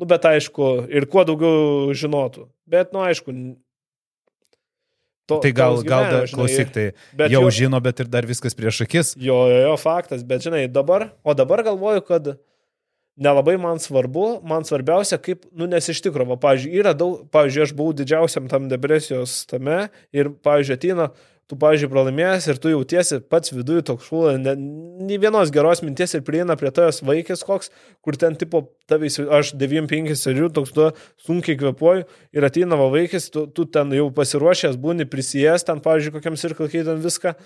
[0.00, 2.46] Nu, bet aišku, ir kuo daugiau žinotų.
[2.70, 3.34] Bet, nu, aišku.
[5.30, 6.86] To, tai gal, gal dar klausyk, tai
[7.28, 9.12] jau, jau žino, bet ir dar viskas prieš akis.
[9.20, 12.32] Jo, jo, jo, faktas, bet žinai, dabar, o dabar galvoju, kad
[13.16, 17.66] nelabai man svarbu, man svarbiausia, kaip, nu, nes iš tikrųjų, va, pavyzdžiui, yra daug, pavyzdžiui,
[17.66, 19.84] aš buvau didžiausiam tam depresijos tame
[20.16, 21.10] ir, pavyzdžiui, ateina,
[21.50, 26.24] tu, pavyzdžiui, pralaimėjęs ir tu jautiesi pats viduje toks šūlas, nei vienos geros minties ir
[26.24, 27.68] prieina prie tavęs vaikis koks,
[28.00, 30.88] kur ten tipo tavęs, aš 9-5 sėdžiu, toks tu
[31.26, 36.16] sunkiai kvepuoju ir ateina va vaikis, tu, tu ten jau pasiruošęs būni prisijęs, ten, pavyzdžiui,
[36.16, 37.36] kokiam sirkalkiai ten viską.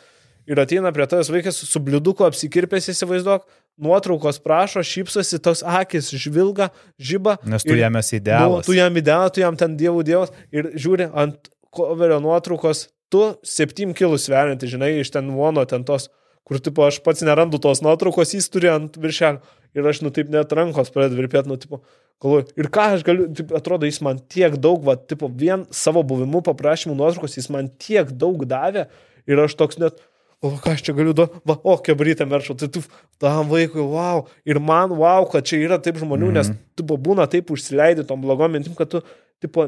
[0.46, 6.70] Ir ateina prie tavęs vaikas su bliuduku apsikirpęs, įsivaizduok, nuotraukos prašo, šypsosi, tos akis žvilga,
[6.98, 7.36] žyba.
[7.48, 8.64] Nes tu jam esi idealas.
[8.64, 13.22] Nu, tu jam idealas, tu jam ten dievų dievas ir žiūri ant koverio nuotraukos tu
[13.42, 16.08] 7 kilus sverianti, žinai, iš ten vono, ten tos,
[16.46, 19.42] kur, tipo, aš pats nerandu tos nuotraukos, jis turi ant viršelio.
[19.76, 21.82] Ir aš, nu, taip net rankos pradeda virpėti, nu, tipo,
[22.22, 26.00] galvoju, ir ką aš galiu, taip, atrodo, jis man tiek daug, va, tipo, vien savo
[26.06, 28.86] buvimu paprašymų nuotraukos, jis man tiek daug davė.
[29.28, 30.00] Ir aš toks net,
[30.44, 32.82] o ką aš čia galiu duoti, va, o, kebrytę meršau, tai tu
[33.22, 36.56] tam vaikui, wow, ir man, wow, kad čia yra taip žmonių, mm -hmm.
[36.56, 39.02] nes tu būna taip užsileidi tom blogom mintim, kad tu,
[39.40, 39.66] tipo,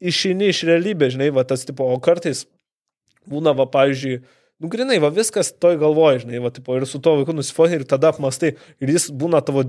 [0.00, 2.46] išeini iš realybės, žinai, va tas tipo, o kartais
[3.28, 4.20] būna, va, pavyzdžiui,
[4.60, 7.84] nu, grinai, va viskas toj galvoje, žinai, va, tipo, ir su to vaiku nusifotai ir
[7.88, 9.64] tada apmastai, ir jis būna tavo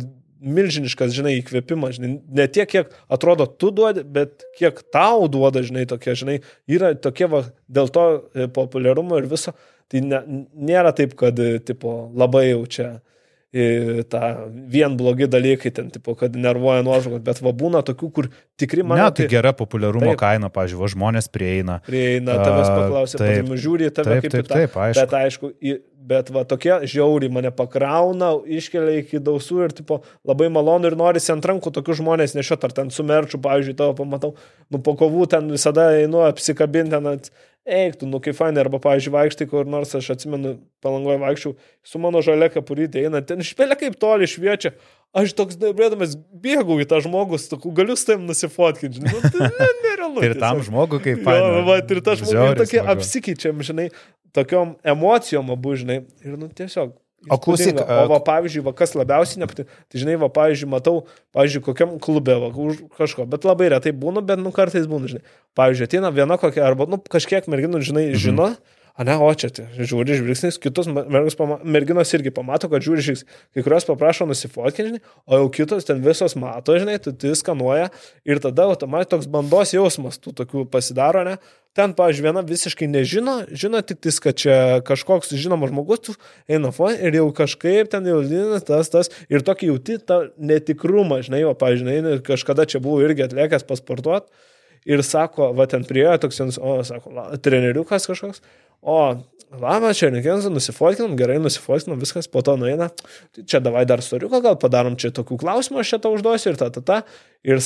[0.46, 5.88] milžiniškas, žinai, įkvėpimas, žinai, ne tiek, kiek atrodo tu duodi, bet kiek tau duoda, žinai,
[5.90, 6.38] tokie, žinai,
[6.72, 9.56] yra tokie, va, dėl to e, populiarumo ir viso,
[9.92, 10.22] tai ne,
[10.54, 12.90] nėra taip, kad, e, tipo, labai jau čia
[14.12, 14.22] tą
[14.72, 18.30] vien blogi dalykai, ten, tipo, kad nervuoja nuotraukos, bet va būna tokių, kur
[18.60, 19.00] tikri man.
[19.00, 21.80] Ne, tai, gera populiarumo taip, kaina, pažiūrėjau, žmonės prieina.
[21.88, 25.00] Prieina, tavęs paklausė, taip, žiūri tave taip, kaip taip, taip, aišku.
[25.00, 25.54] Bet aišku,
[26.12, 31.32] bet va tokie žiauriai mane pakrauna, iškelia iki dausų ir tipo, labai malonu ir norisi
[31.34, 34.36] ant rankų tokių žmonės nešiot, ar ten sumerčių, pavyzdžiui, tavo pamatau,
[34.68, 37.32] nu po kovų ten visada einu apsikabinti ant
[37.66, 40.56] eiktų, nu kaip fainai, arba, pavyzdžiui, vaikštai kur nors, aš atsimenu,
[40.86, 41.54] palangoje vaikščiau,
[41.86, 44.76] su mano žalia kapurytė eina, ten špėlė kaip toli šviečia,
[45.18, 46.14] aš toks, nebrėdamas,
[46.44, 49.50] bėgau į tą žmogų, sakau, galiu su tavim nusifotkinti, nu, tai
[49.86, 50.26] nerealu.
[50.28, 51.64] ir tam žmogui kaip fainai.
[51.66, 53.90] Va, ir tas žmogus tokie apsikeičiam, žinai,
[54.36, 56.94] tokiom emocijom abu, žinai, ir nu tiesiog
[57.30, 61.02] O klausyk, o va, pavyzdžiui, va, kas labiausiai nepatinka, tai žinai, va, pavyzdžiui, matau,
[61.34, 65.24] pavyzdžiui, kokiam klube, va, už kažko, bet labai retai būna, bet, nu, kartais būna, žinai.
[65.58, 68.58] Pavyzdžiui, ateina viena kokia, arba, nu, kažkiek merginų, žinai, mhm.
[68.96, 70.88] A ne, o čia, tai, žiūri žvilgsnis, kitos
[71.36, 76.00] pama, merginos irgi pamato, kad žiūri žvilgsnis, kai kurios paprašo nusifotkinti, o jau kitos ten
[76.04, 77.90] visos mato, žinai, tu tai skanuoja
[78.24, 81.36] ir tada automatiškai toks bandos jausmas tų tokių pasidaro, ne.
[81.76, 86.16] Ten, pavyzdžiui, viena visiškai nežino, žino tik tis, kad čia kažkoks žinomas žmogus, tu
[86.48, 88.24] eina fon ir jau kažkaip ten jau
[88.64, 93.68] tas, tas, ir tokį jauti tą netikrumą, žinai, o, pavyzdžiui, kažkada čia buvau irgi atliekęs
[93.68, 94.32] pasportuoti
[94.86, 98.44] ir sako, va ten priejo toks, o, sako, la, treneriukas kažkoks,
[98.86, 98.98] o,
[99.56, 102.90] labas, čia nekėnsa, nusifotkinam, gerai nusifotkinam, viskas, po to nueina,
[103.34, 106.60] tai čia davai dar storiuką, gal padarom čia tokių klausimų, aš čia tau užduosiu ir
[106.60, 107.00] ta, ta, ta,
[107.46, 107.62] ir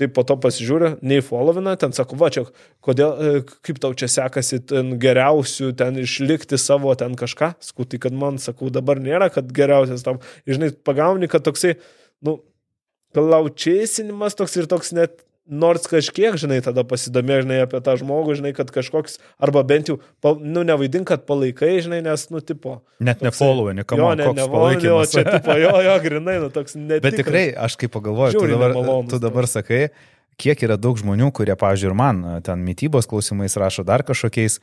[0.00, 2.44] taip po to pasižiūriu, nei followina, ten sako, va čia,
[2.84, 8.16] kodėl, e, kaip tau čia sekasi ten geriausių, ten išlikti savo ten kažką, skutai, kad
[8.16, 11.76] man, sakau, dabar nėra, kad geriausias tam, žinai, pagauni, kad toksai,
[12.26, 12.40] nu,
[13.16, 15.20] klaučėsinimas toks ir toks net
[15.52, 19.98] nors kažkiek, žinai, tada pasidomė, žinai, apie tą žmogų, žinai, kad kažkoks, arba bent jau,
[20.40, 22.78] nu, nevaidink, kad palaikai, žinai, nes, nu, tipo.
[23.04, 24.00] Net ne follow, ne kam.
[24.00, 27.04] Jo, ne, ne follow, čia, tipo, jo, jo, grinai, nu, toks netikras.
[27.04, 28.78] Bet tikrai, aš kaip pagalvoju, tu dabar,
[29.12, 29.82] tu dabar sakai,
[30.40, 34.58] kiek yra daug žmonių, kurie, pavyzdžiui, ir man ten mytybos klausimais rašo dar kažkokiais,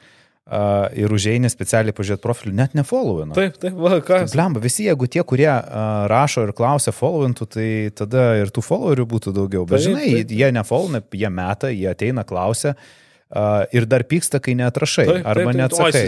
[0.49, 3.35] uh, ir užeini specialiai pažiūrėti profilį, net nefollowinu.
[3.37, 4.33] Taip, taip, va, kas.
[4.33, 9.05] Blemba, visi, jeigu tie, kurie uh, rašo ir klausia followintų, tai tada ir tų followerių
[9.13, 9.67] būtų daugiau.
[9.69, 10.33] Bet taip, žinai, taip.
[10.41, 15.07] jie nefollowina, jie meta, jie ateina, klausia uh, ir dar pyksta, kai neatrašai.
[15.13, 16.05] Taip, arba neatsakai.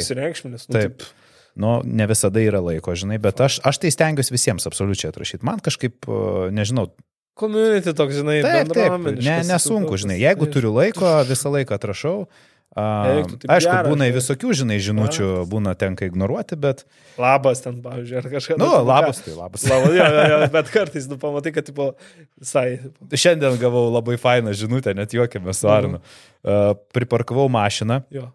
[0.50, 0.74] Nu, taip.
[0.74, 1.08] taip.
[1.62, 5.44] Nu, ne visada yra laiko, žinai, bet aš, aš tai stengiuosi visiems absoliučiai atrašyti.
[5.46, 6.08] Man kažkaip,
[6.56, 6.88] nežinau,
[7.40, 12.18] Community toks, žinai, taip, taip, ne, nesunku, žinai, jeigu turiu laiko, visą laiką atrašau.
[12.72, 14.14] Eik, Aišku, geras, būna tai.
[14.16, 15.48] visokių, žinai, žinučių, labas.
[15.52, 16.86] būna tenka ignoruoti, bet...
[17.20, 18.60] Labas ten, pavyzdžiui, ar kažkas.
[18.62, 19.66] Nu, nu labas, tai labas.
[19.68, 21.90] labas jo, jo, jo, bet kartais, nu, pamatai, kad, tipo,
[22.40, 22.80] visai.
[23.12, 26.00] Šiandien gavau labai fainą žinutę, net juokėmės su Arnu.
[26.00, 26.30] Mhm.
[26.42, 28.06] Uh, priparkavau mašiną.
[28.16, 28.30] Jo.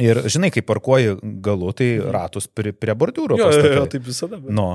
[0.00, 2.10] Ir, žinai, kai parkuoji galu, tai mhm.
[2.18, 3.38] ratus prie, prie bordiūro.
[3.38, 4.42] Jo, jo, jo, taip visada.
[4.42, 4.50] Bet...
[4.58, 4.72] Nu.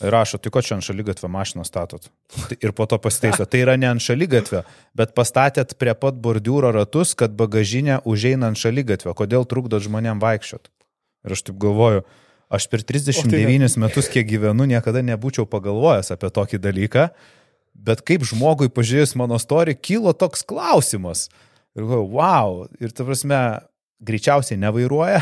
[0.00, 2.06] Rašo, tai ko čia ant šalygatvio mašiną statot?
[2.48, 3.44] Tai ir po to pasitaiso.
[3.44, 4.62] Tai yra ne ant šalygatvio,
[4.96, 9.12] bet pastatėt prie pat bordiūro ratus, kad bagažinė užeina ant šalygatvio.
[9.16, 10.72] Kodėl trukdot žmonėm vaikščiot?
[11.28, 12.06] Ir aš taip galvoju,
[12.48, 17.10] aš per 39 tai metus, kiek gyvenu, niekada nebūčiau pagalvojęs apie tokį dalyką,
[17.76, 21.28] bet kaip žmogui pažiūrėjus mano istoriją, kilo toks klausimas.
[21.76, 23.42] Ir galvoju, wow, ir ta prasme,
[24.00, 25.20] greičiausiai nevairuoja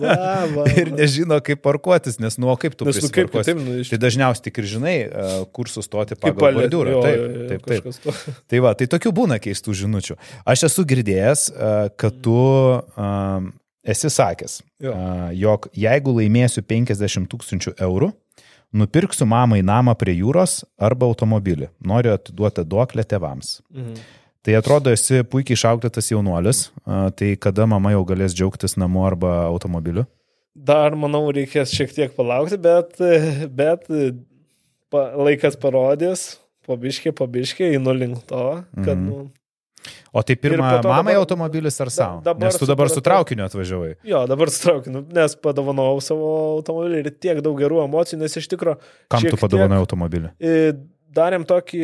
[0.00, 0.14] va,
[0.54, 3.90] va, ir nežino, kaip parkuotis, nes nu, kaip tu nu, kaip taip, nu, iš...
[3.92, 7.00] Tai dažniausiai tik ir žinai, e, kur sustoti pagal bordiūrą.
[7.04, 8.14] Taip, taip, taip.
[8.50, 10.16] Tai va, tai tokių būna keistų žinučių.
[10.50, 13.48] Aš esu girdėjęs, e, kad tu um,
[13.84, 14.94] esi sakęs, jo.
[15.38, 18.12] jog jeigu laimėsiu 50 tūkstančių eurų,
[18.74, 21.70] nupirksiu mamai namą prie jūros arba automobilį.
[21.86, 23.58] Noriu atiduoti duoklę tevams.
[23.74, 24.04] Mhm.
[24.44, 26.66] Tai atrodo, esi puikiai išauklėtas jaunuolis,
[27.16, 30.04] tai kada mama jau galės džiaugtis namu arba automobiliu?
[30.54, 33.00] Dar, manau, reikės šiek tiek palaukti, bet,
[33.60, 33.88] bet
[34.92, 36.26] pa, laikas parodys,
[36.68, 38.44] pabiškiai, pabiškiai, einu link to,
[38.76, 38.92] kad...
[38.98, 39.08] Mm.
[39.08, 39.30] Nu,
[40.16, 42.20] O tai pirmą mamai automobilis ar savo?
[42.24, 43.90] Dabar nes tu dabar su traukiniu atvažiavai.
[44.08, 48.48] Jo, dabar su traukiniu, nes padovanojau savo automobilį ir tiek daug gerų emocijų, nes iš
[48.54, 48.78] tikrųjų...
[49.12, 50.30] Kam tu padovanojai automobilį?
[51.14, 51.82] Darėm tokį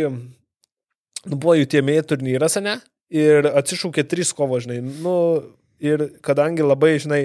[1.26, 2.78] nu, buvo jų tiemėjai turnyras, ne?
[3.10, 4.80] Ir atsišūkė trys kovo, žinai.
[5.02, 5.14] Nu,
[5.82, 7.22] ir kadangi labai, žinai,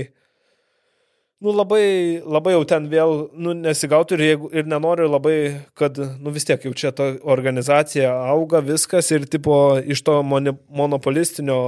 [1.46, 1.86] nu labai,
[2.26, 5.38] labai jau ten vėl, nu, nesigautų ir, jeigu, ir nenoriu labai,
[5.78, 11.60] kad, nu vis tiek jau čia ta organizacija auga viskas ir tipo iš to monopolistinio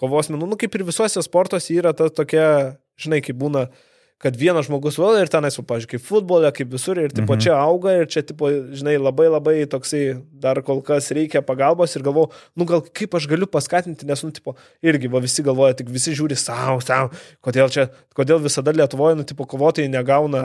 [0.00, 3.89] kovos menų, nu kaip ir visuose sportuose yra ta tokia, žinai, kaip būna, uh,
[4.20, 7.40] kad vienas žmogus valdo ir tenais, pavyzdžiui, kaip futbole, kaip visur, ir tipo, mhm.
[7.46, 10.02] čia auga ir čia, tipo, žinai, labai labai toksai
[10.42, 12.28] dar kol kas reikia pagalbos ir galvoju,
[12.60, 16.12] nu gal kaip aš galiu paskatinti, nes, nu, tipo, irgi, va, visi galvoja, tik visi
[16.18, 17.08] žiūri savo, savo,
[17.44, 20.44] kodėl čia, kodėl visada Lietuvoje, nu, tipo, kovotojai negauna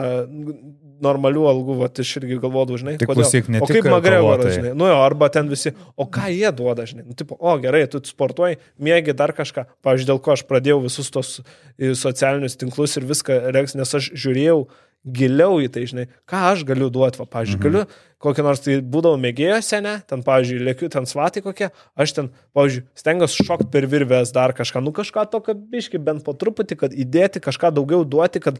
[1.02, 3.24] normalių algų, va, aš irgi galvoju, žinai, tik kodėl.
[3.26, 7.04] Klausyk, o kaip Magregoras, žinai, nu jo, arba ten visi, o ką jie duoda, žinai,
[7.06, 11.12] nu, tipo, o gerai, tu sportuoji, mėgi dar kažką, pavyzdžiui, dėl ko aš pradėjau visus
[11.12, 11.32] tos
[11.76, 14.64] socialinius tinklus ir viską, nes aš žiūrėjau
[15.06, 17.66] giliau į tai, žinai, ką aš galiu duoti, va, pavyzdžiui, mhm.
[17.66, 17.86] galiu
[18.22, 21.68] kokį nors, tai būdavau mėgėjose, ne, ten, pavyzdžiui, lėkiu, ten svatai kokie,
[22.00, 26.32] aš ten, pavyzdžiui, stengiuosi šokti per virvės dar kažką, nu kažką tokio biški, bent po
[26.38, 28.58] truputį, kad įdėti kažką daugiau duoti, kad,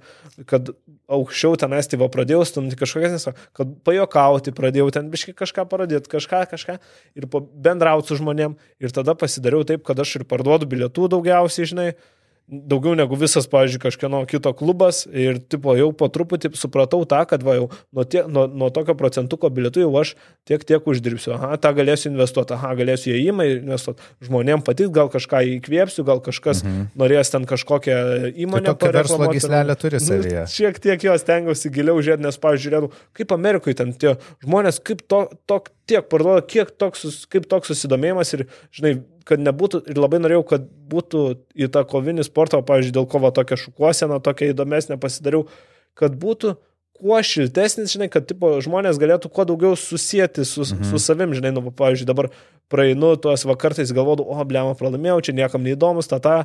[0.51, 0.75] kad
[1.09, 6.13] aukščiau ten esti, va, pradėjau stumti kažkokias, nes, kad pajokauti, pradėjau ten biški kažką parodyti,
[6.13, 6.77] kažką, kažką
[7.17, 11.89] ir bendrauti su žmonėm ir tada pasidariau taip, kad aš ir parduodu bilietų daugiausiai, žinai,
[12.47, 17.43] daugiau negu visas, pavyzdžiui, kažkieno kito klubas ir, tipo, jau po truputį supratau tą, kad,
[17.43, 20.13] va, jau nuo, tie, nuo, nuo tokio procentuko bilietų jau aš
[20.47, 21.35] tiek, tiek uždirbsiu.
[21.35, 24.07] Aha, tą galėsiu investuoti, aha, galėsiu įėjimą investuoti.
[24.29, 26.87] Žmonėm patiks, gal kažką įkvėpsiu, gal kažkas mhm.
[27.03, 27.99] norės ten kažkokią
[28.31, 28.71] įmonę.
[28.71, 30.47] Tai tokia verslo gislelė turi nu, savyje.
[30.47, 34.15] Nu, šiek tiek jos tengiausi giliau žiūrėti, nes, pavyzdžiui, žiūrėjau, kaip Amerikoje ten tie
[34.47, 38.97] žmonės, kaip to, to, tiek parduoda, kiek toks, kaip toks susidomėjimas ir, žinai,
[39.27, 41.23] kad nebūtų, ir labai norėjau, kad būtų
[41.59, 45.49] į tą kovinį sportą, pavyzdžiui, dėl kovo tokia šukuosena, tokia įdomesnė pasidariau,
[45.99, 46.55] kad būtų
[46.97, 50.87] kuo šiltesnis, žinai, kad tipo, žmonės galėtų kuo daugiau susijęti su, mhm.
[50.91, 52.31] su savim, žinai, nu, pavyzdžiui, dabar
[52.73, 56.37] praeinu tuos vakartais galvodu, o, blema, pralaimėjau, čia niekam neįdomus, ta ta,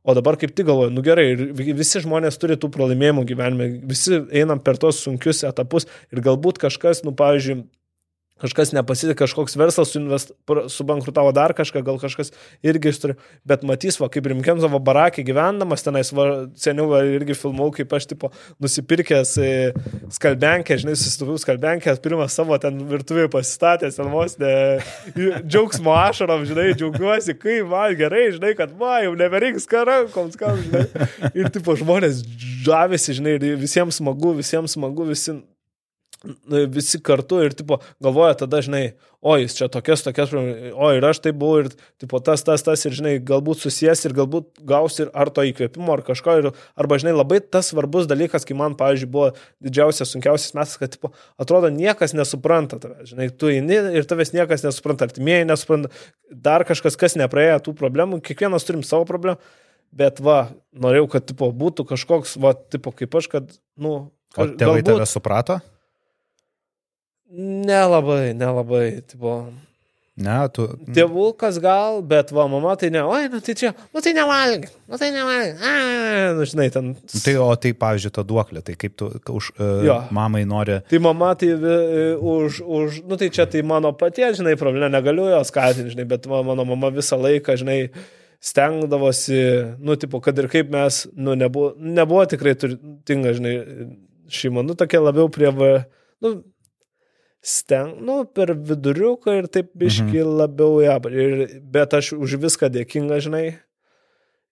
[0.00, 4.62] o dabar kaip tik galvoju, nu gerai, visi žmonės turi tų pralaimėjimų gyvenime, visi einam
[4.64, 7.60] per tos sunkius etapus ir galbūt kažkas, nu, pavyzdžiui,
[8.40, 10.32] kažkas nepasitikė, kažkoks verslas suinvest,
[10.72, 12.32] subankrutavo dar kažką, gal kažkas
[12.66, 13.16] irgi turi,
[13.48, 16.26] bet matys, va, kaip Rimkenzovo barakė gyvendamas tenais, va,
[16.60, 19.50] seniau va, irgi filmau, kaip aš, tipo, nusipirkęs e,
[20.16, 24.54] skalbenkę, žinai, susituvau skalbenkę, pirmą savo ten virtuvėje pasistatęs, ten vos ne,
[25.44, 30.86] džiaugsmo ašarom, žinai, džiaugiuosi, kaip man gerai, žinai, kad va, jau nebereiks karankoms, kam, žinai.
[31.34, 32.24] Ir, tipo, žmonės
[32.64, 35.40] žavisi, žinai, visiems smagu, visiems smagu, visi
[36.70, 38.92] visi kartu ir tipo, galvoja tada, žinai,
[39.24, 41.70] o jis čia tokias, tokias, o ir aš tai buvau ir
[42.00, 45.92] tipo, tas, tas, tas ir, žinai, galbūt susijęs ir galbūt gausi ir ar to įkvėpimo,
[45.96, 46.36] ar kažko.
[46.42, 49.30] Ir, arba, žinai, labai tas svarbus dalykas, kai man, pavyzdžiui, buvo
[49.64, 53.08] didžiausias, sunkiausias metas, kad, tipo, atrodo, niekas nesupranta tave.
[53.08, 55.92] Žinai, tu eini ir tavęs niekas nesupranta, artimieji nesupranta,
[56.30, 59.40] dar kažkas, kas nepraėjo tų problemų, kiekvienas turim savo problemų.
[59.90, 60.44] Bet va,
[60.78, 64.86] norėjau, kad tipo, būtų kažkoks, va, tipo, kaip aš, kad, nu, O tėvai galbūt...
[64.86, 65.56] tave suprato?
[67.30, 68.86] Nelabai, nelabai.
[69.06, 69.42] Tipo.
[70.20, 70.66] Ne, tu.
[70.92, 74.98] Tėvukas gal, bet va, mama tai ne, oi, nu tai čia, nu tai nevalgy, nu
[75.00, 75.70] tai nevalgy, a,
[76.36, 76.90] nu žinai, ten.
[77.14, 79.96] Tai, o tai, pavyzdžiui, ta duoklė, tai kaip tu už uh, jo.
[80.16, 80.80] mamai nori.
[80.90, 85.30] Tai mama tai uh, už, už, nu tai čia tai mano paties, žinai, problema, negaliu
[85.30, 87.80] jo skatinti, žinai, bet va, mano mama visą laiką, žinai,
[88.44, 89.40] stengdavosi,
[89.80, 93.56] nu, tipo, kad ir kaip mes, nu, nebuvo, nebuvo tikrai turtinga, žinai,
[94.32, 95.52] šeima, nu, tokia labiau prie,
[96.20, 96.40] nu,
[97.40, 100.36] steng, nu, per viduriuką ir taip biški mhm.
[100.42, 101.00] labiau ją.
[101.08, 101.42] Ir,
[101.72, 103.44] bet aš už viską dėkinga, žinai.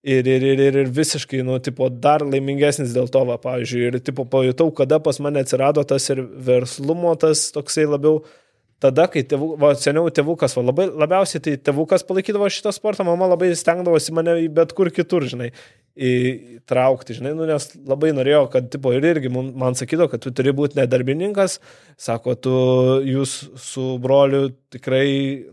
[0.09, 3.99] Ir, ir, ir, ir, ir visiškai, nu, tipo, dar laimingesnis dėl to, va, pavyzdžiui, ir,
[4.07, 8.23] tipo, pajutau, kada pas mane atsirado tas ir verslumo, tas toksai labiau,
[8.83, 13.31] tada, kai tėvų, va, seniau tėvukas, va, labai, labiausiai tai tėvukas palaikydavo šitą sportą, mama
[13.33, 15.53] labai stengdavosi mane bet kur kitur, žinai
[15.99, 20.53] įtraukti, žinai, nu, nes labai norėjau, kad, tipo, ir irgi man sakydavo, kad tu turi
[20.55, 21.57] būti nedarbininkas,
[21.99, 22.53] sako, tu,
[23.03, 25.09] jūs su broliu tikrai,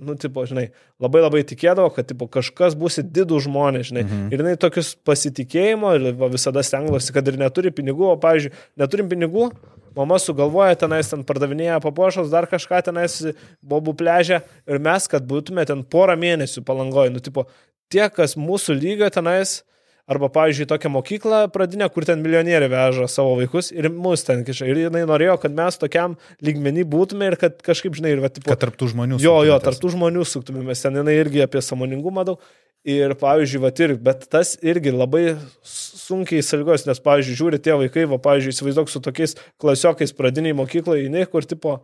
[0.05, 0.67] nu, tipo, žinai,
[1.01, 4.27] labai labai tikėdavo, kad, tipo, kažkas būsi didų žmonės, žinai, mhm.
[4.29, 8.53] ir jinai tokius pasitikėjimo ir va, visada stengdavosi, kad ir neturi pinigų, o, pavyzdžiui,
[8.83, 9.49] neturim pinigų,
[9.97, 13.19] mama sugalvoja tenais ten pardavinėja papuošalus, dar kažką tenais
[13.65, 17.47] bobų pležę ir mes, kad būtume ten porą mėnesių palangoje, nu, tipo,
[17.91, 19.61] tie, kas mūsų lygio tenais,
[20.05, 24.67] Arba, pavyzdžiui, tokią mokyklą pradinę, kur ten milijonieriai veža savo vaikus ir mus ten kiša.
[24.69, 26.13] Ir jinai norėjo, kad mes tokiam
[26.45, 29.17] lygmenį būtume ir kad kažkaip, žinai, ir va, tipo, kad tarptų žmonių.
[29.23, 30.85] Jo, jo, tarptų žmonių suktumėmės.
[30.85, 32.45] Ten jinai irgi apie samoningumą daug.
[32.85, 35.23] Ir, pavyzdžiui, va, ir, bet tas irgi labai
[35.65, 40.99] sunkiai sąlygos, nes, pavyzdžiui, žiūri tie vaikai, va, pavyzdžiui, įsivaizduok su tokiais klasiokais pradiniai mokyklai,
[41.07, 41.79] jinai, kur, tipo,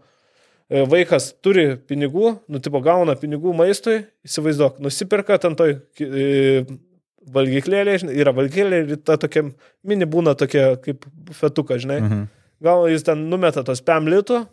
[0.70, 6.68] e, vaikas turi pinigų, nu, tipo, gauna pinigų maistui, įsivaizduok, nusipirka ten toj e,
[7.34, 9.48] valgyklėlė, yra valgyklėlė ir ta tokia
[9.82, 12.02] mini būna tokia kaip fetuka, žinai.
[12.06, 12.24] Mhm.
[12.62, 14.44] Gal jis ten numeta tos 5 litų,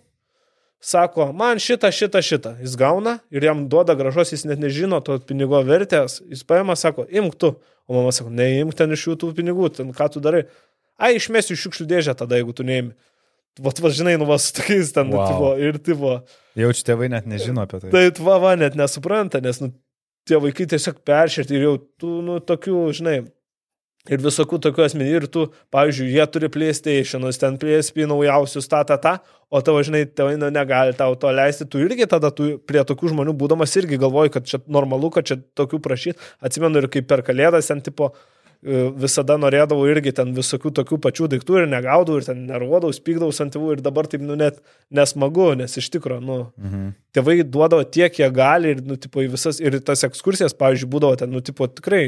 [0.81, 2.55] sako, man šitą, šitą, šitą.
[2.63, 6.21] Jis gauna ir jam duoda gražos, jis net nežino to pinigo vertės.
[6.31, 7.55] Jis paima, sako, imk tu.
[7.89, 10.45] O mama sako, neimk ten iš jų tų pinigų, ten ką tu darai.
[10.99, 12.93] Ai, išmesiu šiukšlių dėžę tada, jeigu tu neimi.
[13.63, 15.27] Vat, va, žinai, nu, vas, tokiais ten, wow.
[15.31, 16.13] tipo, ir tipo.
[16.59, 17.91] Jaučiu, tėvai net nežino apie tai.
[17.91, 19.73] Tai, va, va, net nesupranta, nes, nu,
[20.29, 23.17] tie vaikai tiesiog peršerti ir jau tų, nu, tokių, žinai,
[24.07, 28.97] ir visokių tokių asmenų, ir tu, pavyzdžiui, jie turi PlayStation'us, ten PSP naujausius, ta, ta,
[29.03, 29.19] ta,
[29.51, 33.13] o tavo, žinai, tėvai nu, negali tau to leisti, tu irgi tada tu prie tokių
[33.15, 37.25] žmonių būdamas irgi galvoji, kad čia normalu, kad čia tokių prašyti, atsimenu ir kaip per
[37.27, 38.11] kalėdas, ten tipo,
[38.63, 43.33] e, visada norėdavau irgi ten visokių tokių pačių daiktų ir negaudavau, ir ten nervuodavau, spykdavau
[43.45, 44.61] ant tėvų ir dabar taip, nu, net
[44.95, 46.93] nesmagu, nes iš tikrųjų, nu, mhm.
[47.17, 51.21] tėvai duodavo tiek, kiek gali ir, nu, tipo, į visas, ir tas ekskursijas, pavyzdžiui, būdavo
[51.25, 52.05] ten, nu, tipo, tikrai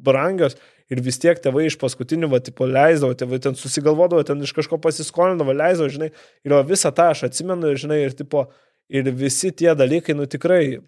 [0.00, 0.56] brangios
[0.90, 4.80] ir vis tiek tėvai iš paskutinių, va, tipo, leisdavo, tėvai ten susigalvodavo, ten iš kažko
[4.82, 6.10] pasiskolindavo, leisdavo, žinai,
[6.46, 8.48] ir visą tą aš atsimenu, žinai, ir, tipo,
[8.90, 10.80] ir visi tie dalykai, nu, tikrai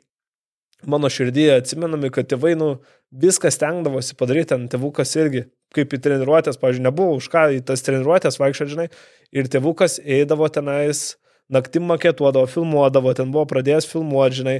[0.86, 2.74] mano širdyje atsimenami, kad tėvai, nu,
[3.14, 5.46] viską stengdavosi padaryti, ten tėvukas irgi,
[5.76, 8.88] kaip į treniruotės, pavyzdžiui, nebuvo už ką į tas treniruotės vaikščio, žinai,
[9.32, 11.12] ir tėvukas eidavo tenais,
[11.52, 14.56] naktim maketuodavo, filmuodavo, ten buvo pradėjęs filmuoti, žinai,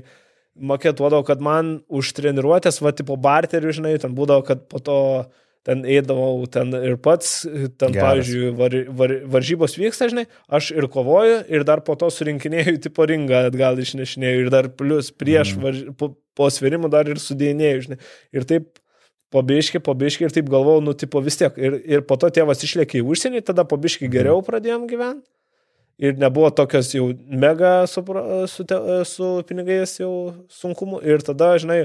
[0.54, 4.98] maketuodavo, kad man už treniruotės, va, tipo barterių, žinai, ten būdavo, kad po to
[5.66, 7.44] ten eidavau ten ir pats,
[7.78, 8.02] ten, Geras.
[8.02, 13.06] pavyzdžiui, var, var, varžybos vyksta, žinai, aš ir kovoju, ir dar po to surinkinėjau tipo
[13.06, 15.66] ringą atgal išnešinėjau, ir dar plus prieš, mm.
[15.66, 18.00] varž, po, po svirimų dar ir sudėjinėjau, žinai.
[18.34, 18.72] Ir taip
[19.32, 21.54] pabiški, pabiški, ir taip galvojau, nu, tipo vis tiek.
[21.56, 24.16] Ir, ir po to tėvas išlėkė į užsienį, tada pabiški mhm.
[24.18, 25.30] geriau pradėjom gyventi
[26.00, 28.04] ir nebuvo tokios jau mega su,
[28.50, 28.78] su, te,
[29.08, 30.12] su pinigais jau
[30.52, 31.02] sunkumų.
[31.08, 31.84] Ir tada, žinai,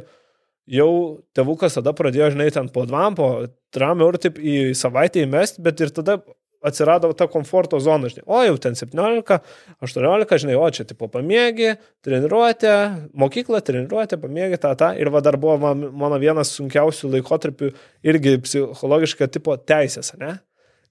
[0.67, 0.91] jau
[1.37, 3.29] tėvukas tada pradėjo, žinai, ten po dvam, po
[3.73, 6.19] tram eurų taip į savaitę įmest, bet ir tada
[6.67, 9.37] atsirado ta komforto zona, žinai, o jau ten 17,
[9.85, 11.75] 18, žinai, o čia tipo pamėgi,
[12.05, 12.73] treniruotė,
[13.17, 14.91] mokykla, treniruotė, pamėgi tą, tą.
[14.99, 17.71] Ir va dar buvo man, mano vienas sunkiausių laikotarpių
[18.09, 20.37] irgi psichologiškai tipo teisės, ne?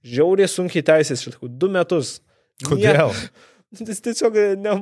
[0.06, 2.20] Žiauriai sunkiai teisės, šitai, du metus.
[2.64, 3.12] Kodėl?
[3.12, 3.28] Nie,
[3.76, 4.72] Jis tiesiog ne,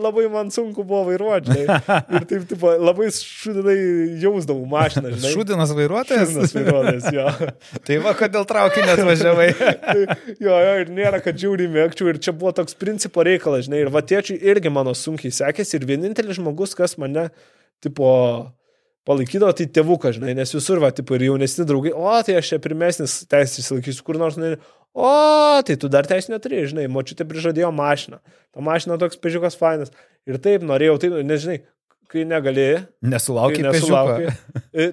[0.00, 1.76] labai man sunku buvo vairuoti, žinai.
[2.16, 3.76] Ir taip, taip, labai šudinai
[4.22, 5.32] jausdavau mašiną, žinai.
[5.36, 6.32] Šudinas vairuotojas?
[6.32, 7.52] Šudinas vairuotojas, jo.
[7.86, 9.48] tai va, kodėl traukinį atvažiavai.
[10.40, 12.08] jo, jo, ir nėra, kad žiauriai mėgčiau.
[12.10, 13.84] Ir čia buvo toks principo reikalas, žinai.
[13.84, 15.76] Ir va, tėčiui irgi mano sunkiai sekėsi.
[15.78, 17.28] Ir vienintelis žmogus, kas mane,
[17.84, 18.08] tipo,
[19.08, 22.60] palaikydavo, tai tėvukas, žinai, nes visur, va, tipo, ir jaunesni draugai, o, tai aš čia
[22.64, 24.56] pirmesnis teisės įsilaikysiu kur nors, žinai,
[24.96, 25.12] o,
[25.66, 29.92] tai tu dar teisės neturi, žinai, močiutė prižadėjo mašiną, ta mašina toks pežiukas fainas.
[30.24, 31.60] Ir taip norėjau, tai, nežinai,
[32.08, 32.84] kai negalėjai.
[33.12, 34.92] Nesulaukai, nesulaukai.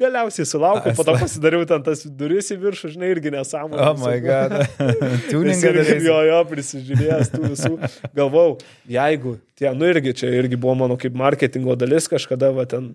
[0.00, 3.82] Galiausiai sulaukiau, po to pasidariau ten tas duris į viršų, žinai, irgi nesąmonė.
[3.84, 4.54] Oh my god.
[5.28, 7.72] Tuningai irgi, jo, jo, prisižiūrėjęs tų visų.
[8.16, 8.46] Galvau,
[8.88, 12.94] jeigu tie, nu irgi čia irgi buvo mano kaip marketingo dalis kažkada, va ten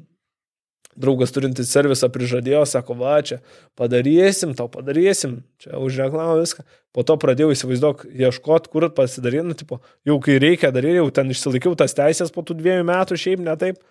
[0.99, 3.41] draugas turintis servisą prižadėjo, sako, va, čia
[3.80, 6.63] padarysim, tau padarysim, čia už reklamą viską.
[6.95, 11.34] Po to pradėjau įsivaizduok, ieškoti, kur pasidaryti, nu, tipo, jau kai reikia daryti, jau ten
[11.34, 13.81] išsilaikiau tas teisės po tų dviejų metų, šiaip ne taip.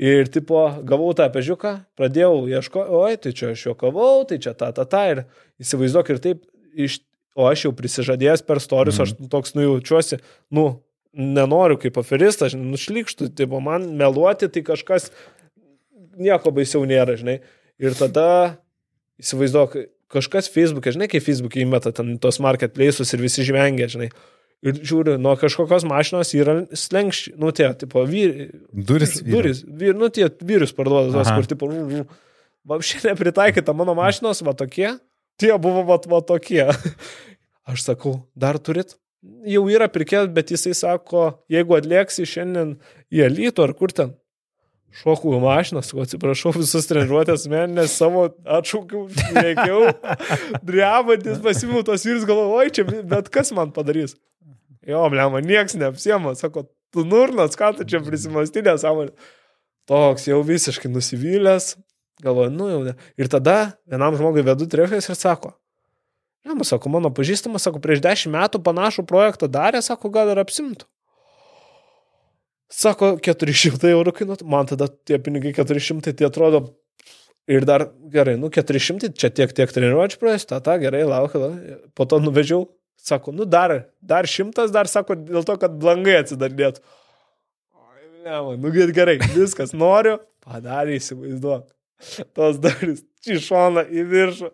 [0.00, 4.70] Ir, tipo, gavau tą pežiuką, pradėjau ieškoti, oi, tai čia aš juokavau, tai čia ta,
[4.72, 5.26] ta, ta, ir
[5.60, 7.02] įsivaizduok ir taip, iš,
[7.36, 9.04] o aš jau prisižadėjęs per storius, mm.
[9.04, 10.22] aš toks nujaučiuosi,
[10.56, 10.70] nu,
[11.12, 15.10] nenoriu kaip aferistas, nušlikštų, tai man meluoti, tai kažkas
[16.20, 17.40] nieko baisiau nėra, žinai.
[17.80, 18.26] Ir tada
[19.20, 19.76] įsivaizduok,
[20.12, 24.10] kažkas Facebook'e, žinai, kai Facebook'e įmeta ten tos marketplace'us ir visi žvengia, žinai.
[24.60, 28.50] Ir žiūriu, nuo kažkokios mašinos yra slengščiai, nu tie, tipo, vyri.
[28.76, 29.14] Duris.
[29.24, 31.70] Duris, vyr, nu tie vyrius parduoda, tos, kur, tipo,
[32.68, 34.90] vapšiai nepritaikyta mano mašinos, va tokie,
[35.40, 36.66] tie buvo va, va tokie.
[37.70, 38.98] Aš sakau, dar turit?
[39.48, 42.76] Jau yra pirkėt, bet jisai sako, jeigu atlieksi šiandien
[43.12, 44.14] į Elytų ar kur ten,
[44.94, 48.26] šokau į mašiną, sakau, atsiprašau, visus treniruotės meninės savo
[48.58, 49.06] atšaukiau,
[49.36, 49.92] reikiau,
[50.68, 54.16] drebantis pasimėjau tos vyrus, galvoju, oi čia, bet kas man padarys?
[54.86, 59.14] Jo, blema, nieks neapsiema, sako, tu nurnas, ką tu čia prisimastynė sąmonė.
[59.90, 61.74] Toks jau visiškai nusivylęs,
[62.24, 62.94] galvoju, nu jau ne.
[63.20, 65.54] Ir tada vienam žmogui vedu trefės ir sako,
[66.46, 70.40] ne, man sako, mano pažįstamas, sako, prieš dešimt metų panašų projektą darė, sako, gal ir
[70.42, 70.88] apsimtų.
[72.70, 76.62] Sako, 400 eurų kainuotų, man tada tie pinigai 400, tai atrodo
[77.50, 81.50] ir dar gerai, nu 400, čia tiek, tiek treniruočių praeis, ta, ta, gerai, laukiu,
[81.98, 82.68] po to nuvežiau,
[83.00, 86.84] sako, nu dar, dar šimtas, dar sako, dėl to, kad blangai atsidarinėtų.
[88.20, 91.66] Ne, man, nu gerai, viskas, noriu, padarė, įsivaizduok.
[92.36, 94.52] Tos darys, į šoną, į viršų.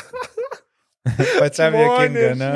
[1.40, 2.50] Pačiam jėkinga, ne?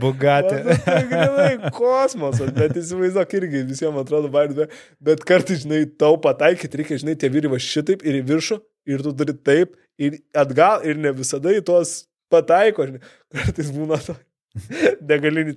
[0.00, 0.62] Bugatė.
[0.84, 4.68] Tai grinai kosmosas, bet įsivaizduok irgi visiems atrodo baidė,
[5.02, 8.58] bet kartais, žinai, tau pataikyti reikia, žinai, tie vyrai va šitaip ir į viršų,
[8.88, 12.02] ir tu turi taip, ir atgal, ir ne visada į tuos
[12.32, 13.04] pataiko, žinai,
[13.36, 14.16] kartais būna to.
[15.12, 15.56] Degalinį.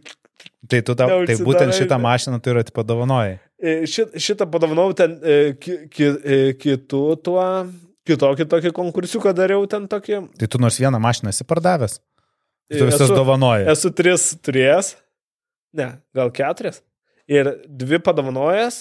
[0.67, 3.37] Tai tu tą, tai būtent šitą mašiną tu yra padovanojai.
[3.87, 7.45] Šit, šitą padovanojau ten e, ki, ki, e, kitų tuo
[8.07, 10.21] kitokį tokį konkursiuką dariau ten tokį.
[10.39, 11.99] Tai tu nors vieną mašiną esi pardavęs?
[12.71, 13.67] Tu visas dovanoji.
[13.69, 14.95] Esu tris turėjęs,
[15.77, 16.81] ne, gal keturias.
[17.29, 18.79] Ir dvi padovanojęs.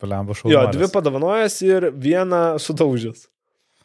[0.00, 0.50] Palemba šau.
[0.52, 3.28] Jo, dvi padovanojęs ir vieną sudaužęs.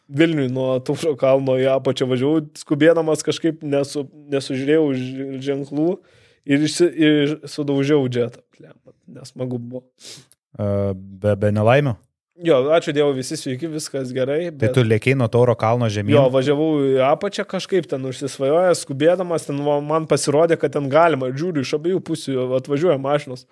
[0.10, 4.88] Vilniui nuo Tūro kalno į apačią važiavau, skubėdamas kažkaip nesu, nesužiūrėjau
[5.46, 5.90] ženklų
[6.50, 8.42] ir, išsi, ir sudaužiau džetą.
[9.10, 9.84] Nesmagu buvo.
[10.58, 11.94] Be, be nelaimių?
[12.40, 14.46] Jo, ačiū Dievui, visi sveiki, viskas gerai.
[14.48, 14.62] Tai bet...
[14.70, 16.14] Tai tu lėkiai nuo Tauro kalno žemyn?
[16.16, 21.66] Jo, važiavau į apačią kažkaip ten užsisvajojęs, skubėdamas, ten man pasirodė, kad ten galima, žiūriu,
[21.68, 23.44] iš abiejų pusių atvažiuoja mašinos.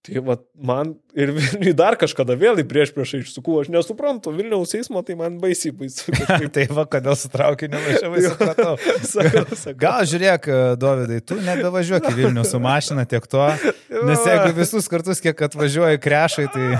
[0.00, 4.72] Tai va, man ir Vilniui dar kažkada vėl į prieš priešą išsukau, aš nesuprantu, Vilniaus
[4.78, 6.14] eismo tai man baisiai baisu.
[6.54, 8.78] tai va, kodėl su traukiniu važiavai, supratau.
[9.12, 9.76] sakau, sakau.
[9.82, 10.48] Gal žiūrėk,
[10.80, 13.44] Dovydai, tu nebevažiuok į Vilnių su mašina tiek to,
[13.90, 16.70] nes jeigu visus kartus, kiek atvažiuoji krešai, tai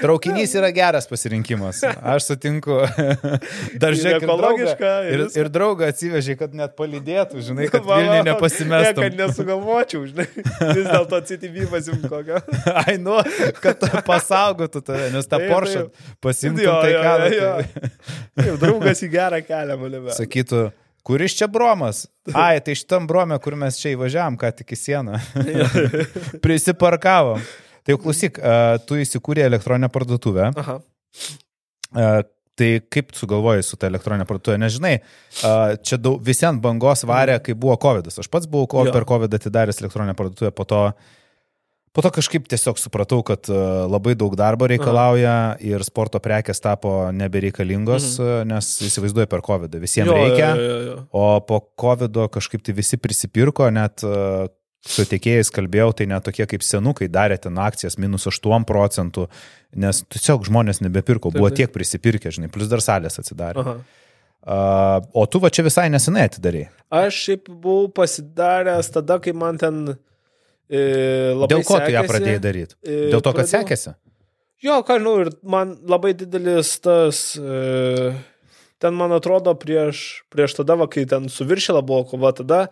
[0.00, 1.82] traukinys yra geras pasirinkimas.
[1.84, 2.80] Aš sutinku.
[3.82, 4.90] Dar žiūrėk, ekologiška.
[5.06, 9.04] Ir, ir, ir draugą atsivežė, kad net palidėtų, žinai, kad Vilniui nepasimestų.
[9.04, 10.26] Ne, kad nesugalvočiau, žinai,
[10.78, 12.42] vis dėlto CTV pasimk kokio.
[12.82, 13.16] Ai, nu,
[13.62, 15.86] kad pasaugotų tave, nes tą Porsche
[16.24, 17.16] pasimtų tai ką.
[17.24, 18.46] Tai...
[18.50, 20.04] Jau draugas į gerą kelią mane.
[20.16, 20.66] Sakytų,
[21.06, 22.04] kuris čia bromas?
[22.34, 25.18] Ai, tai šitam brome, kur mes čia įvažiavam, ką tik į sieną.
[26.44, 27.42] Prisiparkavom.
[27.84, 28.40] Tai jau klausyk,
[28.86, 30.50] tu įsikūrė elektroninę parduotuvę.
[30.60, 30.78] Aha.
[32.60, 34.98] Tai kaip sugalvojai su ta elektroninė parduotuvė, nežinai,
[35.86, 38.10] čia daug, visi ant bangos varė, kai buvo COVID.
[38.10, 38.20] -as.
[38.20, 38.92] Aš pats buvau jo.
[38.92, 40.92] per COVID atidaręs elektroninę parduotuvę, po to,
[41.92, 43.48] po to kažkaip tiesiog supratau, kad
[43.88, 45.56] labai daug darbo reikalauja Aha.
[45.60, 48.52] ir sporto prekės tapo nebereikalingos, mhm.
[48.52, 49.80] nes įsivaizduoju per COVID.
[49.80, 50.96] Visiems jo, reikia, jo, jo, jo.
[51.12, 54.04] o po COVID kažkaip tai visi prisipirko, net
[54.86, 59.26] su tiekėjais kalbėjau, tai net tokie kaip senukai darė ten akcijas minus 8 procentų,
[59.76, 63.64] nes tiesiog žmonės nebepirko, buvo tiek prisipirkę, žinai, plus dar salės atsidarė.
[63.64, 63.80] Aha.
[64.40, 66.70] Uh, o tu va čia visai nesenai atidarai.
[66.96, 70.80] Aš šiaip buvau pasidaręs tada, kai man ten e,
[71.36, 71.50] labai...
[71.52, 72.78] Dėl ko sekėsi, tu ją pradėjai daryti?
[72.80, 73.66] E, Dėl to, kad pradėjau...
[73.66, 73.92] sekėsi?
[74.64, 77.20] Jo, ką žinau, ir man labai didelis tas...
[77.36, 78.14] E,
[78.80, 82.62] ten, man atrodo, prieš, prieš tada, va, kai ten su viršėla buvo kova, tada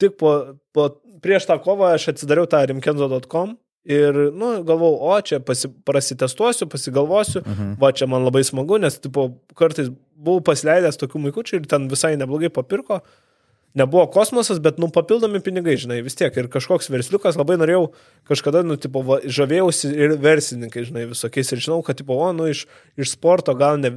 [0.00, 0.34] tik po,
[0.76, 0.90] po
[1.24, 7.42] prieš tą kovą aš atsidariau tą rimkenzo.com ir, nu, galvau, o čia pasi, prasitestuosiu, pasigalvosiu,
[7.44, 7.72] mhm.
[7.80, 9.90] va čia man labai smagu, nes, tipo, kartais
[10.20, 13.00] buvau pasileidęs tokių maikučių ir ten visai neblogai papirko.
[13.78, 16.34] Nebuvo kosmosas, bet, nu, papildomi pinigai, žinai, vis tiek.
[16.34, 17.84] Ir kažkoks versliukas, labai norėjau
[18.26, 21.52] kažkada, nu, tipo, va, žavėjausi ir verslininkai, žinai, visokiais.
[21.54, 22.64] Ir žinau, kad, tipo, o, nu, iš,
[22.98, 23.92] iš sporto gal ne,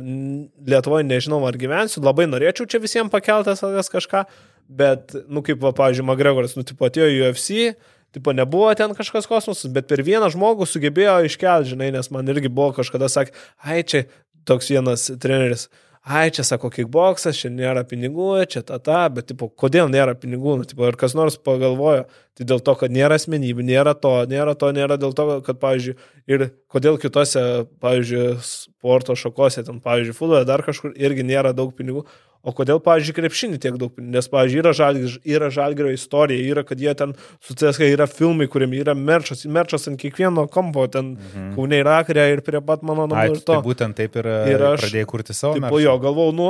[0.69, 2.05] Lietuvoje nežinau, ar gyvensiu.
[2.05, 4.27] Labai norėčiau čia visiems pakeltas kažką
[4.67, 7.73] bet, nu, kaip, va, pavyzdžiui, McGregoras, nu, tipo, atėjo į UFC,
[8.13, 12.51] tipo, nebuvo ten kažkas kosmosas, bet per vieną žmogų sugebėjo iškelti, žinai, nes man irgi
[12.51, 13.33] buvo kažkada sakė,
[13.65, 14.05] ai, čia
[14.49, 15.67] toks vienas treneris,
[16.03, 20.59] ai, čia sako kickboksas, čia nėra pinigų, čia ta ta, bet, tipo, kodėl nėra pinigų,
[20.61, 22.05] nu, tipo, ir kas nors pagalvojo,
[22.37, 25.95] tai dėl to, kad nėra asmenybių, nėra to, nėra to, nėra dėl to, kad, pavyzdžiui,
[26.33, 27.43] ir kodėl kitose,
[27.83, 32.07] pavyzdžiui, sporto šakose, ten, pavyzdžiui, futbole dar kažkur irgi nėra daug pinigų,
[32.43, 36.81] O kodėl, pavyzdžiui, krepšinį tiek daug, nes, pavyzdžiui, yra, žalgir, yra žalgerio istorija, yra, kad
[36.83, 41.53] jie ten su CSK yra filmai, kuriam yra merčas, merčas ant kiekvieno kampo, ten mhm.
[41.55, 43.53] kauniai rakarė ir prie pat mano namų ir to.
[43.53, 45.71] Tai būtent taip ir, ir aš pradėjau kurti savo.
[45.71, 46.49] Po jo, galvau, nu,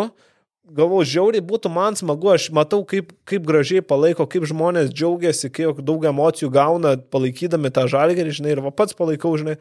[0.64, 5.82] galvau, žiauriai būtų man smagu, aš matau, kaip, kaip gražiai palaiko, kaip žmonės džiaugiasi, kiek
[5.84, 9.58] daug emocijų gauna palaikydami tą žalgerį, žinai, ir va pats palaikau, žinai,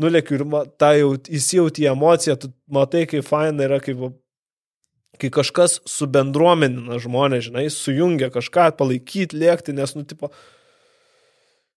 [0.00, 0.44] nulėkiu ir
[0.80, 4.02] tą jau įsijauti emociją, tu matai, kaip faina yra, kaip
[5.20, 10.32] kai kažkas subendruomenina žmonės, žinai, sujungia kažką, palaikyti, lėkti, nes, nu, tipo,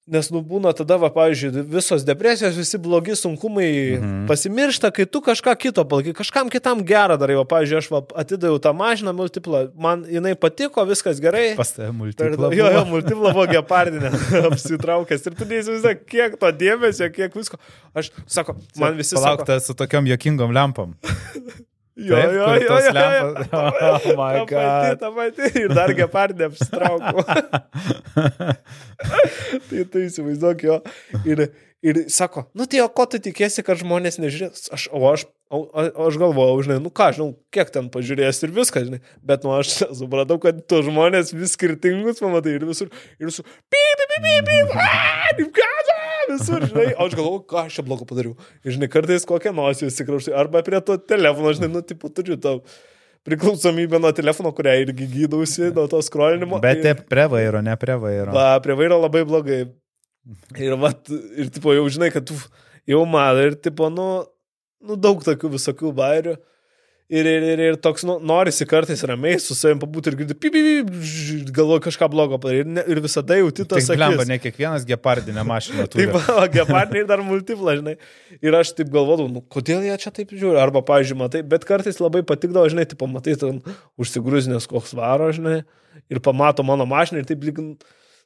[0.07, 3.67] Nes, nu, būna tada, va, pavyzdžiui, visos depresijos, visi blogi sunkumai
[3.97, 4.21] mhm.
[4.29, 7.35] pasimiršta, kai tu kažką kito palaikai, kažkam kitam gerą darai.
[7.41, 11.49] Va, pavyzdžiui, aš va, atidaviau tą mašiną multiplą, man jinai patiko, viskas gerai.
[11.59, 12.53] Pas tave multiplą.
[12.55, 14.13] Jo, jo, multiplą buvo gepardinė,
[14.47, 15.27] apsitraukęs.
[15.27, 17.59] Ir tu neįsivaizduoji, kiek to dėmesio, kiek visko.
[17.91, 19.17] Aš, sako, man visi...
[19.19, 20.95] Palaukta su tokiom jokingom lempom.
[21.97, 23.47] Jo, Taip, jo, jo, jo, lempas...
[23.51, 23.61] jo.
[23.81, 24.99] Oh my god.
[25.01, 27.23] Ta pati, ir dar gepardė apsitraukau.
[29.69, 30.75] tai tu įsivaizduok jo.
[31.25, 31.47] Ir,
[31.81, 34.69] ir sako, nu tai o ko tu tikėsi, kad žmonės nežiūrės?
[34.77, 35.63] Aš, o aš, o,
[36.05, 39.01] aš galvojau, žinai, nu ką, žinau, kiek ten pažiūrės ir viską, žinai.
[39.25, 42.93] Bet nu aš supratau, kad tu žmonės vis skirtingus pamatai ir visur.
[43.17, 43.49] Ir visur.
[43.73, 44.77] Pip, pip, pip, pip,
[45.41, 45.49] pip,
[46.29, 48.35] visur, žinai, o aš galvoju, ką aš čia blogo padariau.
[48.63, 52.61] Ir, žinai, kartais kokią nosį įsikrauštai, arba prie to telefono, žinai, nu, tipo, turiu tau
[53.27, 56.61] priklausomybę nuo telefono, kurią irgi gydausi, nuo to skrolinimo.
[56.63, 57.01] Bet ir...
[57.11, 58.31] prie vairo, ne prie vairo.
[58.35, 59.61] Va, prie vairo labai blogai.
[60.59, 62.37] Ir, va, ir, tipo, jau žinai, kad tu
[62.87, 64.07] jau man, ir, tipo, nu,
[64.83, 66.37] nu daug tokių visokių bairių.
[67.07, 70.63] Ir, ir, ir, ir toks, nu, norisi kartais ramiai su savim pabūti ir girdėti, pipi,
[71.55, 72.65] galvoju kažką blogo padaryti.
[72.65, 74.01] Ir, ne, ir visada jauti tas akis.
[74.01, 76.09] Lemba, ne kiekvienas gepardinė mašina turi.
[76.09, 77.95] Taip, o gepardinė dar multipla, žinai.
[78.41, 80.59] Ir aš taip galvodavau, nu, kodėl jie čia taip žiūri.
[80.59, 83.63] Arba, pavyzdžiui, matai, bet kartais labai patikdavo, žinai, tai pamatai, ten
[84.03, 85.61] užsigrūzinės koks varo, žinai,
[86.11, 87.63] ir pamato mano mašiną ir taip lyg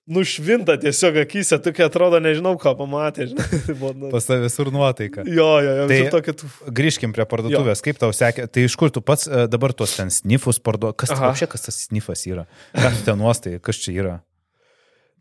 [0.05, 3.29] nušvinta tiesiog akise, tokia atrodo, nežinau, ką pamatė.
[3.81, 4.09] Nu.
[4.11, 5.23] Pas tavę visur nuotaika.
[5.27, 5.85] Jo, jo, jo.
[5.89, 6.47] Tai tu...
[6.79, 7.85] grįžkim prie parduotuvės, jo.
[7.87, 11.11] kaip tau sekė, tai iš kur tu pats e, dabar tuos ten snifus parduodu, kas,
[11.37, 12.45] čia, kas tas snifas yra,
[12.77, 14.15] kas ten nuostai, kas čia yra?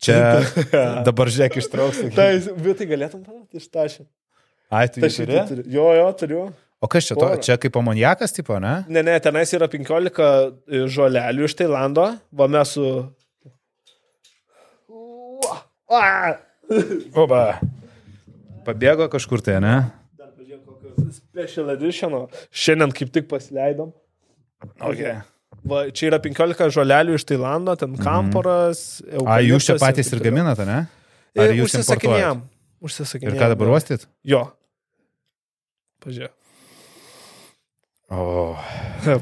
[0.01, 0.17] Čia
[1.09, 2.09] dabar žiūrėk ištrauksiu.
[2.17, 2.31] Tai,
[2.63, 4.07] bet tai galėtum pamatyti iš tašio.
[4.71, 5.65] Ai, tu tai turi?
[5.73, 6.45] Jo, jo, turiu.
[6.81, 8.79] O kas čia, to, čia kaip amoniakas, tipo, ne?
[8.89, 12.87] Ne, ne, tenais yra 15 žolelių iš Tailando, va mes su
[15.91, 17.45] Oba.
[18.67, 19.75] Pabėgo kažkur tai, ne?
[20.19, 22.17] Dar pažiūrėjau, kokio special edition.
[22.55, 23.91] Šiandien kaip tik pasileidom.
[24.79, 25.19] Okay.
[25.67, 28.05] Va, čia yra 15 žolelių iš Tailando, ten mhm.
[28.07, 29.01] kamporas.
[29.05, 29.27] Mm.
[29.27, 30.83] A, jūs čia patys ir gaminate, ne?
[31.39, 32.45] Ar jūs užsisakinėjom?
[32.87, 33.37] Užsisakinėjom.
[33.37, 34.07] Ir ką dabar uostyt?
[34.27, 34.47] Jo.
[36.05, 36.35] Pažiūrėjau.
[38.11, 38.57] O.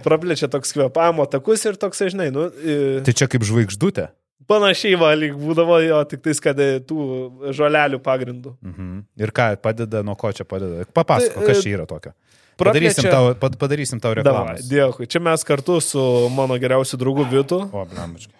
[0.00, 2.46] Praplečia toks kvepavimo takus ir toks, žinai, nu.
[2.56, 2.76] I...
[3.04, 4.06] Tai čia kaip žvaigždutė.
[4.48, 8.54] Panašiai valyk būdavo jo, tik tais, kad e, tų žolelių pagrindų.
[8.64, 9.02] Mhm.
[9.20, 10.86] Ir ką padeda, nuo ko čia padeda?
[10.96, 12.14] Papasako, tai, kas čia yra tokio.
[12.58, 14.56] Padarysim praplečia- tau, pad- padarysim tau reklamą.
[14.66, 15.06] dėkui.
[15.06, 16.00] Čia mes kartu su
[16.34, 18.32] mano geriausiu draugu Vitu O, blembačkai.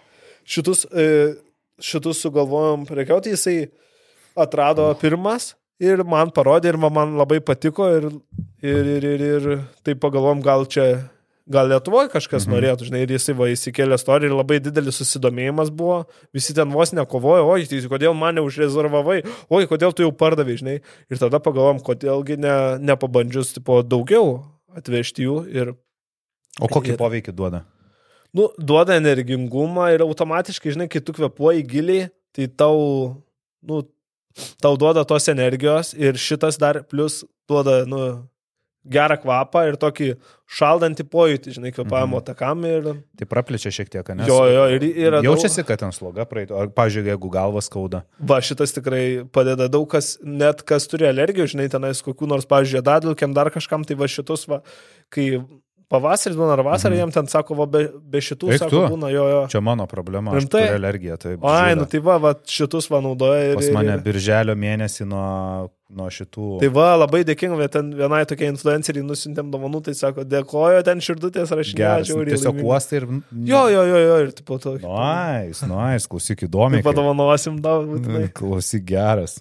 [0.49, 1.37] šitus, e,
[1.79, 3.69] šitus sugalvojom prekiauti, jisai
[4.35, 8.09] atrado pirmas ir man parodė ir man labai patiko ir,
[8.63, 11.11] ir, ir, ir, ir tai pagalvom, gal čia,
[11.49, 12.55] gal Lietuvoje kažkas mhm.
[12.55, 16.03] norėtų, žinai, ir jisai va įsikėlė istoriją ir labai didelis susidomėjimas buvo,
[16.37, 20.79] visi ten vos nekovojo, oi, tai kodėl mane užrezervavai, oi, kodėl tu jau pardavai, žinai,
[21.09, 22.55] ir tada pagalvom, kodėlgi ne,
[22.93, 24.39] nepabandžius, tipo, daugiau
[24.79, 25.77] atvežti jų ir
[26.59, 27.63] O kokį Ir- poveikį duoda?
[28.35, 32.81] nu, duoda energingumą ir automatiškai, žinai, kai tu kvepuoji giliai, tai tau,
[33.65, 33.83] nu,
[34.63, 38.03] tau duoda tos energijos ir šitas dar plus duoda, nu,
[38.91, 40.09] gerą kvapą ir tokį
[40.59, 42.25] šaldantį pojūtį, žinai, kvepavimo Mhm.
[42.25, 42.89] takam ir...
[43.21, 44.25] Tai praplečia šiek tiek, ne?
[44.29, 46.57] Jo, jo, ir yra daug- Jaučiasi, kad ten sloga praeitų.
[46.57, 48.03] Ar, pažiūrėjau, jeigu galva skauda.
[48.19, 52.83] Va, šitas tikrai padeda daug kas, net kas turi alergijų, žinai, tenais kokių nors, pavyzdžiui,
[52.83, 54.63] dadilkiam dar kažkam, tai va šitus, va,
[55.13, 55.29] kai
[55.89, 57.01] pavasaris būna ar vasarą, Mhm.
[57.01, 58.81] jiem ten sako, va, be, be šitų, Eik sako, tu.
[58.95, 59.47] būna, jo, jo.
[59.49, 60.33] Čia mano problema.
[60.37, 60.67] Aš Rimtai?
[60.67, 61.17] turiu alergiją.
[61.19, 61.81] Tai Ai, žudo.
[61.81, 63.55] nu tai va, va šitus va naudoja ir...
[63.57, 66.61] Pas ir- mane ir- birželio mėnesį nuo, nuo šitų.
[66.61, 70.99] Tai va, labai dėkinga, bet ten vienai tokia influenceriai nusintėm dovanų, tai sako, dėkoju, ten
[71.01, 73.07] širdutės rašinėje, nu, Tiesiog uostai ir...
[73.49, 74.77] Jo, jo, jo, jo, ir tipo to.
[74.85, 76.83] Nais, nais, klausyk įdomiai.
[76.85, 78.29] Tai padovanosim tau, būtinai.
[78.39, 79.41] Klausyk geras.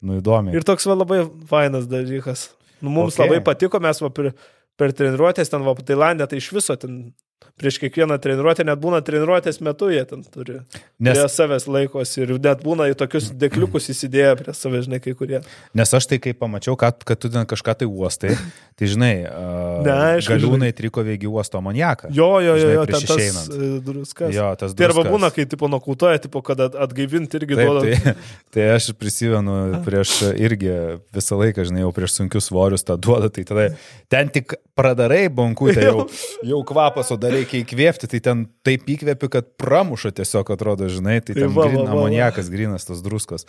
[0.00, 0.56] Nu įdomiai.
[0.56, 2.48] Ir toks va labai fainas dalykas.
[2.80, 3.28] Nu, mums Okay.
[3.28, 4.32] labai patiko, mes va per,
[4.80, 7.14] per treniruotės ten va Tailandė, tai iš viso ten
[7.60, 10.56] prieš kiekvieną treniruotę, net būna treniruotės metu, jie ten turi.
[10.98, 15.14] Nes, Prie savęs laikosi ir net būna į tokius dėkliukus įsidėję prie savęs, žinai, kai
[15.14, 15.38] kurie.
[15.74, 18.32] nes aš tai, kai pamačiau, kad, kad tu ten kažką tai uostai,
[18.78, 22.10] tai žinai, uh, Neaišku, galiūnai triko vėgi uosto amoniaką.
[22.10, 24.34] Jo, jo, jo, Žinai, jo ten prieš tas e, druskas.
[24.34, 25.14] Jo, tas Tai arba druskas.
[25.14, 27.86] būna, kai tipo nokautoja, tipo, kad at- atgaivinti irgi Taip, duoda.
[27.86, 28.14] tai,
[28.56, 29.54] tai aš prisimenu
[29.86, 30.74] prieš irgi
[31.14, 33.68] visą laiką, žinai, jau prieš sunkius svorius tą duoda, tai tada
[34.10, 36.08] ten tik pradarai bankutę, jau,
[36.42, 41.36] jau kvapas, dar reikia įkvėpti, tai ten taip įkvėpi, kad pramuša tiesiog atrodo, žinai, tai
[41.36, 41.98] Tai ten va, va, grin, va, va.
[42.00, 43.46] amoniakas grinas, tas druskos.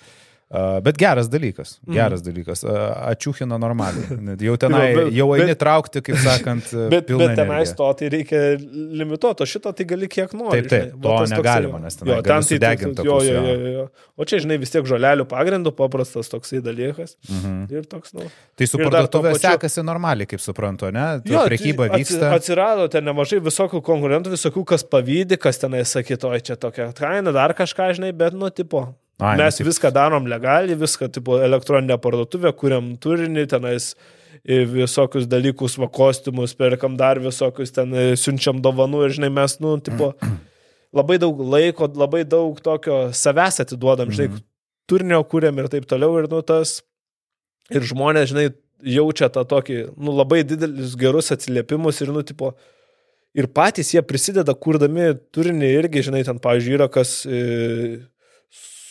[0.86, 1.94] Bet geras dalykas, Mhm.
[1.98, 2.64] geras dalykas.
[2.64, 4.38] Uh, ačiūhina normaliai.
[4.48, 7.76] Jau tenai, Jo, bet- jau eini bet- traukti, kaip sakant, Bet, bet energiją.
[7.76, 8.42] to tai reikia
[9.00, 10.62] limituoto, šito tai gali kiek nori.
[10.62, 11.02] Taip, taip, žinai.
[11.02, 13.72] To negalima, nes tenai jo, ten tai sudegint tu- jo, jo, jo.
[13.76, 13.86] jo.
[14.18, 17.16] O čia, žinai, vis tiek žolelių pagrindų paprastas toksai dalykas.
[17.30, 17.72] Mhm.
[17.76, 18.28] Ir toks, nu.
[18.56, 21.22] Tai su parduotuvė pačiu- sekasi normaliai, kaip suprantu, ne?
[21.26, 22.32] Jo, Jo, prekyba tai vyksta.
[22.32, 27.34] atsi- Atsirado ten nemažai visokių konkurentų, visokių, kas pavydė, kas tenai sakyto, čia tokia kaina,
[27.34, 28.94] dar kažką, žinai, bet, nu, tipo.
[29.24, 29.68] Ai, Mes taip.
[29.70, 33.94] viską darom legaliai, viską, tipo, elektroninę parduotuvę, kuriam turinį, tenais
[34.44, 39.56] į visokius dalykus, va, kostiumus, perkam dar visokius, ten e, siunčiam dovanų ir, žinai, mes,
[39.64, 40.12] nu, tipo,
[41.00, 44.44] labai daug laiko, labai daug tokio savęs atiduodam, žinai, Mhm.
[44.92, 46.82] turinio kūrėm ir taip toliau, ir, nu, tas,
[47.72, 48.50] ir žmonės, žinai,
[48.86, 52.52] jaučia tą tokį, nu, labai didelius gerus atsiliepimus ir, nu, tipo,
[53.34, 57.40] ir patys jie prisideda, kurdami turinį irgi, žinai, ten, pavyzdžiui, yra kas e,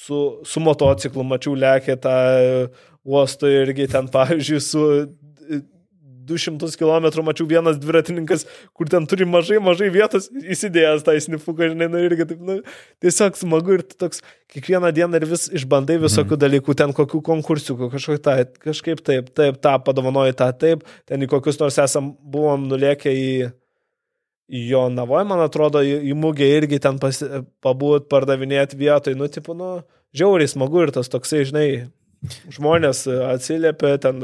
[0.04, 2.56] su, su motociklu, mačiau, lėkė tą e,
[3.04, 5.62] uosto irgi ten, pavyzdžiui, su e,
[6.24, 11.90] 200 km mačiau vienas dviratininkas, kur ten turi mažai, mažai vietos įsidėjęs tą snifuką, žinai,
[11.92, 12.58] nu irgi taip, nu,
[13.04, 14.22] tiesiog smagu ir toks
[14.54, 19.60] kiekvieną dieną ir vis išbandai visokių dalykų, ten kokių konkursiukų, kažkaip, ta, kažkaip taip, taip,
[19.64, 23.28] tą padovanoji, tą taip, ten į kokius nors esam, buvom nulėkę į
[24.48, 29.76] jo navoje, man atrodo, į, mugę irgi ten pabūt, pardavinėti vietoj, nu, tipo, nu,
[30.16, 31.68] žiauriai smagu ir tas toksai, žinai,
[32.52, 34.22] žmonės atsiliepia, ten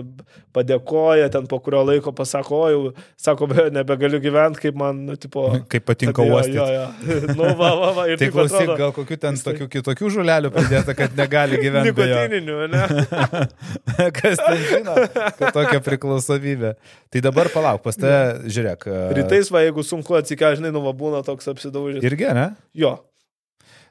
[0.56, 2.80] padėkoja, ten po kurio laiko pasako, o jau,
[3.20, 6.56] sako, be, nebegaliu gyventi, kaip man, nu, tipo, Kaip patinka jo, uostyti.
[6.56, 6.86] Jo, jo.
[7.38, 8.06] Nu, va, va, va.
[8.18, 11.92] Tai klausyk, atrodo, gal kokių ten tokių kitokių žulelių pridėta, kad negali gyventi.
[11.92, 12.08] jo.
[12.08, 14.10] Nikotininių, ne?
[14.16, 14.96] Kas ten žino,
[15.38, 16.74] kad tokia priklausomybė.
[17.10, 18.20] Tai dabar palauk, pas tave,
[18.50, 18.88] žiūrėk.
[18.90, 22.02] e, Rytais, va, jeigu sunku atsikelti, žinai, nu, va, būna toks apsidaužęs.
[22.06, 22.48] Irgi, ne?
[22.78, 22.96] Jo.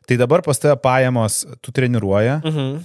[0.10, 2.80] Tai dabar pas tave pajamos, tu treniruoja, Mhm.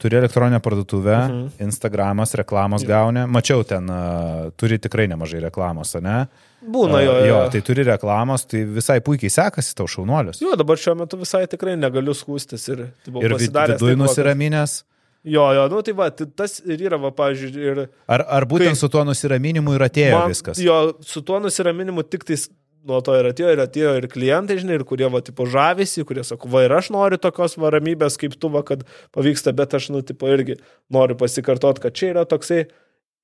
[0.00, 1.48] Turi elektroninę parduotuvę, Mhm.
[1.66, 3.26] Instagramas, reklamos gauni.
[3.28, 6.26] Mačiau ten, uh, turi tikrai nemažai reklamos, ne?
[6.64, 7.40] Būna jo, jo, jo.
[7.52, 10.40] tai turi reklamos, tai visai puikiai sekasi tau šaunuolius.
[10.44, 14.82] Jo, dabar šiuo metu visai tikrai negaliu skūstis ir, tipo, Ir viduje nusiraminęs.
[15.24, 18.72] Jo, jo, nu tai va, tai tas ir yra, va, pavyzdžiui, ir Ar, ar būtent
[18.72, 20.56] Kai- su tuo nusiraminimu ir atėjo man, viskas?
[20.64, 22.48] jo, su tuo nusiraminimu tik tais
[22.88, 26.24] nuo to ir atėjo, ir atėjo ir klientai, žinai, ir kurie, va, tipo, žavisi, kurie
[26.26, 28.86] sako, va, ir aš noriu tokios va ramybės kaip tu, va, kad
[29.16, 30.58] pavyksta, bet aš, nu, tipo, irgi
[30.92, 32.64] noriu pasikartoti, kad čia yra toksai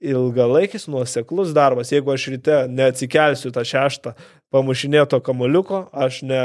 [0.05, 1.93] ilgalaikis nuoseklus darbas.
[1.95, 4.13] Jeigu aš ryte neatsikelsiu tą šeštą
[4.53, 6.43] pamušinėto kamoliuko, aš ne,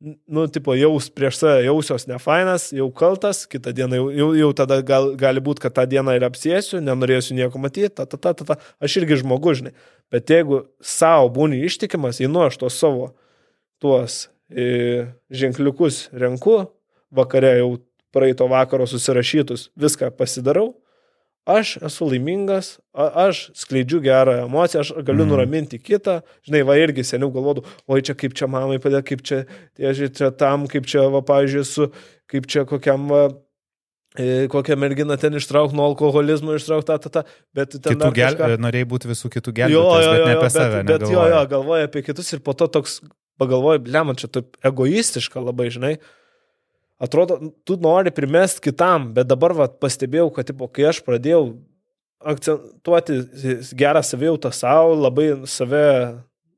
[0.00, 4.78] nu, tipo, jaus prieš save jausios nefainas, jau kaltas, kitą dieną jau, jau, jau tada
[4.86, 8.46] gal, gali būti, kad tą dieną ir apsėsiu, nenorėsiu nieko matyti, ta, ta, ta, ta,
[8.52, 8.58] ta.
[8.84, 9.74] aš irgi žmogus, žinai.
[10.14, 13.10] Bet jeigu savo būni ištikimas, einu aš tos savo,
[13.82, 16.60] tuos e, ženkliukus renku,
[17.10, 17.72] vakare jau
[18.14, 20.72] praeito vakaro susirašytus, viską pasidarau,
[21.48, 25.32] aš esu laimingas, aš skleidžiu gerą emociją, aš galiu mm.
[25.32, 29.42] nuraminti kitą, žinai, va irgi seniau galvodu, oi čia kaip čia mamai padėjo, kaip čia,
[29.78, 31.88] tiežiai, čia tam, kaip čia, va, pavyzdžiui, su,
[32.30, 33.22] kaip čia kokiam, va,
[34.18, 37.24] e, kokią merginą ten ištrauk nuo alkoholizmo, ištrauk tą, tą, tą,
[37.56, 37.96] bet ten...
[37.96, 38.36] Kitų gel...
[38.36, 38.60] kažką...
[38.66, 40.82] Norėjai būti visų kitų gelbėtojų, bet ne apie bet, save.
[40.82, 43.00] Bet, bet jo, jo, galvoja apie kitus ir po to toks
[43.40, 45.96] pagalvoju, blem, čia taip egoistiška labai, žinai.
[46.98, 51.42] Atrodo, tu nori primest kitam, bet dabar va, pastebėjau, kad, tipo, kai aš pradėjau
[52.18, 53.20] akcentuoti
[53.78, 55.84] gerą savijautą savo, labai save,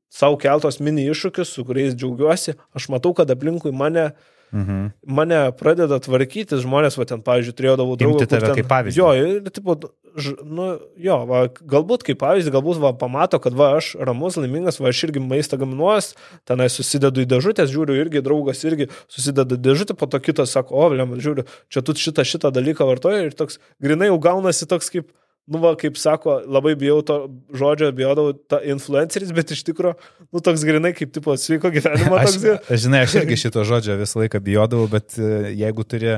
[0.09, 4.91] savo keltos mini iššūkius, su kuriais džiaugiuosi, aš matau, kad aplinkui mane uh, Mhm.
[5.07, 7.97] Mane pradeda tvarkyti žmonės, va ten, pavyzdžiui, turėjau draugų.
[8.03, 8.99] Imti tave ten, kaip pavyzdį.
[8.99, 9.77] Jo, ir, tipo,
[10.15, 10.67] ž, nu,
[10.99, 15.05] jo, va, galbūt kaip pavyzdį, galbūt va, pamato, kad va, aš ramus, laimingas, va, aš
[15.07, 16.11] irgi maistą gaminuos,
[16.49, 20.91] tenai susidedu į dėžutės, žiūriu, irgi draugas irgi susideda dėžutę, po to kitas sako, o,
[20.91, 25.11] vėliau, žiūriu, čia tu šitą, šitą dalyką vartoji ir toks, grinai jau gaunasi toks kaip,
[25.51, 27.17] nu, va, kaip sako, labai bijau to
[27.57, 29.95] žodžio, bijodavau ta influenceris, bet iš tikrųjų,
[30.31, 32.15] nu, toks grinai kaip, tipo, sveiko gyvenimo.
[32.21, 36.15] Aš, aš, žinai, aš irgi šito žodžio visą laiką bijodavau, bet e, jeigu turi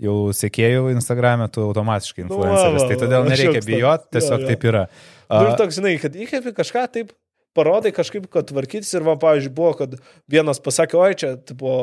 [0.00, 4.44] jau sėkėjų Instagram'e, tu automatiškai influenceris, nu, va, va, tai todėl nereikia bijoti, tiesiog jo,
[4.46, 4.52] jo.
[4.52, 4.86] taip yra.
[5.28, 7.12] Nu, ir toks, žinai, kad įkvėpi kažką taip,
[7.56, 9.98] parodai kažkaip, kad tvarkytis ir, va, pavyzdžiui, buvo, kad
[10.30, 11.74] vienas pasakė, oi, čia, tipo,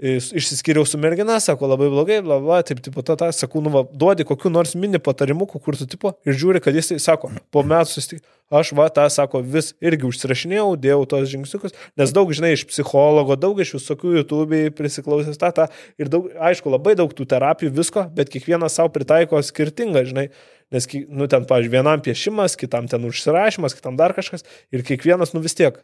[0.00, 3.82] išsiskyriau su mergina, sako labai blogai, bla bla, taip, tipo, ta, ta, sakau, nu, va,
[3.88, 7.62] duodi kokiu nors mini patarimu, kur tu, tipo, ir žiūri, kad jis, tai sako, po
[7.64, 8.20] metų susitik,
[8.52, 13.38] aš, va, tą, sako, vis irgi užsirašinėjau, dėjau tos žingsniukus, nes daug, žinai, iš psichologo,
[13.40, 18.04] daug iš visokių YouTube'ai prisiklausęs tą, tą, ir daug, aišku, labai daug tų terapijų, visko,
[18.12, 20.28] bet kiekvienas savo pritaiko skirtingą, žinai,
[20.76, 24.44] nes, nu, ten, pavyzdžiui, vienam piešimas, kitam ten užsirašymas, kitam dar kažkas,
[24.76, 25.80] ir kiekvienas, nu, vis tiek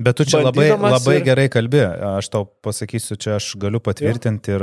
[0.00, 1.24] Bet tu čia labai, labai ir...
[1.26, 4.62] gerai kalbi, aš tau pasakysiu, čia aš galiu patvirtinti ir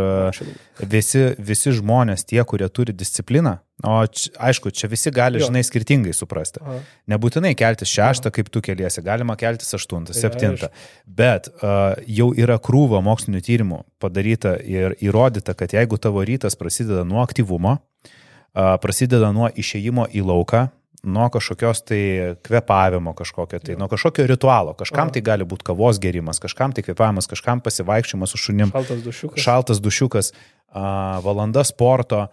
[0.90, 5.52] visi, visi žmonės, tie, kurie turi discipliną, o čia, aišku, čia visi gali, jo.
[5.52, 6.64] žinai, skirtingai suprasti.
[6.64, 6.80] Aha.
[7.14, 10.72] Nebūtinai keltis šeštą, kaip tu keliesi, galima keltis aštuntą, septintą,
[11.06, 17.06] bet uh, jau yra krūva mokslinių tyrimų padaryta ir įrodyta, kad jeigu tavo rytas prasideda
[17.06, 20.66] nuo aktyvumo, uh, prasideda nuo išėjimo į lauką,
[21.04, 24.74] nuo kažkokios tai kvepavimo kažkokio, tai nuo kažkokio ritualo.
[24.78, 28.74] Kažkam tai gali būti kavos gerimas, kažkam tai kvepavimas, kažkam pasivaikščiojimas su šunim.
[28.74, 29.44] Šaltas dušiukas.
[29.44, 30.34] Šaltas dušiukas,
[30.72, 32.28] a, valanda sporto.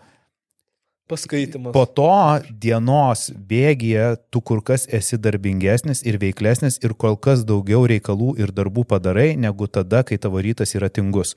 [1.04, 1.74] Paskaitimas.
[1.76, 7.82] Po to dienos bėgyje tu kur kas esi darbingesnis ir veiklesnis ir kol kas daugiau
[7.90, 11.34] reikalų ir darbų padarai negu tada, kai tavo rytas yra tingus.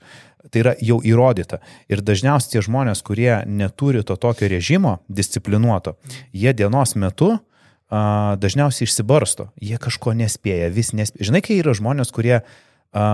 [0.48, 1.60] Tai yra jau įrodyta.
[1.92, 5.98] Ir dažniausiai tie žmonės, kurie neturi to tokio režimo, disciplinuoto,
[6.32, 9.50] jie dienos metu a, dažniausiai išsibarsto.
[9.60, 11.28] Jie kažko nespėja, vis nespėja.
[11.28, 13.04] Žinai, kai yra žmonės, kurie a,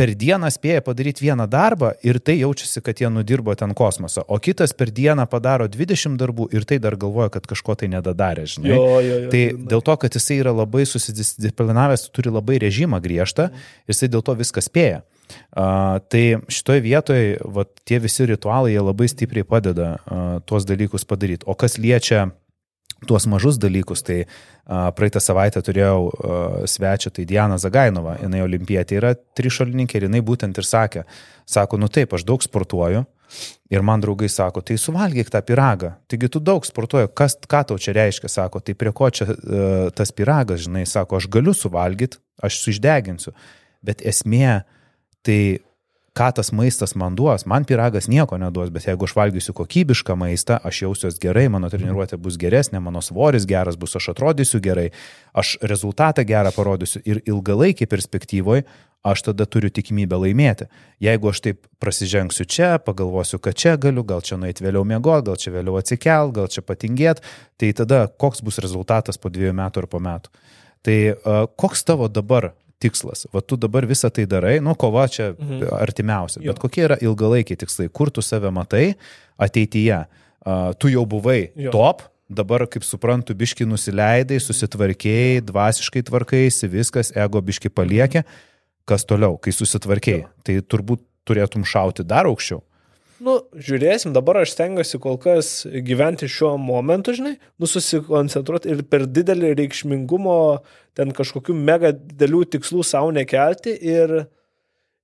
[0.00, 4.38] per dieną spėja padaryti vieną darbą ir tai jaučiasi, kad jie nudirbo ten kosmosą, o
[4.40, 8.72] kitas per dieną padaro 20 darbų ir tai dar galvoja, kad kažko tai nedadarė, žinai.
[8.72, 13.50] Jo, jo, jo, tai dėl to, kad jisai yra labai susidisciplinavęs, turi labai režimą griežtą,
[13.90, 15.02] jisai dėl to viską spėja.
[15.30, 21.04] Uh, tai šitoje vietoje va, tie visi ritualai, jie labai stipriai padeda uh, tuos dalykus
[21.06, 21.46] padaryti.
[21.46, 22.30] O kas liečia
[23.08, 24.02] tuos mažus dalykus.
[24.06, 26.40] Tai a, praeitą savaitę turėjau a,
[26.70, 31.06] svečią, tai Diana Zagainova, jinai olimpietė yra trišalininkė ir jinai būtent ir sakė,
[31.48, 33.06] sako, nu taip, aš daug sportuoju.
[33.70, 35.92] Ir man draugai sako, tai suvalgyk tą piragą.
[36.10, 39.36] Taigi tu daug sportuoji, kas, ką tau čia reiškia, sako, tai prie ko čia uh,
[39.94, 43.30] tas piragas, žinai, sako, aš galiu suvalgyti, aš suždeginsiu.
[43.86, 44.64] Bet esmė,
[45.22, 45.38] tai
[46.16, 47.46] ką tas maistas man duos.
[47.46, 52.18] Man piragas nieko neduos, bet jeigu aš valgysiu kokybišką maistą, aš jausiuosi gerai, mano treniruotė
[52.18, 54.90] bus geresnė, mano svoris geras bus, aš atrodysiu gerai,
[55.32, 58.66] aš rezultatą gerą parodysiu ir ilgalaikį perspektyvoje
[59.02, 60.66] aš tada turiu tikimybę laimėti.
[61.00, 65.38] Jeigu aš taip prasižengsiu čia, pagalvosiu, kad čia galiu, gal čia nueiti vėliau miegoti, gal
[65.40, 67.24] čia vėliau atsikelt, gal čia patingėti,
[67.60, 70.32] tai tada koks bus rezultatas po dviejų metų ar po metų.
[70.84, 70.96] Tai
[71.60, 73.26] koks tavo dabar tikslas.
[73.34, 75.68] Va tu dabar visą tai darai, nu kova čia mhm.
[75.80, 76.60] artimiausia, bet jo.
[76.64, 78.94] kokie yra ilgalaikiai tikslai, kur tu save matai
[79.40, 80.04] ateityje.
[80.40, 81.68] Uh, tu jau buvai jo.
[81.74, 88.24] top, dabar, kaip suprantu, biški nusileidai, susitvarkėjai, dvasiškai tvarkaisi, viskas, ego biški paliekė.
[88.88, 90.24] Kas toliau, kai susitvarkėjai?
[90.46, 92.62] Tai turbūt turėtum šauti dar aukščiau.
[93.20, 99.04] Nu, žiūrėsim, dabar aš stengiuosi kol kas gyventi šiuo momentu, žinai, nu susikoncentruoti ir per
[99.04, 100.36] didelį reikšmingumo
[100.96, 104.22] ten kažkokių mega didelių tikslų savo nekelti ir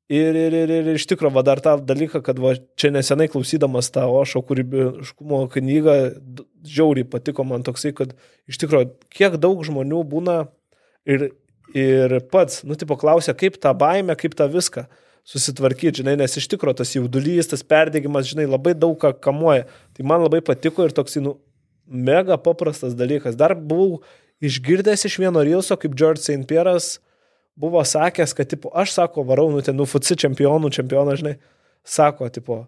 [0.06, 3.88] Ir, ir, ir, ir iš tikrųjų, va dar tą dalyką, kad va, čia nesenai klausydamas
[3.90, 5.96] tą Ošo kūrybiškumo knygą,
[6.62, 8.12] žiauriai patiko man toksai, kad
[8.46, 10.36] iš tikrųjų, kiek daug žmonių būna
[11.10, 11.32] ir,
[11.74, 14.86] ir pats, nu, tipo, klausia, kaip tą baimę, kaip tą viską
[15.26, 19.66] susitvarkyti, žinai, nes iš tikrųjų tas jaudulys, tas perdėgymas, žinai, labai daug ką kamuoja.
[19.96, 21.34] Tai man labai patiko ir toksai, nu,
[21.86, 23.38] mega paprastas dalykas.
[23.38, 24.04] Dar buvau
[24.44, 26.46] išgirdęs iš vieno Rilso, kaip George St.
[26.46, 27.00] Pierre'as
[27.58, 31.36] buvo sakęs, kad, tipo, aš sako, varau, nu, ten, nu, futsi čempionų, čempioną, žinai,
[31.86, 32.60] sako, tipo,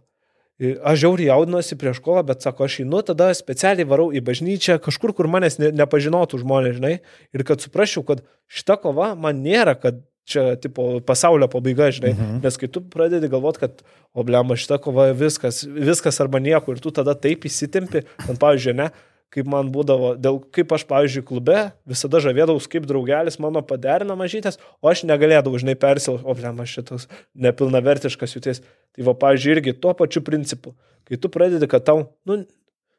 [0.58, 5.12] aš žiauriai jaudinuosi prieš kovą, bet sako, aš einu, tada specialiai varau į bažnyčią, kažkur,
[5.14, 6.94] kur manęs ne, nepažinotų žmonės, žinai,
[7.36, 12.40] ir kad suprasčiau, kad šita kova man nėra, kad čia, tipo, pasaulio pabaiga, žinai, mhm.
[12.44, 16.82] nes kai tu pradedi galvoti, kad, o blema, šita kova viskas, viskas arba nieko, ir
[16.84, 18.90] tu tada taip įsitempi, man, pavyzdžiui, ne,
[19.34, 21.56] kaip man būdavo, dėl kaip aš, pavyzdžiui, klube
[21.88, 26.76] visada žavėdavau, kaip draugelis mano paderina mažytės, o aš negalėdavau, žinai, persilaužti, o blem, aš
[26.78, 27.08] šitas
[27.48, 28.62] nepilnavertiškas jūties.
[28.96, 30.72] Tai va, pavyzdžiui, irgi tuo pačiu principu.
[31.08, 32.40] Kai tu pradedi, kad tau, nu,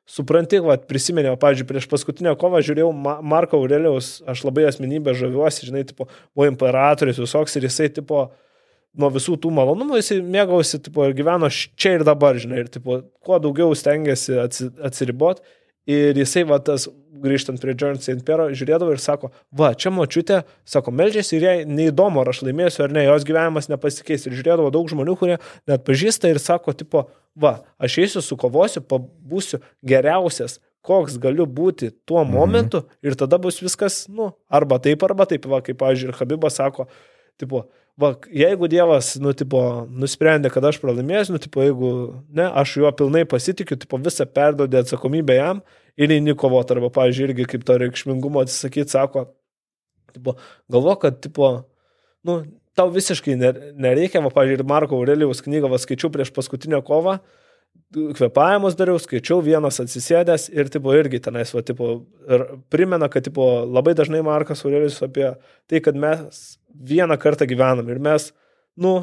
[0.10, 5.68] supranti, va, prisiminiau, pavyzdžiui, prieš paskutinę kovą žiūrėjau Ma Marko Aurelijaus, aš labai asmenybę žaviuosi,
[5.70, 8.26] žinai, tipo, buvo imperatorius visoks ir jisai, tipo,
[9.00, 13.02] nuo visų tų malonumų jisai mėgausi, tipo, ir gyveno čia ir dabar, žinai, ir, tipo,
[13.26, 15.46] kuo daugiau stengiasi atsiriboti.
[15.90, 16.86] Ir jisai, va, tas,
[17.24, 18.24] grįžtant prie John St.
[18.28, 22.86] Pero, žiūrėdavo ir sako, va, čia močiutė, sako, melžiasi ir jai neįdomu, ar aš laimėsiu
[22.86, 24.28] ar ne, jos gyvenimas nepasikeis.
[24.28, 25.38] Ir žiūrėdavo daug žmonių, kurie
[25.70, 27.06] net pažįsta ir sako, tipo,
[27.40, 32.34] va, aš eisiu, sukovosiu, pabūsiu geriausias, koks galiu būti tuo mhm.
[32.34, 36.60] momentu ir tada bus viskas, nu, arba taip, arba taip, va, kaip, pavyzdžiui, ir Habibas
[36.60, 36.88] sako,
[37.40, 37.68] tipo,
[38.00, 39.62] va, jeigu Dievas, nu, tipo,
[40.02, 41.90] nusprendė, kad aš pralaimėsiu, nu, tipo, jeigu,
[42.36, 45.60] ne, aš juo pilnai pasitikiu, tipo, visą perdodė atsakomybę jam
[46.00, 49.28] ir eini kovoti, arba, pavyzdžiui, irgi kaip to reikšmingumo atsisakyti, sako,
[50.16, 50.38] tipo,
[50.72, 51.52] galvo, kad, tipo,
[52.28, 52.40] nu,
[52.80, 57.20] tau visiškai nereikia, va, pavyzdžiui, ir Marko Aurelijaus knygą, va, skaičiau prieš paskutinę kovą,
[57.90, 63.46] kvepavimus dariau, skaičiau, vienas atsisėdęs ir, tipo, irgi tenais, va, tipo, ir primena, kad, tipo,
[63.66, 65.32] labai dažnai Markas Aurelijus apie
[65.70, 68.30] tai, kad mes vieną kartą gyvenam ir mes,
[68.78, 68.94] nu,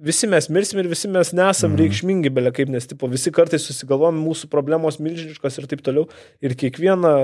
[0.00, 1.80] visi mes mirsim ir visi mes nesam mhm.
[1.80, 6.08] reikšmingi, belia kaip, nes, tipo, visi kartais susigalvom, mūsų problemos milžiniškos ir taip toliau.
[6.44, 7.14] Ir kiekviena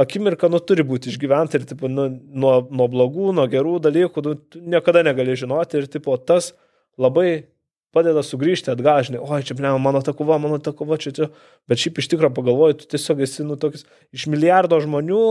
[0.00, 4.36] akimirka, nu, turi būti išgyventa ir, tipo, nu, nuo, nuo blogų, nuo gerų dalykų, nu,
[4.76, 6.52] niekada negali žinoti ir, tipo, tas
[7.00, 7.48] labai
[7.94, 11.28] padeda sugrįžti atgal, žinai, oi, čia, blema, mano ta kova, mano ta kova, čia, čia.
[11.70, 15.24] Bet šiaip iš tikrųjų pagalvoju, tu tiesiog esi, nu, toks iš milijardo žmonių,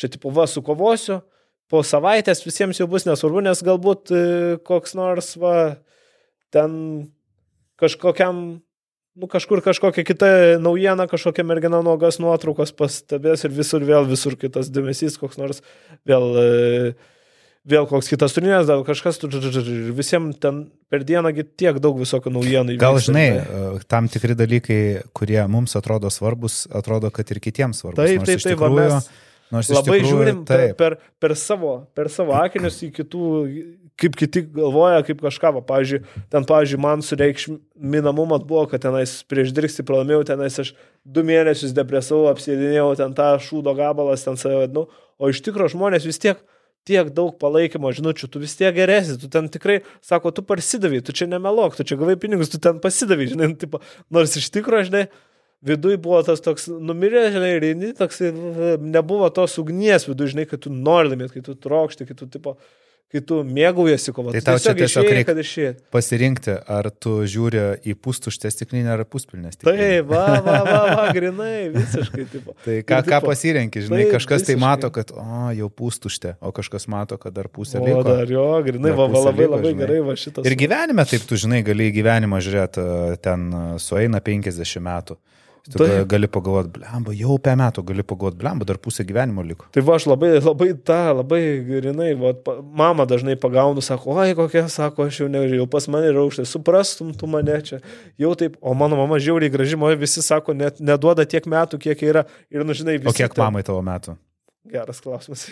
[0.00, 1.20] čia, tipo, va, sukovosiu,
[1.72, 4.22] po savaitės visiems jau bus nesvarbu, nes galbūt e,
[4.66, 5.54] koks nors, va,
[6.52, 6.74] ten
[7.80, 8.42] kažkokiam,
[9.16, 10.28] nu kažkur kažkokia kita
[10.62, 15.64] naujiena, kažkokia mergina nuogas nuotraukos pastebės ir visur vėl, visur kitas dėmesys, koks nors
[16.08, 16.92] vėl, e,
[17.68, 19.20] vėl koks kitas turnyras, gal kažkas,
[19.94, 22.76] visiems ten per dieną tiek daug visokių naujienų.
[22.80, 24.80] Gal žinai, e, tam tikri dalykai,
[25.16, 28.02] kurie mums atrodo svarbus, atrodo, kad ir kitiems svarbus.
[28.02, 29.12] Taip, taip, taip, va, mes
[29.52, 33.24] Nors labai tikrųjų, žiūrim per, per, per, savo, per savo akinius į kitų,
[34.00, 35.50] kaip kiti galvoja, kaip kažką.
[35.58, 36.00] Va, pavyzdžiui,
[36.32, 40.72] ten, pavyzdžiui, man sureikšminamumas buvo, kad tenais prieš dirksti pralaimėjau, tenais aš
[41.04, 44.86] du mėnesius depresavau, apsėdinėjau ten tą šūdo gabalas, ten save vadinu,
[45.20, 46.40] o iš tikrųjų žmonės vis tiek
[46.88, 51.14] tiek daug palaikymo žinučių, tu vis tiek geresnis, tu ten tikrai, sako, tu parsidavai, tu
[51.16, 53.82] čia nemelok, tu čia gavai pinigus, tu ten pasidavai, žinai, tipo,
[54.12, 55.04] nors iš tikrųjų, žinai,
[55.62, 58.22] viduje buvo tas toks numirė, žinai, ir toks
[58.82, 62.56] nebuvo tos ugnies viduje, žinai, kad tu nori laimėti, kai tu trokšti, kai tu, tipo,
[63.12, 64.32] kai tu mėgaujasi kovo.
[64.32, 69.76] Tai tau čia tiesiog reikia pasirinkti, ar tu žiūri į pustuštę stiklinę ar puspilnę stiklinę.
[69.82, 72.24] Taip, va, va, va, va, grinai, visiškai.
[72.32, 72.56] Tipo.
[72.64, 74.56] tai ką, ir, tipo, ką pasirenki, žinai, taip, kažkas visiškai.
[74.56, 78.00] tai mato, kad, o, jau pustuštė, o kažkas mato, kad dar pusė liko.
[78.00, 79.82] O, dar jo, grinai, va, va, labai, liko, labai žinai.
[79.84, 80.48] gerai, va šitas.
[80.48, 82.86] Ir gyvenime taip, tu žinai, gali į gyvenimą žiūrėti,
[83.24, 83.50] ten
[83.82, 85.20] sueina 50 metų.
[85.70, 89.68] Tada tai, gali pagalvoti, blemba, jau pe metų gali pagalvoti, blemba, dar pusę gyvenimo liko.
[89.70, 92.32] Tai va, aš labai, labai tą, labai grinai, va,
[92.80, 97.14] mama dažnai pagaunu, sako, oi, kokia, sako, aš jau nežinau, pas mane yra aukštai, suprastum
[97.14, 97.78] tu mane čia.
[98.18, 102.02] Jau taip, o mano mama žiauriai graži, moja visi sako, net neduoda tiek metų, kiek
[102.10, 102.26] yra.
[102.50, 103.14] Ir, nu, žinai, visi.
[103.14, 103.44] O kiek ten...
[103.46, 104.18] mamai tavo metų?
[104.62, 105.48] Geras klausimas.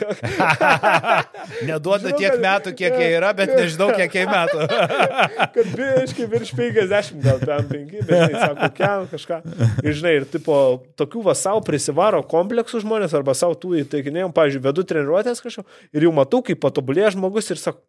[1.69, 4.67] Neduoda tiek metų, kiek jie yra, bet nežinau, kiek jie metų.
[5.57, 9.41] kad biškai virš 50, gal ten 5, bet jis sako, kiek kažką.
[9.83, 10.61] Ir žinai, ir tipo,
[11.01, 16.07] tokių va savo prisivaro kompleksų žmonės arba savo tų įteikinėjom, pavyzdžiui, vedu treniruotės kažką ir
[16.07, 17.83] jau matau, kaip patobulėja žmogus ir sako,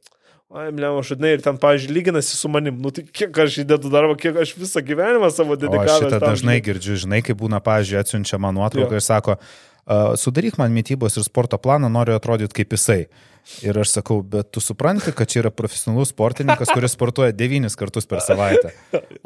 [0.51, 2.75] Ai, blemo, šudnai, ir ten, pavyzdžiui, lyginasi su manim.
[2.83, 5.93] Nu, tai kiek aš įdedu darbą, kiek aš visą gyvenimą savo dedikavau.
[5.93, 9.37] Aš šitą dažnai girdžiu, žinai, kai būna, pavyzdžiui, atsiunčia man nuotrauką ir sako,
[10.15, 13.05] sudaryk man mytybos ir sporto planą, noriu atrodyti kaip jisai.
[13.65, 18.07] Ir aš sakau, bet tu supranti, kad čia yra profesionalus sportininkas, kuris sportuoja devynis kartus
[18.09, 18.71] per savaitę.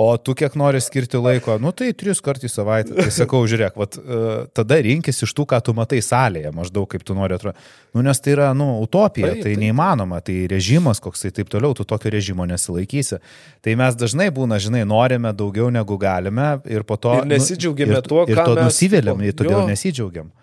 [0.02, 2.96] O tu kiek nori skirti laiko, nu tai tris kartus į savaitę.
[2.98, 4.22] Tai sakau, žiūrėk, vat, e,
[4.56, 7.68] tada rinkis iš tų, ką tu matai salėje, maždaug kaip tu nori atrodyti.
[7.96, 9.62] Nu, nes tai yra, nu, utopija, taip, tai taip.
[9.62, 13.22] neįmanoma, tai režimas koksai taip toliau, tu tokio režimo nesilaikysi.
[13.64, 17.20] Tai mes dažnai būna, žinai, norime daugiau negu galime ir po to...
[17.22, 18.34] Ir nesidžiaugiame nu, tuo, ką.
[18.34, 19.70] Ir to nusivėliam, todėl jo.
[19.70, 20.34] nesidžiaugiam.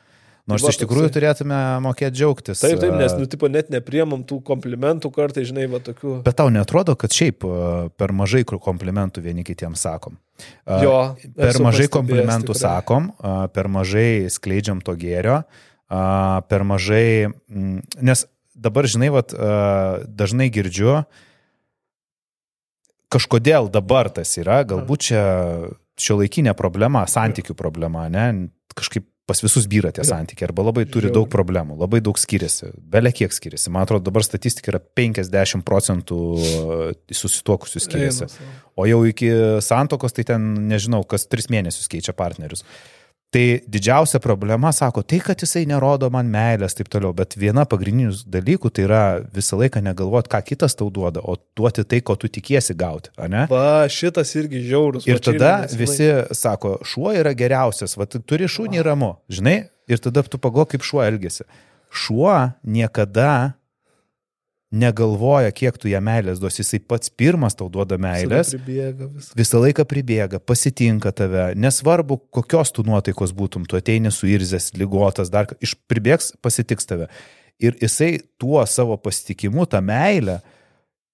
[0.50, 1.14] Nors iš tikrųjų toksai.
[1.14, 2.58] turėtume mokėti džiaugtis.
[2.58, 6.16] Taip, taip, nes, nu, tipo, net nepriemam tų komplimentų kartai, žinai, va tokių.
[6.26, 7.46] Bet tau netrodo, kad šiaip
[7.94, 10.16] per mažai komplimentų vieni kitiems sakom.
[10.82, 11.14] Jo.
[11.38, 12.62] Per mažai komplimentų tikrai.
[12.64, 13.12] sakom,
[13.54, 15.44] per mažai skleidžiam to gėrio,
[16.50, 17.30] per mažai,
[18.02, 18.26] nes
[18.58, 19.22] dabar, žinai, va,
[20.10, 21.04] dažnai girdžiu,
[23.14, 25.22] kažkodėl dabar tas yra, galbūt čia
[26.02, 28.50] šio laikinė problema, santykių problema, ne?
[28.72, 33.12] Kažkaip pas visus vyra tie santykiai arba labai turi daug problemų, labai daug skiriasi, belia
[33.14, 33.70] kiek skiriasi.
[33.72, 36.18] Man atrodo, dabar statistika yra 50 procentų
[37.14, 38.28] susituokusių skiriasi.
[38.74, 39.30] O jau iki
[39.62, 42.66] santokos tai ten, nežinau, kas tris mėnesius keičia partnerius.
[43.32, 48.12] Tai didžiausia problema, sako, tai, kad jisai nerodo man meilės, taip toliau, bet viena pagrindinių
[48.28, 52.28] dalykų tai yra visą laiką negalvoti, ką kitas tau duoda, o duoti tai, ko tu
[52.28, 53.46] tikiesi gauti, ne?
[53.48, 55.08] Va, šitas irgi žiaurus.
[55.08, 59.56] Ir tada visi sako, šuo yra geriausias, va, turi šunį ramu, žinai,
[59.88, 61.48] ir tada tu pago, kaip šuo elgesi.
[61.88, 62.36] Šuo
[62.68, 63.54] niekada
[64.72, 68.54] negalvoja, kiek tu jam meilės duosi, jisai pats pirmas tau duoda meilės.
[68.56, 75.30] Pribėga, visą laiką pribėga, pasitinka tave, nesvarbu, kokios tu nuotaikos būtum, tu ateini suirzęs, lygotas,
[75.32, 77.10] dar iš pribėgs, pasitiks tave.
[77.62, 80.40] Ir jisai tuo savo pasitikimu, tą meilę,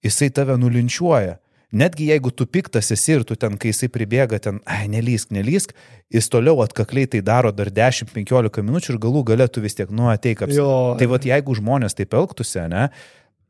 [0.07, 1.37] jisai tave nulinčiuoja.
[1.69, 5.75] Netgi jeigu tu piktas esi ir tu ten, kai jisai pribėga ten, ai, nelysk, nelysk,
[6.15, 10.47] jis toliau atkakliai tai daro dar 10-15 minučių ir galų galėtų vis tiek, nu, ateik
[10.47, 11.03] apsirūpinti.
[11.03, 12.87] Tai vad, jeigu žmonės taip elgtųsi, ne,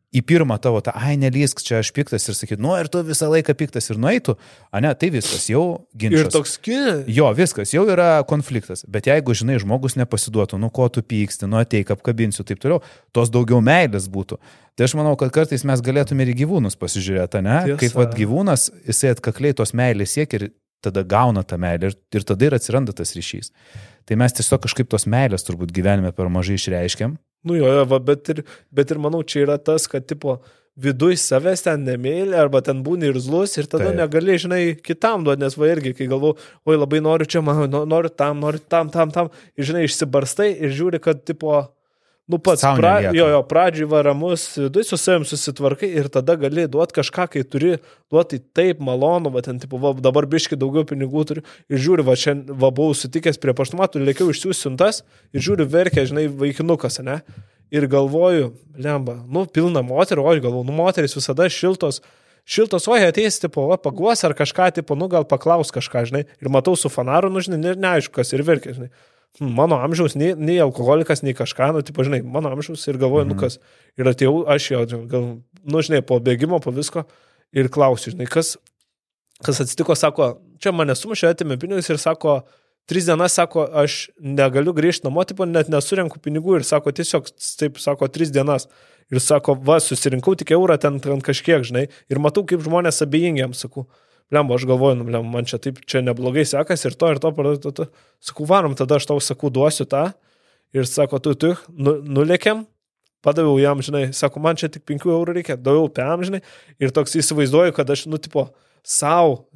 [0.08, 3.28] į pirmą tavo tą, ai, nelysk, čia aš piktas ir sakyt, nu ir tu visą
[3.28, 4.38] laiką piktas ir nueitų,
[4.80, 6.22] ne, tai viskas, jau ginčas.
[6.24, 7.02] Ir toks kin.
[7.12, 8.86] Jo, viskas, jau yra konfliktas.
[8.88, 12.80] Bet jeigu, žinai, žmogus nepasiduotų, nu ko tu pyksti, nu ateik, apkabinsiu, taip toliau,
[13.12, 14.40] tos daugiau meilės būtų.
[14.78, 17.60] Tai aš manau, kad kartais mes galėtume ir gyvūnus pasižiūrėti, ne?
[17.66, 17.80] Tiesa.
[17.82, 20.50] Kaip vad gyvūnas, jisai atkakliai tos meilės siekia ir
[20.84, 23.50] tada gauna tą meilę ir, ir tada ir atsiranda tas ryšys.
[24.08, 27.98] Tai mes tiesiog kažkaip tos meilės turbūt gyvenime per mažai išreiškiam Nu jo, jo va,
[28.02, 28.42] bet, ir,
[28.74, 30.38] bet ir manau, čia yra tas, kad tipo
[30.78, 33.98] viduj savęs ten nemėlė, arba ten būni ir zlus, ir tada Taip.
[33.98, 36.38] negali, žinai, kitam duoti, nes va irgi, kai galvoju,
[36.68, 40.74] oi labai noriu čia, man, noriu tam, noriu tam, tam, tam, ir žinai, išsibarstai ir
[40.78, 41.64] žiūri, kad tipo
[42.28, 46.98] nu pats, pra, jo, jo, pradžiui varamus, vidui su savim susitvarkai ir tada gali duoti
[46.98, 47.78] kažką, kai turi
[48.12, 52.18] duoti taip malonu, va ten, tipo, va, dabar biški daugiau pinigų turiu ir žiūri, va,
[52.20, 55.02] šiandien, va, buvau sutikęs prie paštumatų, lėkiau išsiųsiuntas
[55.32, 57.22] ir žiūri, verkia, žinai, vaikinukas, ne?
[57.72, 62.02] Ir galvoju, lemba, nu, pilna moterų, o aš galvoju, nu, moteris visada šiltos,
[62.48, 66.52] šiltos, oi, ateis, tipo, va, paguos ar kažką, tipo, nu, gal paklaus kažką, žinai, ir
[66.52, 68.92] matau su fanaru, nu, žinai, ne, neaišku, kas ir verkia, žinai
[69.40, 73.30] mano amžiaus, nei, nei alkoholikas, nei kažką, nu, tipo, žinai, mano amžiaus ir galvoju, mm
[73.30, 73.34] -hmm.
[73.34, 73.40] nu mhm.
[73.40, 73.58] kas.
[73.98, 75.24] Ir atėjau, aš jau, gal,
[75.64, 77.04] nu, žinai, po bėgimo, po visko
[77.52, 78.56] ir klausiu, žinai, kas,
[79.44, 82.42] kas atsitiko, sako, čia mane sumušė, atėmė pinigus ir sako,
[82.86, 87.28] tris dienas, sako, aš negaliu grįžti namo, tipo, net nesurenku pinigų ir sako, tiesiog,
[87.58, 88.68] taip, sako, tris dienas.
[89.10, 93.54] Ir sako, va, susirinkau tik eurą ten, ten kažkiek, žinai, ir matau, kaip žmonės abejingiam,
[93.56, 93.86] sakau
[94.34, 97.32] lemba, aš galvoju, nu, lemba, man čia taip, čia neblogai sekasi ir to, ir to,
[97.64, 97.86] to, to.
[98.24, 100.10] Sakau, varom, tada aš tau sakau, duosiu tą.
[100.76, 102.66] Ir sako, tu, tu, nu, nulėkiam,
[103.24, 106.42] padaviau jam, žinai, sako, man čia tik 5 eurų reikia, daviau PM, žinai,
[106.76, 108.50] ir toks įsivaizduoju, kad aš, nu, tipo,
[108.86, 109.48] savo,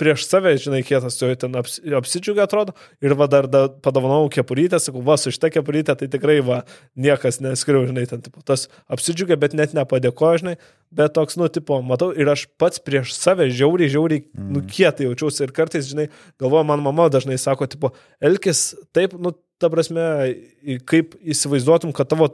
[0.00, 2.74] prieš save, žinai, kietas, jo ten aps, apsidžiugia atrodo,
[3.04, 6.62] ir va dar da, padovanau kepurytę, sakau, va, su šitą kepurytę, tai tikrai va,
[6.98, 10.56] niekas neskriau, žinai, ten, tipo, tas apsidžiugia, bet net nepadėkoja, žinai,
[10.94, 14.52] bet toks, nu, tipo, matau, ir aš pats prieš save žiauriai, žiauriai, mm.
[14.54, 15.44] nu, kietai jaučiausi.
[15.44, 16.08] Ir kartais, žinai,
[16.40, 17.92] galvoju, man mama dažnai sako, tipo,
[18.24, 20.02] elkis taip, nu, ta prasme,
[20.88, 22.28] kaip įsivaizduotum, kad tavo,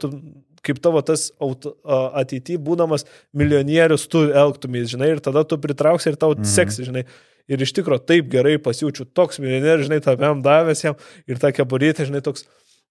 [0.65, 6.33] kaip tavo tas ateityje būdamas milijonierius, tu elgtumės, žinai, ir tada tu pritrauksi ir tau
[6.35, 6.49] mhm.
[6.55, 7.05] seksi, žinai.
[7.45, 10.95] Ir iš tikrųjų taip gerai pasijaučiu, toks milijonierius, žinai, tavęm davęs jam
[11.29, 12.47] ir ta keburytė, žinai, toks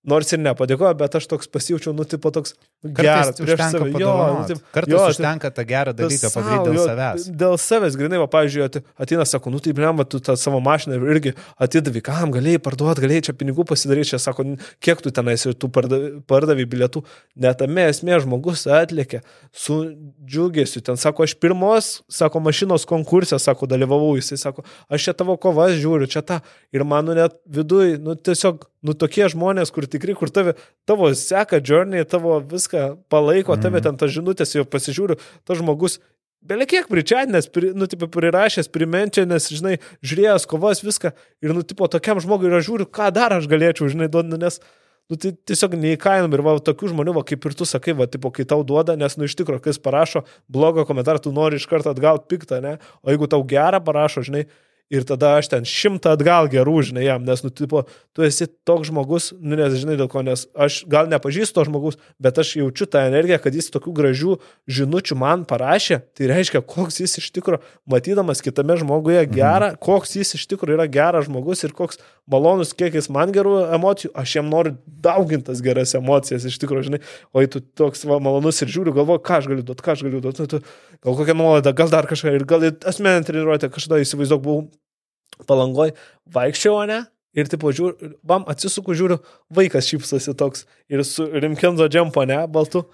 [0.09, 2.55] nors ir nepadėkojo, bet aš toks pasijaučiau, nu, tipo toks
[2.85, 3.89] geras prieš save.
[4.01, 7.29] Jo, nu, taip, Kartais jo, užtenka tą gerą dalyką padaryti dėl jo, savęs.
[7.43, 11.33] Dėl savęs, grinai, va, pavyzdžiui, ateina, sako, nu, taip, lemba, tu tą savo mašiną irgi
[11.67, 14.47] atidavai, kam galėjai parduoti, galėjai čia pinigų pasidaryti, čia sako,
[14.85, 17.05] kiek tu tenais ir tu pardavai bilietų,
[17.47, 19.23] netame esmė žmogus atlėkė
[19.57, 19.81] su
[20.21, 25.39] džiugesiu, ten sako, aš pirmos, sako, mašinos konkursė, sako, dalyvavau, jisai sako, aš čia tavo
[25.41, 26.43] kovas žiūriu, čia tą,
[26.75, 30.55] ir mano net viduje, nu, tiesiog nu tokie žmonės, kur tikrai, kur tave,
[30.87, 33.87] tavo seka journey, tavo viską palaiko, tave Mhm.
[33.89, 35.99] ten tas žinutės, jau pasižiūriu, tas žmogus
[36.45, 41.15] Belekiek pričiadinęs, pri, nu, tipo, prirašęs, primenčianės, žinai, žiūrėjęs kovas, viską.
[41.41, 44.61] Ir, nu, tipo, tokiam žmogui yra žiūriu, ką dar aš galėčiau, žinai, duoti, nes,
[45.09, 46.37] nu, tai tiesiog neįkainom.
[46.37, 49.17] Ir va, tokių žmonių, va, kaip ir tu sakai, va, tipo, kai tau duoda, nes,
[49.17, 52.77] nu, iš tikrųjų, kai jis parašo blogą komentarą, tu nori iš karto atgauti piktą, ne?
[53.01, 54.45] O jeigu tau gerą parašo, žinai,
[54.93, 57.85] ir tada aš ten šimtą atgal gerų, žinai, jam, nes, nu, tipo,
[58.17, 61.99] tu esi toks žmogus, nu, nes, žinai, dėl ko, nes aš gal nepažįstu to žmogus,
[62.23, 64.37] bet aš jaučiu tą energiją, kad jis tokių gražių
[64.79, 69.81] žinučių man parašė, tai reiškia, koks jis iš tikrųjų, matydamas kitame žmoguje gerą, mhm.
[69.85, 74.11] koks jis iš tikrųjų yra geras žmogus ir koks malonus, kiek jis man gerų emocijų,
[74.17, 74.75] aš jam noriu
[75.05, 77.01] daugintas geras emocijas, iš tikrųjų, žinai,
[77.33, 80.05] o jei tu toks va, malonus ir žiūriu, galvoju, ką aš galiu duoti, ką aš
[80.07, 80.61] galiu duoti, nu, tu,
[81.05, 85.93] gal kokią nuolaidą, gal dar kažką, ir gal asmeninę treniruotę kažkada įsivaizduok, buvau palangoj,
[86.35, 87.03] vaikščiau, ne?
[87.35, 89.19] Ir tipo žiūriu, bam, atsisuku, žiūriu,
[89.53, 92.85] vaikas šypsosi toks ir su Rimkenzo džempo, ne, baltu.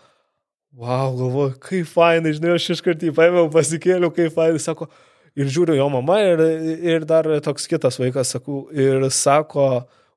[0.71, 4.89] Wow, galvoju, kaip fainai, žinai, aš iš karto jį paėmiau, pasikėliau, kaip fainai, sako.
[5.39, 6.41] Ir žiūriu jo mama ir,
[6.95, 9.67] ir dar toks kitas vaikas, sakau, ir sako,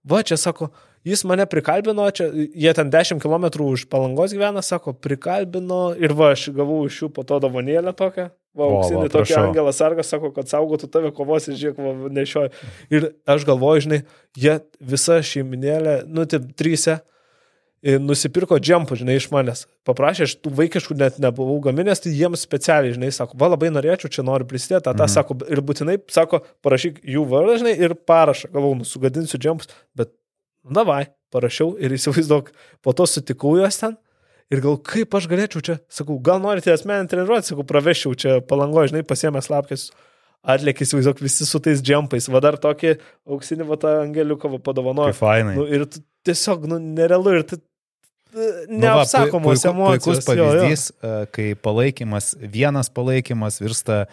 [0.10, 0.72] va, čia sako,
[1.06, 6.34] jis mane prikalbino, čia, jie ten 10 km už palangos gyvena, sako, prikalbino ir va,
[6.38, 8.32] aš gavau iš jų po to davonėlę tokią.
[8.54, 12.52] Va, auksinį tokį angelą sargas sako, kad saugotų tave kovos ir žiūrėk, va, nešioja.
[12.94, 14.04] Ir aš galvoju, žinai,
[14.38, 14.60] jie
[14.94, 17.00] visa šeiminėlė, nu, taip, trysia,
[17.84, 19.66] nusipirko džempų, žinai, iš manęs.
[19.88, 24.12] Paprašė, aš tų vaikiškų net nebuvau gaminęs, tai jiems specialiai, žinai, sako, va labai norėčiau,
[24.14, 25.12] čia noriu prisidėti, tą, Mhm.
[25.12, 30.14] sako, ir būtinai, sako, parašyk jų vardą, žinai, ir parašą, galvau, nu, sugadinsiu džempus, bet,
[30.64, 33.98] nu, davai, parašiau ir įsivaizduok, po to sutikau juos ten.
[34.52, 38.92] Ir gal kaip aš galėčiau čia, sakau, gal norite asmeninį treniruotę, sakau, pravešiau čia palangoje,
[38.92, 39.90] žinai, pasiemęs lapkės,
[40.44, 42.98] atlėkė, įsivaizduok, visi su tais džempais, va dar tokį
[43.28, 45.16] auksinį va tą angeliuką va padovanojo.
[45.58, 47.46] Nu, ir tu, tiesiog, nu, nerealu ir
[48.34, 48.42] tu,
[48.74, 50.04] Nu va, neapsakomos puiku- emocijos.
[50.26, 50.52] Puikus jo, jo.
[50.52, 54.06] pavyzdys, e, kai palaikymas, vienas palaikymas virsta,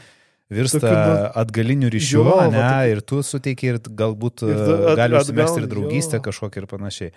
[0.51, 4.57] virsta Tokiu, nu, atgaliniu ryšiu, jo, va, ne, tokiu- ir tu suteiki ir galbūt Ir
[4.67, 6.25] tu at- gali užsimesti ir draugystę jo.
[6.29, 7.13] kažkokią ir panašiai.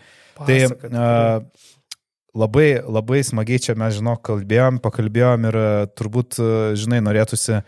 [0.46, 1.42] Tai Pasaka, a,
[2.34, 5.58] labai, labai smagiai čia mes, žinok, kalbėjom, pakalbėjom ir
[5.98, 6.40] turbūt,
[6.80, 7.60] žinai, norėtųsi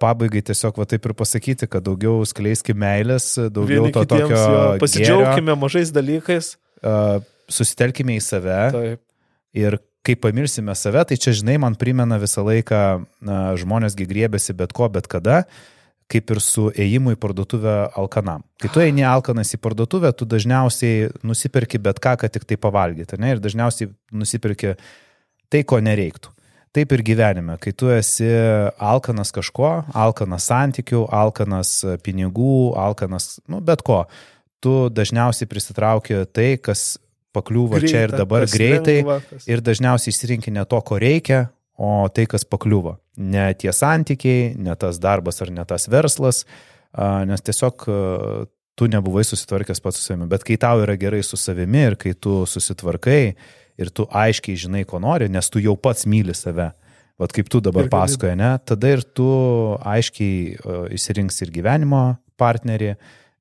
[0.00, 4.36] pabaigai tiesiog va taip ir pasakyti, kad daugiau skleiskime meilės, daugiau Vieni to kitiems, tokio...
[4.40, 6.54] jo, gėrio, pasidžiaugkime mažais dalykais.
[6.82, 7.20] a,
[7.50, 9.02] Susitelkime į save, Taip.
[9.54, 12.80] Ir kai pamirsime save, tai čia, žinai, man primena visą laiką,
[13.24, 15.44] na, žmonėsgi griebėsi bet ko, bet kada,
[16.10, 18.44] kaip ir su ėjimu į parduotuvę alkanam.
[18.60, 23.16] Kai tu eini alkanas į parduotuvę, tu dažniausiai nusipirki bet ką, kad tik tai pavalgyti,
[23.22, 23.32] ne?
[23.32, 24.74] Ir dažniausiai nusipirki
[25.48, 26.34] tai, ko nereiktų.
[26.74, 28.26] Taip ir gyvenime, kai tu esi
[28.82, 34.02] alkanas kažko, alkanas santykių, alkanas pinigų, alkanas, nu, bet ko,
[34.58, 36.96] tu dažniausiai prisitrauki tai, kas
[37.34, 41.48] pakliūva Greita, čia ir dabar greitai lengva, kas- ir dažniausiai išsirinki ne to, ko reikia,
[41.74, 42.96] o tai, kas pakliūva.
[43.18, 46.44] Ne tie santykiai, ne tas darbas ar ne tas verslas,
[47.26, 47.86] nes tiesiog
[48.78, 50.28] tu nebuvai susitvarkęs pats su savimi.
[50.30, 53.34] Bet kai tau yra gerai su savimi ir kai tu susitvarkai
[53.78, 56.70] ir tu aiškiai žinai, ko nori, nes tu jau pats myli save.
[57.18, 58.52] Vat kaip tu dabar pasakoji, ne?
[58.66, 59.26] Tada ir tu
[59.86, 62.00] aiškiai a, išsirinksi ir gyvenimo
[62.38, 62.94] partnerį,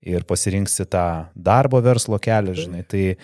[0.06, 2.84] ir pasirinksi tą darbo verslo kelią, žinai.
[2.86, 3.18] Tai a,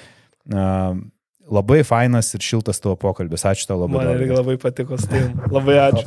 [0.50, 3.46] labai fainas ir šiltas tavo pokalbis.
[3.50, 4.04] Ačiū tau labai.
[4.04, 5.36] Man irgi labai patiko su tavim.
[5.54, 6.06] Labai ačiū.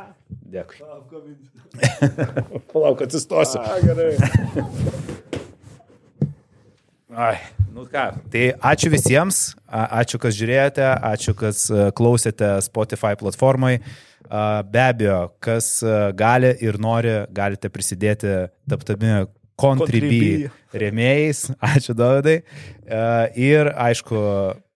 [0.54, 0.82] Dėkui.
[2.72, 3.60] Palauk, atsistosiu.
[3.60, 4.14] A, gerai.
[7.16, 7.36] Ai,
[7.72, 8.08] nu ką.
[8.32, 13.78] Tai ačiū visiems, ačiū, kas žiūrėjote, ačiū, kas e, klausėte Spotify platformai.
[14.26, 18.34] Be abejo, kas e, gali ir nori, galite prisidėti
[18.68, 19.22] taptami
[19.60, 21.46] Contribui rėmėjais.
[21.72, 22.40] Ačiū, Dovydai.
[22.42, 23.02] E,
[23.48, 24.20] Ir aišku,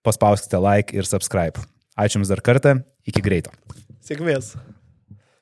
[0.05, 1.61] paspauskite like ir subscribe.
[1.99, 3.53] Ačiū Jums dar kartą, iki greito.
[4.01, 4.55] Sėkmės.